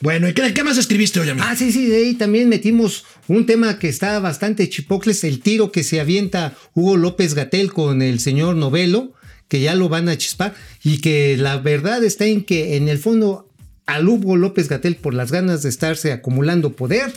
Bueno, 0.00 0.28
¿y 0.28 0.32
qué, 0.32 0.54
qué 0.54 0.64
más 0.64 0.78
escribiste 0.78 1.20
hoy, 1.20 1.28
amigo? 1.28 1.46
Ah, 1.46 1.54
sí, 1.54 1.72
sí, 1.72 1.86
de 1.86 1.96
ahí 1.96 2.14
también 2.14 2.48
metimos 2.48 3.04
un 3.28 3.44
tema 3.44 3.78
que 3.78 3.88
está 3.88 4.18
bastante 4.18 4.68
chipocles, 4.68 5.24
el 5.24 5.40
tiro 5.40 5.70
que 5.72 5.84
se 5.84 6.00
avienta 6.00 6.54
Hugo 6.74 6.96
López 6.96 7.34
Gatel 7.34 7.72
con 7.72 8.00
el 8.00 8.18
señor 8.18 8.56
Novelo, 8.56 9.12
que 9.48 9.60
ya 9.60 9.74
lo 9.74 9.90
van 9.90 10.08
a 10.08 10.16
chispar, 10.16 10.54
y 10.82 10.98
que 11.02 11.36
la 11.36 11.58
verdad 11.58 12.02
está 12.02 12.24
en 12.24 12.44
que 12.44 12.76
en 12.76 12.88
el 12.88 12.98
fondo 12.98 13.50
al 13.84 14.08
Hugo 14.08 14.36
López 14.36 14.68
Gatel 14.68 14.96
por 14.96 15.12
las 15.12 15.32
ganas 15.32 15.62
de 15.62 15.68
estarse 15.68 16.12
acumulando 16.12 16.72
poder, 16.72 17.12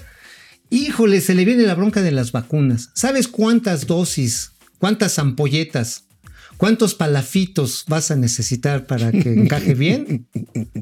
híjole, 0.75 1.21
se 1.21 1.35
le 1.35 1.45
viene 1.45 1.63
la 1.63 1.75
bronca 1.75 2.01
de 2.01 2.11
las 2.11 2.31
vacunas. 2.31 2.89
¿Sabes 2.93 3.27
cuántas 3.27 3.87
dosis, 3.87 4.51
cuántas 4.79 5.19
ampolletas, 5.19 6.05
cuántos 6.57 6.95
palafitos 6.95 7.83
vas 7.87 8.11
a 8.11 8.15
necesitar 8.15 8.85
para 8.85 9.11
que 9.11 9.33
encaje 9.33 9.73
bien? 9.75 10.27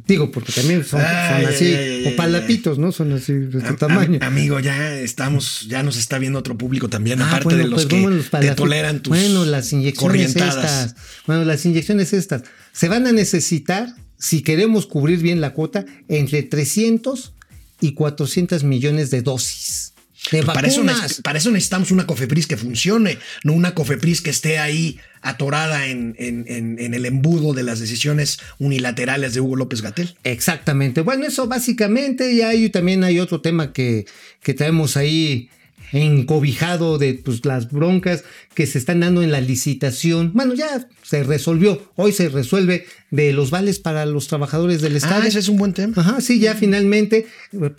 Digo, 0.08 0.32
porque 0.32 0.52
también 0.52 0.84
son, 0.86 1.02
así, 1.02 1.76
o 2.08 2.16
palapitos, 2.16 2.78
¿no? 2.80 2.92
Son 2.92 3.12
así 3.14 3.34
de 3.34 3.60
este 3.60 3.74
tamaño. 3.74 4.20
Am- 4.22 4.28
amigo, 4.34 4.60
ya 4.60 4.96
estamos, 5.00 5.66
ya 5.68 5.84
nos 5.84 5.98
está 5.98 6.18
viendo 6.20 6.39
otro 6.39 6.58
público 6.58 6.89
también, 6.89 7.22
Ah, 7.22 7.28
aparte 7.28 7.46
bueno, 7.46 7.64
de 7.64 7.70
los 7.70 7.86
pues, 7.86 7.88
que 7.88 8.08
los 8.08 8.26
te 8.26 8.30
palafitos. 8.32 8.56
toleran 8.58 9.02
tus 9.02 9.10
Bueno, 9.18 9.46
las 9.46 9.72
inyecciones 9.74 10.36
estas. 10.36 10.96
Bueno, 11.28 11.44
las 11.46 11.66
inyecciones 11.66 12.14
estas. 12.14 12.44
Se 12.74 12.88
van 12.89 13.08
a 13.08 13.12
necesitar, 13.12 13.94
si 14.18 14.42
queremos 14.42 14.86
cubrir 14.88 15.20
bien 15.20 15.42
la 15.42 15.54
cuota, 15.54 15.86
entre 16.08 16.44
300 16.44 17.34
y 17.82 17.94
400 17.94 18.64
millones 18.64 19.12
de 19.12 19.22
dosis. 19.22 19.94
De 20.32 20.44
Para 20.44 20.68
eso, 20.68 20.84
para 21.24 21.40
eso 21.40 21.50
necesitamos 21.50 21.90
una 21.90 22.06
COFEPRIS 22.06 22.46
que 22.46 22.56
funcione, 22.56 23.18
no 23.44 23.54
una 23.54 23.74
COFEPRIS 23.74 24.22
que 24.22 24.30
esté 24.30 24.60
ahí 24.60 25.00
atorada 25.24 25.88
en, 25.88 26.16
en- 26.20 26.46
en- 26.48 26.78
en 26.80 26.94
el 26.94 27.08
embudo 27.08 27.54
de 27.56 27.64
las 27.64 27.80
decisiones 27.80 28.38
unilaterales 28.60 29.34
de 29.34 29.42
Hugo 29.42 29.56
López 29.56 29.82
Gatel. 29.82 30.16
Exactamente. 30.24 31.02
Bueno, 31.02 31.26
eso 31.26 31.48
básicamente. 31.48 32.32
Y 32.34 32.42
hay, 32.42 32.70
también 32.70 33.04
hay 33.04 33.20
otro 33.20 33.42
tema 33.42 33.74
que, 33.74 34.06
que 34.44 34.54
traemos 34.54 34.96
ahí 34.96 35.50
encobijado 35.92 36.98
de 36.98 37.14
pues, 37.16 37.46
las 37.46 37.72
broncas 37.72 38.24
que 38.54 38.66
se 38.68 38.78
están 38.78 39.00
dando 39.02 39.24
en 39.24 39.32
la 39.32 39.42
licitación. 39.42 40.32
Bueno, 40.34 40.54
ya 40.54 40.88
se 41.04 41.24
resolvió. 41.24 41.92
Hoy 41.96 42.12
se 42.12 42.30
resuelve 42.30 42.86
de 43.10 43.34
los 43.34 43.50
vales 43.52 43.80
para 43.80 44.06
los 44.06 44.28
trabajadores 44.28 44.82
del 44.82 44.96
Estado. 44.96 45.22
Ah, 45.24 45.28
ese 45.28 45.39
es 45.39 45.50
un 45.50 45.58
buen 45.58 45.74
tema. 45.74 45.94
Ajá, 45.98 46.22
sí, 46.22 46.39
ya 46.39 46.56
finalmente 46.56 47.26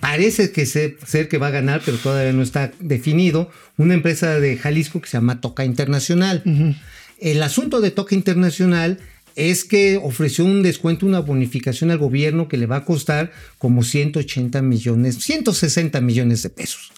parece 0.00 0.52
que 0.52 0.66
se- 0.66 0.96
ser 1.06 1.28
que 1.28 1.38
va 1.38 1.48
a 1.48 1.50
ganar, 1.50 1.82
pero 1.84 1.96
todavía 1.98 2.32
no 2.32 2.42
está 2.42 2.72
definido. 2.80 3.50
Una 3.76 3.94
empresa 3.94 4.38
de 4.40 4.56
Jalisco 4.56 5.00
que 5.00 5.08
se 5.08 5.16
llama 5.16 5.40
Toca 5.40 5.64
Internacional. 5.64 6.42
El 7.18 7.42
asunto 7.42 7.80
de 7.80 7.90
Toca 7.90 8.14
Internacional 8.14 8.98
es 9.34 9.64
que 9.64 9.96
ofreció 10.02 10.44
un 10.44 10.62
descuento, 10.62 11.06
una 11.06 11.20
bonificación 11.20 11.90
al 11.90 11.96
gobierno 11.98 12.48
que 12.48 12.58
le 12.58 12.66
va 12.66 12.76
a 12.76 12.84
costar 12.84 13.32
como 13.56 13.82
180 13.82 14.60
millones, 14.60 15.16
160 15.20 16.00
millones 16.02 16.42
de 16.42 16.50
pesos. 16.50 16.92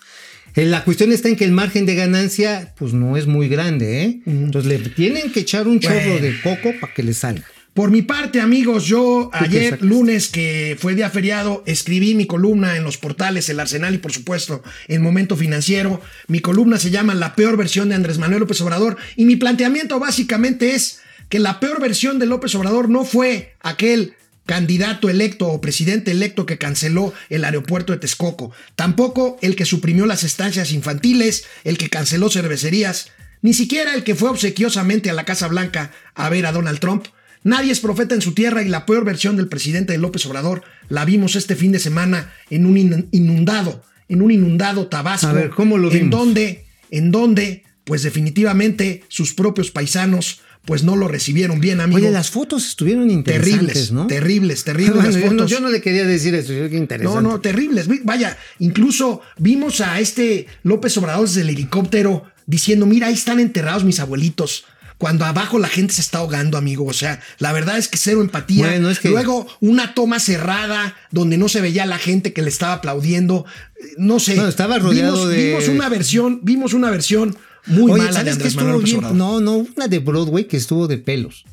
Eh, 0.55 0.65
La 0.67 0.85
cuestión 0.85 1.13
está 1.13 1.29
en 1.29 1.37
que 1.37 1.45
el 1.45 1.53
margen 1.53 1.87
de 1.87 1.95
ganancia 1.95 2.73
pues 2.79 2.93
no 2.93 3.17
es 3.17 3.27
muy 3.27 3.49
grande, 3.49 4.03
¿eh? 4.03 4.21
Entonces 4.27 4.81
le 4.81 4.89
tienen 4.91 5.33
que 5.33 5.41
echar 5.41 5.67
un 5.69 5.81
chorro 5.81 5.95
Bueno. 5.97 6.21
de 6.21 6.41
coco 6.43 6.73
para 6.81 6.93
que 6.95 7.03
le 7.03 7.15
salga. 7.15 7.45
Por 7.75 7.91
mi 7.91 8.03
parte, 8.03 8.41
amigos, 8.41 8.87
yo 8.87 9.31
¿Tú 9.33 9.39
qué 9.51 9.59
ayer 9.59 9.83
lunes, 9.83 10.29
que 10.29 10.77
fue 10.79 10.95
día 10.95 11.11
feriado, 11.11 11.65
escribí 11.67 12.15
mi 12.15 12.25
columna 12.25 12.77
en 12.77 12.85
los 12.85 12.99
portales 12.99 13.49
El 13.49 13.59
Arsenal 13.59 13.93
y, 13.95 13.99
por 13.99 14.13
supuesto, 14.13 14.63
en 14.87 15.03
Momento 15.03 15.37
Financiero. 15.37 16.01
Mi 16.29 16.39
columna 16.39 16.79
se 16.79 16.91
llama 16.91 17.17
La 17.17 17.35
peor 17.35 17.57
versión 17.57 17.89
de 17.89 17.97
Andrés 17.97 18.19
Manuel 18.19 18.39
López 18.41 18.61
Obrador. 18.61 18.97
Y 19.17 19.25
mi 19.25 19.35
planteamiento 19.35 19.99
básicamente 19.99 20.77
es 20.77 21.01
que 21.29 21.41
la 21.41 21.59
peor 21.59 21.81
versión 21.81 22.21
de 22.21 22.27
López 22.27 22.55
Obrador 22.55 22.89
no 22.89 23.05
fue 23.05 23.55
aquel 23.61 24.15
candidato 24.47 25.09
electo 25.09 25.47
o 25.49 25.61
presidente 25.61 26.11
electo 26.11 26.47
que 26.47 26.59
canceló 26.59 27.13
el 27.31 27.45
aeropuerto 27.45 27.93
de 27.93 27.99
Texcoco. 27.99 28.53
Tampoco 28.77 29.39
el 29.41 29.57
que 29.57 29.65
suprimió 29.65 30.07
las 30.07 30.23
estancias 30.23 30.73
infantiles, 30.73 31.45
el 31.65 31.79
que 31.79 31.89
canceló 31.89 32.29
cervecerías, 32.31 33.11
ni 33.43 33.55
siquiera 33.55 33.95
el 33.95 34.05
que 34.05 34.15
fue 34.15 34.31
obsequiosamente 34.31 35.11
a 35.11 35.15
la 35.15 35.25
Casa 35.25 35.49
Blanca 35.49 35.93
a 36.15 36.29
ver 36.29 36.47
a 36.47 36.53
Donald 36.53 36.79
Trump. 36.79 37.07
Nadie 37.43 37.73
es 37.73 37.81
profeta 37.81 38.15
en 38.15 38.23
su 38.23 38.33
tierra 38.33 38.63
y 38.63 38.69
la 38.69 38.87
peor 38.87 39.05
versión 39.05 39.37
del 39.37 39.49
presidente 39.49 39.93
de 39.93 39.99
López 39.99 40.25
Obrador 40.27 40.63
la 40.89 41.05
vimos 41.05 41.37
este 41.37 41.57
fin 41.57 41.73
de 41.73 41.79
semana 41.79 42.33
en 42.49 42.65
un 42.65 42.79
in- 42.79 43.09
inundado, 43.13 43.83
en 44.09 44.23
un 44.23 44.31
inundado 44.31 44.87
Tabasco. 44.87 45.27
A 45.27 45.33
ver, 45.35 45.51
¿cómo 45.51 45.77
lo 45.77 45.93
En 45.93 46.09
donde, 46.11 46.65
en 46.91 47.11
donde, 47.11 47.65
pues 47.85 48.03
definitivamente 48.03 49.05
sus 49.09 49.35
propios 49.35 49.71
paisanos, 49.71 50.41
pues 50.67 50.83
no 50.83 50.97
lo 50.97 51.09
recibieron 51.09 51.61
bien, 51.61 51.81
amigo. 51.81 51.99
Oye, 51.99 52.11
las 52.11 52.31
fotos 52.31 52.67
estuvieron 52.67 53.11
interesantes, 53.11 53.59
terribles, 53.59 53.93
¿no? 53.93 54.07
terribles, 54.07 54.65
terribles 54.65 54.95
Bueno, 54.95 55.11
las 55.11 55.17
yo, 55.21 55.25
no, 55.27 55.31
fotos. 55.33 55.51
yo 55.51 55.61
no 55.61 55.69
le 55.69 55.81
quería 55.83 56.05
decir 56.07 56.35
eso, 56.35 56.53
yo 56.53 56.69
qué 56.71 56.77
interesante. 56.77 57.23
No, 57.23 57.29
no, 57.31 57.41
terribles. 57.41 57.87
Vaya, 58.05 58.37
incluso 58.59 59.21
vimos 59.39 59.81
a 59.81 60.01
este 60.01 60.47
López 60.63 60.97
Obrador 60.97 61.27
desde 61.29 61.43
el 61.43 61.51
helicóptero 61.51 62.25
diciendo, 62.47 62.87
mira, 62.87 63.09
ahí 63.09 63.15
están 63.15 63.41
enterrados 63.41 63.85
mis 63.85 64.01
abuelitos. 64.01 64.65
Cuando 64.97 65.25
abajo 65.25 65.59
la 65.59 65.69
gente 65.69 65.93
se 65.93 66.01
está 66.01 66.19
ahogando, 66.19 66.57
amigo. 66.57 66.87
O 66.87 66.93
sea, 66.93 67.21
la 67.39 67.53
verdad 67.53 67.77
es 67.79 67.89
que 67.89 67.99
cero 67.99 68.21
empatía. 68.23 68.67
Bueno, 68.69 68.89
es 68.91 69.01
que- 69.01 69.11
Luego, 69.11 69.47
una 69.61 69.93
toma 69.93 70.21
cerrada 70.21 70.95
donde 71.11 71.37
no 71.37 71.49
se 71.49 71.61
veía 71.61 71.83
a 71.83 71.87
la 71.87 71.99
gente 71.99 72.33
que 72.33 72.43
le 72.43 72.49
estaba 72.49 72.75
aplaudiendo. 72.75 73.45
Eh, 73.77 73.95
No 73.99 74.21
sé. 74.21 74.35
Bueno, 74.35 74.49
estaba 74.49 74.79
rodeado 74.79 75.15
vimos, 75.17 75.29
de- 75.31 75.47
Vimos 75.49 75.69
una 75.69 75.89
versión, 75.89 76.41
vimos 76.43 76.75
una 76.75 76.91
versión 76.91 77.37
muy 77.67 77.93
Oye, 77.93 78.03
mala 78.05 78.11
de 78.11 78.15
¿sabes 78.15 78.25
qué 78.25 78.31
Andrés 78.33 78.57
Manuel 78.57 78.83
bien? 78.85 79.01
No, 79.19 79.41
no, 79.41 79.67
una 79.77 79.89
de 79.89 79.99
Broadway 79.99 80.45
que 80.45 80.57
estuvo 80.57 80.87
de 80.89 80.99
pelos. 80.99 81.45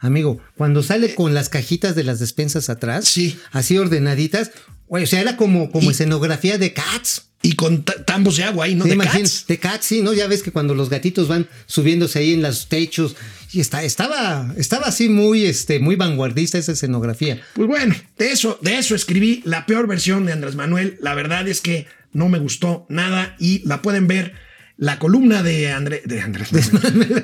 Amigo, 0.00 0.38
cuando 0.56 0.82
sale 0.82 1.14
con 1.14 1.34
las 1.34 1.48
cajitas 1.48 1.94
de 1.96 2.04
las 2.04 2.20
despensas 2.20 2.68
atrás, 2.70 3.06
Sí. 3.06 3.36
así 3.50 3.76
ordenaditas, 3.78 4.52
o 4.86 5.04
sea, 5.06 5.20
era 5.20 5.36
como, 5.36 5.70
como 5.72 5.88
Y- 5.88 5.92
escenografía 5.92 6.56
de 6.58 6.72
Cats. 6.72 7.24
Y 7.40 7.52
con 7.52 7.84
ta- 7.84 8.04
tambos 8.04 8.36
de 8.36 8.42
agua 8.44 8.64
ahí, 8.64 8.74
¿no? 8.74 8.82
¿Te 8.82 8.88
de 8.90 8.94
imaginas? 8.96 9.30
Cats. 9.32 9.46
De 9.46 9.58
Cats, 9.58 9.86
sí, 9.86 10.02
¿no? 10.02 10.12
Ya 10.12 10.26
ves 10.26 10.42
que 10.42 10.50
cuando 10.50 10.74
los 10.74 10.88
gatitos 10.90 11.28
van 11.28 11.46
subiéndose 11.66 12.18
ahí 12.18 12.32
en 12.32 12.42
los 12.42 12.66
techos, 12.68 13.14
y 13.52 13.60
está, 13.60 13.84
estaba, 13.84 14.52
estaba 14.56 14.86
así 14.88 15.08
muy, 15.08 15.44
este, 15.46 15.78
muy 15.78 15.94
vanguardista 15.94 16.58
esa 16.58 16.72
escenografía. 16.72 17.40
Pues 17.54 17.68
bueno, 17.68 17.94
de 18.18 18.32
eso, 18.32 18.58
de 18.60 18.78
eso 18.78 18.96
escribí 18.96 19.40
la 19.44 19.66
peor 19.66 19.86
versión 19.86 20.26
de 20.26 20.32
Andrés 20.32 20.56
Manuel. 20.56 20.98
La 21.00 21.14
verdad 21.14 21.46
es 21.46 21.60
que 21.60 21.86
no 22.12 22.28
me 22.28 22.40
gustó 22.40 22.86
nada 22.88 23.36
y 23.38 23.60
la 23.66 23.82
pueden 23.82 24.08
ver 24.08 24.34
la 24.78 24.98
columna 24.98 25.42
de, 25.42 25.72
André- 25.72 26.02
de 26.04 26.20
Andrés 26.20 26.48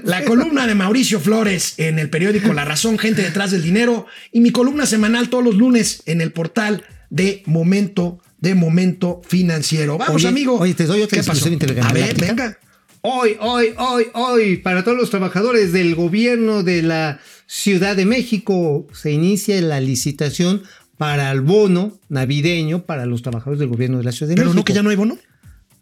la 0.05 0.25
columna 0.25 0.67
de 0.67 0.75
Mauricio 0.75 1.21
Flores 1.21 1.75
en 1.79 1.99
el 2.01 2.11
periódico 2.11 2.53
La 2.53 2.65
Razón, 2.65 2.99
gente 2.99 3.23
detrás 3.23 3.53
del 3.53 3.63
dinero 3.63 4.07
y 4.33 4.41
mi 4.41 4.51
columna 4.51 4.85
semanal 4.87 5.29
todos 5.31 5.45
los 5.45 5.55
lunes 5.55 6.03
en 6.07 6.21
el 6.21 6.33
portal 6.33 6.83
de 7.11 7.43
Momento 7.47 8.21
de 8.39 8.55
Momento 8.57 9.23
Financiero. 9.27 9.97
Vamos, 9.97 10.17
Oye, 10.17 10.29
amigo. 10.29 10.59
oye, 10.59 10.75
te 10.75 10.85
doy 10.85 11.01
otra 11.03 11.19
¿Qué 11.21 11.27
pasó? 11.27 11.47
A 11.83 11.93
ver, 11.93 12.15
venga. 12.21 12.59
Hoy, 13.01 13.37
hoy, 13.41 13.69
hoy, 13.79 14.07
hoy, 14.15 14.57
para 14.57 14.83
todos 14.83 14.99
los 14.99 15.11
trabajadores 15.11 15.73
del 15.73 15.95
gobierno 15.95 16.63
de 16.63 16.83
la 16.83 17.21
Ciudad 17.47 17.95
de 17.97 18.05
México, 18.07 18.87
se 18.93 19.13
inicia 19.13 19.61
la 19.63 19.81
licitación 19.81 20.63
para 20.99 21.31
el 21.31 21.41
bono 21.43 21.99
navideño 22.09 22.85
para 22.85 23.07
los 23.07 23.23
trabajadores 23.23 23.59
del 23.61 23.69
gobierno 23.69 23.99
de 23.99 24.05
la 24.05 24.13
Ciudad 24.13 24.31
de 24.31 24.35
Pero 24.37 24.47
México. 24.49 24.61
no 24.61 24.65
que 24.65 24.73
ya 24.73 24.83
no 24.83 24.91
hay 24.91 24.97
bono. 24.97 25.19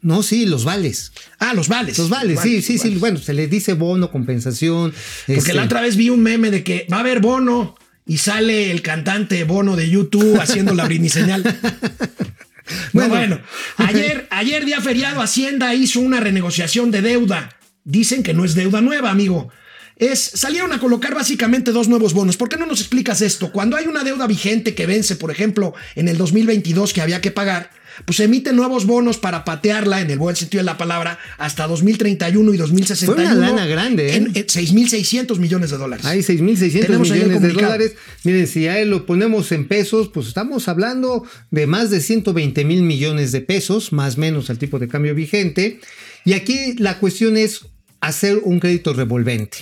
No, 0.03 0.23
sí, 0.23 0.47
los 0.47 0.65
vales. 0.65 1.13
Ah, 1.39 1.55
los 1.55 1.69
vales. 1.69 1.97
Los 1.97 2.11
vales, 2.11 2.41
sí, 2.41 2.51
Vales, 2.51 2.67
sí, 2.67 2.79
sí. 2.79 2.97
Bueno, 2.97 3.19
se 3.19 3.33
le 3.33 3.47
dice 3.47 3.75
bono, 3.75 4.11
compensación. 4.11 4.93
Porque 5.27 5.39
este, 5.39 5.55
la 5.55 5.65
otra 5.65 5.81
vez 5.81 5.97
vi 5.97 6.11
un 6.11 6.23
meme 6.23 6.51
de 6.51 6.63
que 6.65 6.87
va 6.93 6.99
a 6.99 7.01
haber 7.01 7.21
bono 7.21 7.77
y 8.05 8.19
sale 8.19 8.71
el 8.71 8.83
cantante 8.83 9.45
bono 9.45 9.77
de 9.77 9.89
YouTube 9.89 10.41
haciendo 10.41 10.75
la 10.75 10.85
Britney 10.85 11.09
señal. 11.09 11.43
Bueno. 11.43 11.59
Bueno, 12.93 13.15
bueno, 13.15 13.41
ayer, 13.77 14.29
ayer 14.31 14.65
día 14.65 14.81
feriado 14.81 15.21
Hacienda 15.21 15.75
hizo 15.75 16.01
una 16.01 16.21
renegociación 16.21 16.91
de 16.91 17.03
deuda 17.03 17.51
dicen 17.85 18.23
que 18.23 18.35
no 18.35 18.45
es 18.45 18.55
deuda 18.55 18.81
nueva, 18.81 19.11
amigo. 19.11 19.51
Es, 19.97 20.21
salieron 20.21 20.73
a 20.73 20.81
colocar 20.81 21.15
básicamente 21.15 21.71
dos 21.71 21.89
nuevos 21.89 22.13
bonos. 22.13 22.37
¿Por 22.37 22.49
qué 22.49 22.57
no 22.57 22.67
nos 22.67 22.81
explicas 22.81 23.21
esto? 23.21 23.53
Cuando 23.53 23.77
hay 23.77 23.87
una 23.87 24.05
deuda 24.05 24.27
vigente 24.27 24.75
que 24.75 24.87
vence, 24.87 25.17
por 25.17 25.31
ejemplo, 25.31 25.75
en 25.95 26.09
el 26.09 26.17
2022 26.17 26.93
que 26.93 27.03
había 27.03 27.21
que 27.21 27.31
pagar, 27.31 27.71
pues 28.05 28.17
se 28.17 28.25
emiten 28.25 28.57
nuevos 28.57 28.87
bonos 28.87 29.19
para 29.19 29.45
patearla, 29.45 30.01
en 30.01 30.11
el 30.11 30.19
buen 30.19 30.37
sentido 30.37 30.61
de 30.61 30.67
la 30.67 30.79
palabra, 30.79 31.19
hasta 31.39 31.67
2031 31.67 32.55
y 32.55 32.57
2061. 32.57 33.15
Fue 33.15 33.25
una 33.25 33.35
lana 33.35 33.67
grande, 33.67 34.11
¿eh? 34.11 34.17
En, 34.17 34.33
6.600 34.33 35.39
millones 35.39 35.71
de 35.71 35.79
dólares. 35.79 36.05
Hay 36.05 36.21
6.600 36.21 36.99
millones 36.99 37.43
de 37.43 37.49
dólares. 37.53 37.95
Miren, 38.25 38.47
si 38.47 38.67
a 38.69 38.79
él 38.79 38.91
lo 38.91 39.07
ponemos 39.07 39.53
en 39.53 39.69
pesos, 39.69 40.09
pues 40.09 40.27
estamos 40.27 40.69
hablando 40.69 41.25
de 41.51 41.67
más 41.67 41.91
de 41.91 42.01
120 42.01 42.65
mil 42.65 42.83
millones 42.83 43.33
de 43.33 43.41
pesos, 43.41 43.93
más 43.93 44.17
o 44.17 44.21
menos 44.21 44.51
al 44.51 44.59
tipo 44.59 44.79
de 44.79 44.89
cambio 44.89 45.15
vigente. 45.15 45.81
Y 46.25 46.35
aquí 46.35 46.75
la 46.79 46.99
cuestión 46.99 47.37
es 47.37 47.67
hacer 48.01 48.41
un 48.43 48.61
crédito 48.61 48.93
revolvente. 48.93 49.59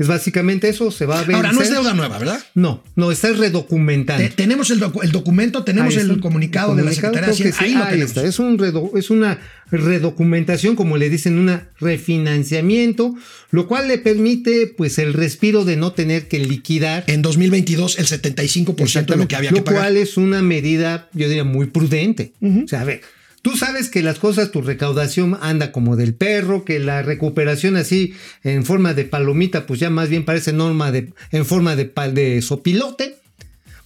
Es 0.00 0.08
básicamente 0.08 0.66
eso, 0.66 0.90
se 0.90 1.04
va 1.04 1.20
a 1.20 1.24
ver. 1.24 1.36
Ahora, 1.36 1.52
no 1.52 1.60
es 1.60 1.68
deuda 1.68 1.92
nueva, 1.92 2.18
¿verdad? 2.18 2.40
No, 2.54 2.82
no, 2.96 3.12
está 3.12 3.34
redocumentando. 3.34 4.26
tenemos 4.34 4.70
el, 4.70 4.80
documento, 4.80 5.62
tenemos 5.62 5.94
el 5.94 6.18
comunicado, 6.20 6.74
de 6.74 6.82
la 6.82 6.92
Secretaría 6.94 7.54
Ahí, 7.58 7.74
ahí 7.74 8.00
está, 8.00 8.24
es, 8.24 8.38
un 8.38 8.58
es 8.96 9.10
una 9.10 9.38
redocumentación, 9.70 10.74
como 10.74 10.96
le 10.96 11.10
dicen, 11.10 11.38
un 11.38 11.60
refinanciamiento, 11.78 13.14
lo 13.50 13.68
cual 13.68 13.88
le 13.88 13.98
permite 13.98 14.68
pues 14.68 14.98
el 14.98 15.12
respiro 15.12 15.66
de 15.66 15.76
no 15.76 15.92
tener 15.92 16.28
que 16.28 16.38
liquidar. 16.38 17.04
En 17.06 17.20
2022 17.20 17.98
el 17.98 18.06
75% 18.06 19.04
de 19.04 19.16
lo 19.18 19.28
que 19.28 19.36
había 19.36 19.50
que 19.50 19.60
pagar. 19.60 19.74
Lo 19.74 19.80
cual 19.82 19.96
es 19.98 20.16
una 20.16 20.40
medida, 20.40 21.10
yo 21.12 21.28
diría, 21.28 21.44
muy 21.44 21.66
prudente. 21.66 22.32
O 22.40 22.66
sea, 22.66 22.80
a 22.80 22.84
ver, 22.84 23.02
Tú 23.42 23.56
sabes 23.56 23.88
que 23.88 24.02
las 24.02 24.18
cosas, 24.18 24.50
tu 24.50 24.60
recaudación 24.60 25.38
anda 25.40 25.72
como 25.72 25.96
del 25.96 26.14
perro, 26.14 26.64
que 26.64 26.78
la 26.78 27.02
recuperación 27.02 27.76
así 27.76 28.14
en 28.42 28.64
forma 28.64 28.92
de 28.92 29.04
palomita, 29.04 29.66
pues 29.66 29.80
ya 29.80 29.88
más 29.88 30.10
bien 30.10 30.24
parece 30.24 30.52
norma 30.52 30.92
de, 30.92 31.12
en 31.30 31.46
forma 31.46 31.74
de, 31.74 31.90
de 32.12 32.42
sopilote. 32.42 33.16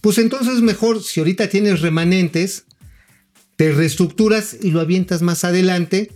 Pues 0.01 0.17
entonces 0.17 0.61
mejor, 0.61 1.01
si 1.01 1.21
ahorita 1.21 1.47
tienes 1.47 1.81
remanentes, 1.81 2.65
te 3.55 3.71
reestructuras 3.71 4.57
y 4.61 4.71
lo 4.71 4.81
avientas 4.81 5.21
más 5.21 5.45
adelante, 5.45 6.11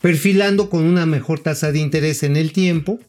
perfilando 0.00 0.68
con 0.68 0.84
una 0.84 1.06
mejor 1.06 1.40
tasa 1.40 1.72
de 1.72 1.78
interés 1.78 2.22
en 2.22 2.36
el 2.36 2.52
tiempo 2.52 3.00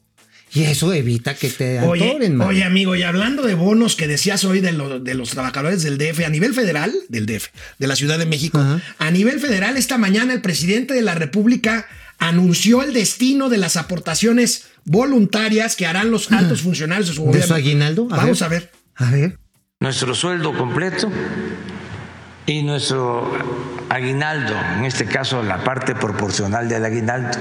y 0.54 0.64
eso 0.64 0.93
evita 0.93 1.34
que 1.34 1.49
te 1.49 1.80
atoren, 1.80 2.39
oye, 2.39 2.47
oye, 2.47 2.64
amigo, 2.64 2.95
y 2.95 3.01
hablando 3.01 3.41
de 3.41 3.56
bonos 3.56 3.95
que 3.95 4.08
decías 4.08 4.45
hoy 4.45 4.60
de, 4.60 4.72
de, 5.01 5.14
los 5.16 5.32
trabajadores 5.32 5.82
del 5.82 5.97
DF, 5.97 6.26
a 6.26 6.30
nivel 6.30 6.54
federal, 6.54 6.93
del 7.10 7.26
DF, 7.26 7.47
de 7.80 7.88
la 7.88 7.95
Ciudad 7.95 8.20
de 8.20 8.28
México, 8.28 8.64
a 8.99 9.12
nivel 9.12 9.39
federal, 9.39 9.78
esta 9.78 9.97
mañana 9.97 10.34
el 10.34 10.41
presidente 10.41 10.93
de 10.93 11.01
la 11.01 11.16
República 11.16 11.88
anunció 12.20 12.84
el 12.84 12.93
destino 12.93 13.49
de 13.49 13.58
las 13.58 13.78
aportaciones 13.78 14.66
voluntarias 14.86 15.76
que 15.76 15.88
harán 15.88 16.12
los 16.12 16.32
altos 16.32 16.62
funcionarios 16.62 17.08
de 17.08 17.16
su 17.16 17.22
gobierno. 17.22 17.41
¿De 17.41 17.47
su 17.47 17.54
aguinaldo? 17.54 18.06
Vamos 18.06 18.41
a 18.41 18.47
ver. 18.47 18.72
A 18.95 19.10
ver. 19.10 19.39
Nuestro 19.80 20.14
sueldo 20.14 20.56
completo 20.56 21.12
y 22.45 22.62
nuestro 22.62 23.32
aguinaldo, 23.89 24.54
en 24.78 24.86
este 24.86 25.06
caso 25.06 25.41
la 25.41 25.64
parte 25.64 25.95
proporcional 25.95 26.70
del 26.70 26.86
aguinaldo. 26.86 27.38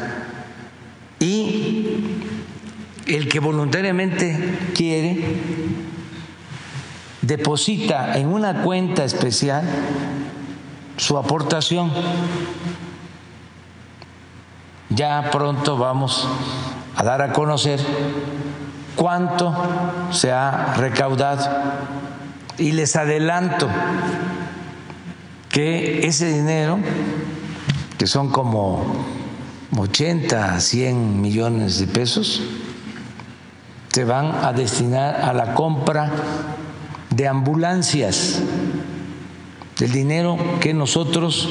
Y 1.20 2.00
el 3.06 3.28
que 3.28 3.40
voluntariamente 3.40 4.72
quiere 4.74 5.24
deposita 7.22 8.18
en 8.18 8.28
una 8.28 8.62
cuenta 8.62 9.04
especial 9.04 9.64
su 10.96 11.16
aportación. 11.16 11.90
Ya 14.90 15.30
pronto 15.30 15.78
vamos 15.78 16.28
a 16.96 17.02
dar 17.02 17.22
a 17.22 17.32
conocer 17.32 17.80
cuánto 18.94 19.54
se 20.10 20.30
ha 20.30 20.74
recaudado 20.74 21.48
y 22.58 22.72
les 22.72 22.94
adelanto 22.96 23.68
que 25.48 26.06
ese 26.06 26.26
dinero, 26.32 26.78
que 27.98 28.06
son 28.06 28.30
como 28.30 28.84
80, 29.76 30.60
100 30.60 31.20
millones 31.20 31.78
de 31.78 31.86
pesos, 31.86 32.42
se 33.92 34.04
van 34.04 34.32
a 34.42 34.54
destinar 34.54 35.16
a 35.16 35.34
la 35.34 35.52
compra 35.52 36.10
de 37.10 37.28
ambulancias, 37.28 38.40
del 39.78 39.92
dinero 39.92 40.38
que 40.60 40.72
nosotros, 40.72 41.46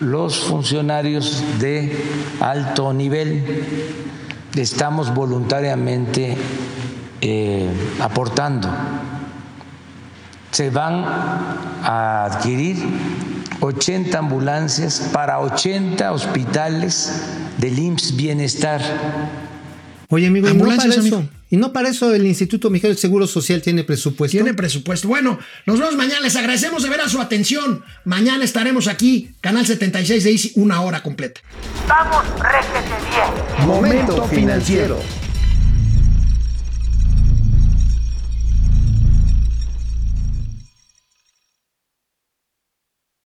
los 0.00 0.40
funcionarios 0.40 1.44
de 1.60 1.96
alto 2.40 2.92
nivel, 2.92 3.64
estamos 4.56 5.14
voluntariamente 5.14 6.36
eh, 7.20 7.70
aportando. 8.00 8.68
Se 10.50 10.70
van 10.70 11.04
a 11.84 12.24
adquirir 12.24 12.78
80 13.60 14.18
ambulancias 14.18 15.08
para 15.12 15.38
80 15.38 16.10
hospitales 16.10 17.12
del 17.58 17.78
IMSS 17.78 18.16
Bienestar 18.16 18.80
Oye, 20.10 20.26
amigo, 20.26 20.48
y 20.48 20.54
no 20.54 20.64
para 20.64 20.94
eso. 20.94 21.28
Y 21.50 21.56
no 21.56 21.72
para 21.72 21.88
eso 21.90 22.14
el 22.14 22.26
Instituto 22.26 22.70
Mexicano 22.70 22.90
del 22.92 22.98
Seguro 22.98 23.26
Social 23.26 23.60
tiene 23.62 23.84
presupuesto. 23.84 24.36
Tiene 24.36 24.54
presupuesto. 24.54 25.08
Bueno, 25.08 25.38
nos 25.66 25.78
vemos 25.78 25.96
mañana. 25.96 26.20
Les 26.20 26.36
agradecemos 26.36 26.82
de 26.82 26.88
ver 26.88 27.00
a 27.00 27.08
su 27.08 27.20
atención. 27.20 27.84
Mañana 28.04 28.44
estaremos 28.44 28.86
aquí, 28.86 29.34
Canal 29.40 29.66
76 29.66 30.24
de 30.24 30.30
Easy, 30.30 30.52
una 30.56 30.80
hora 30.80 31.02
completa. 31.02 31.40
Vamos, 31.86 32.24
réjete 32.40 32.94
bien. 33.10 33.66
Momento 33.66 34.26
financiero. 34.28 34.98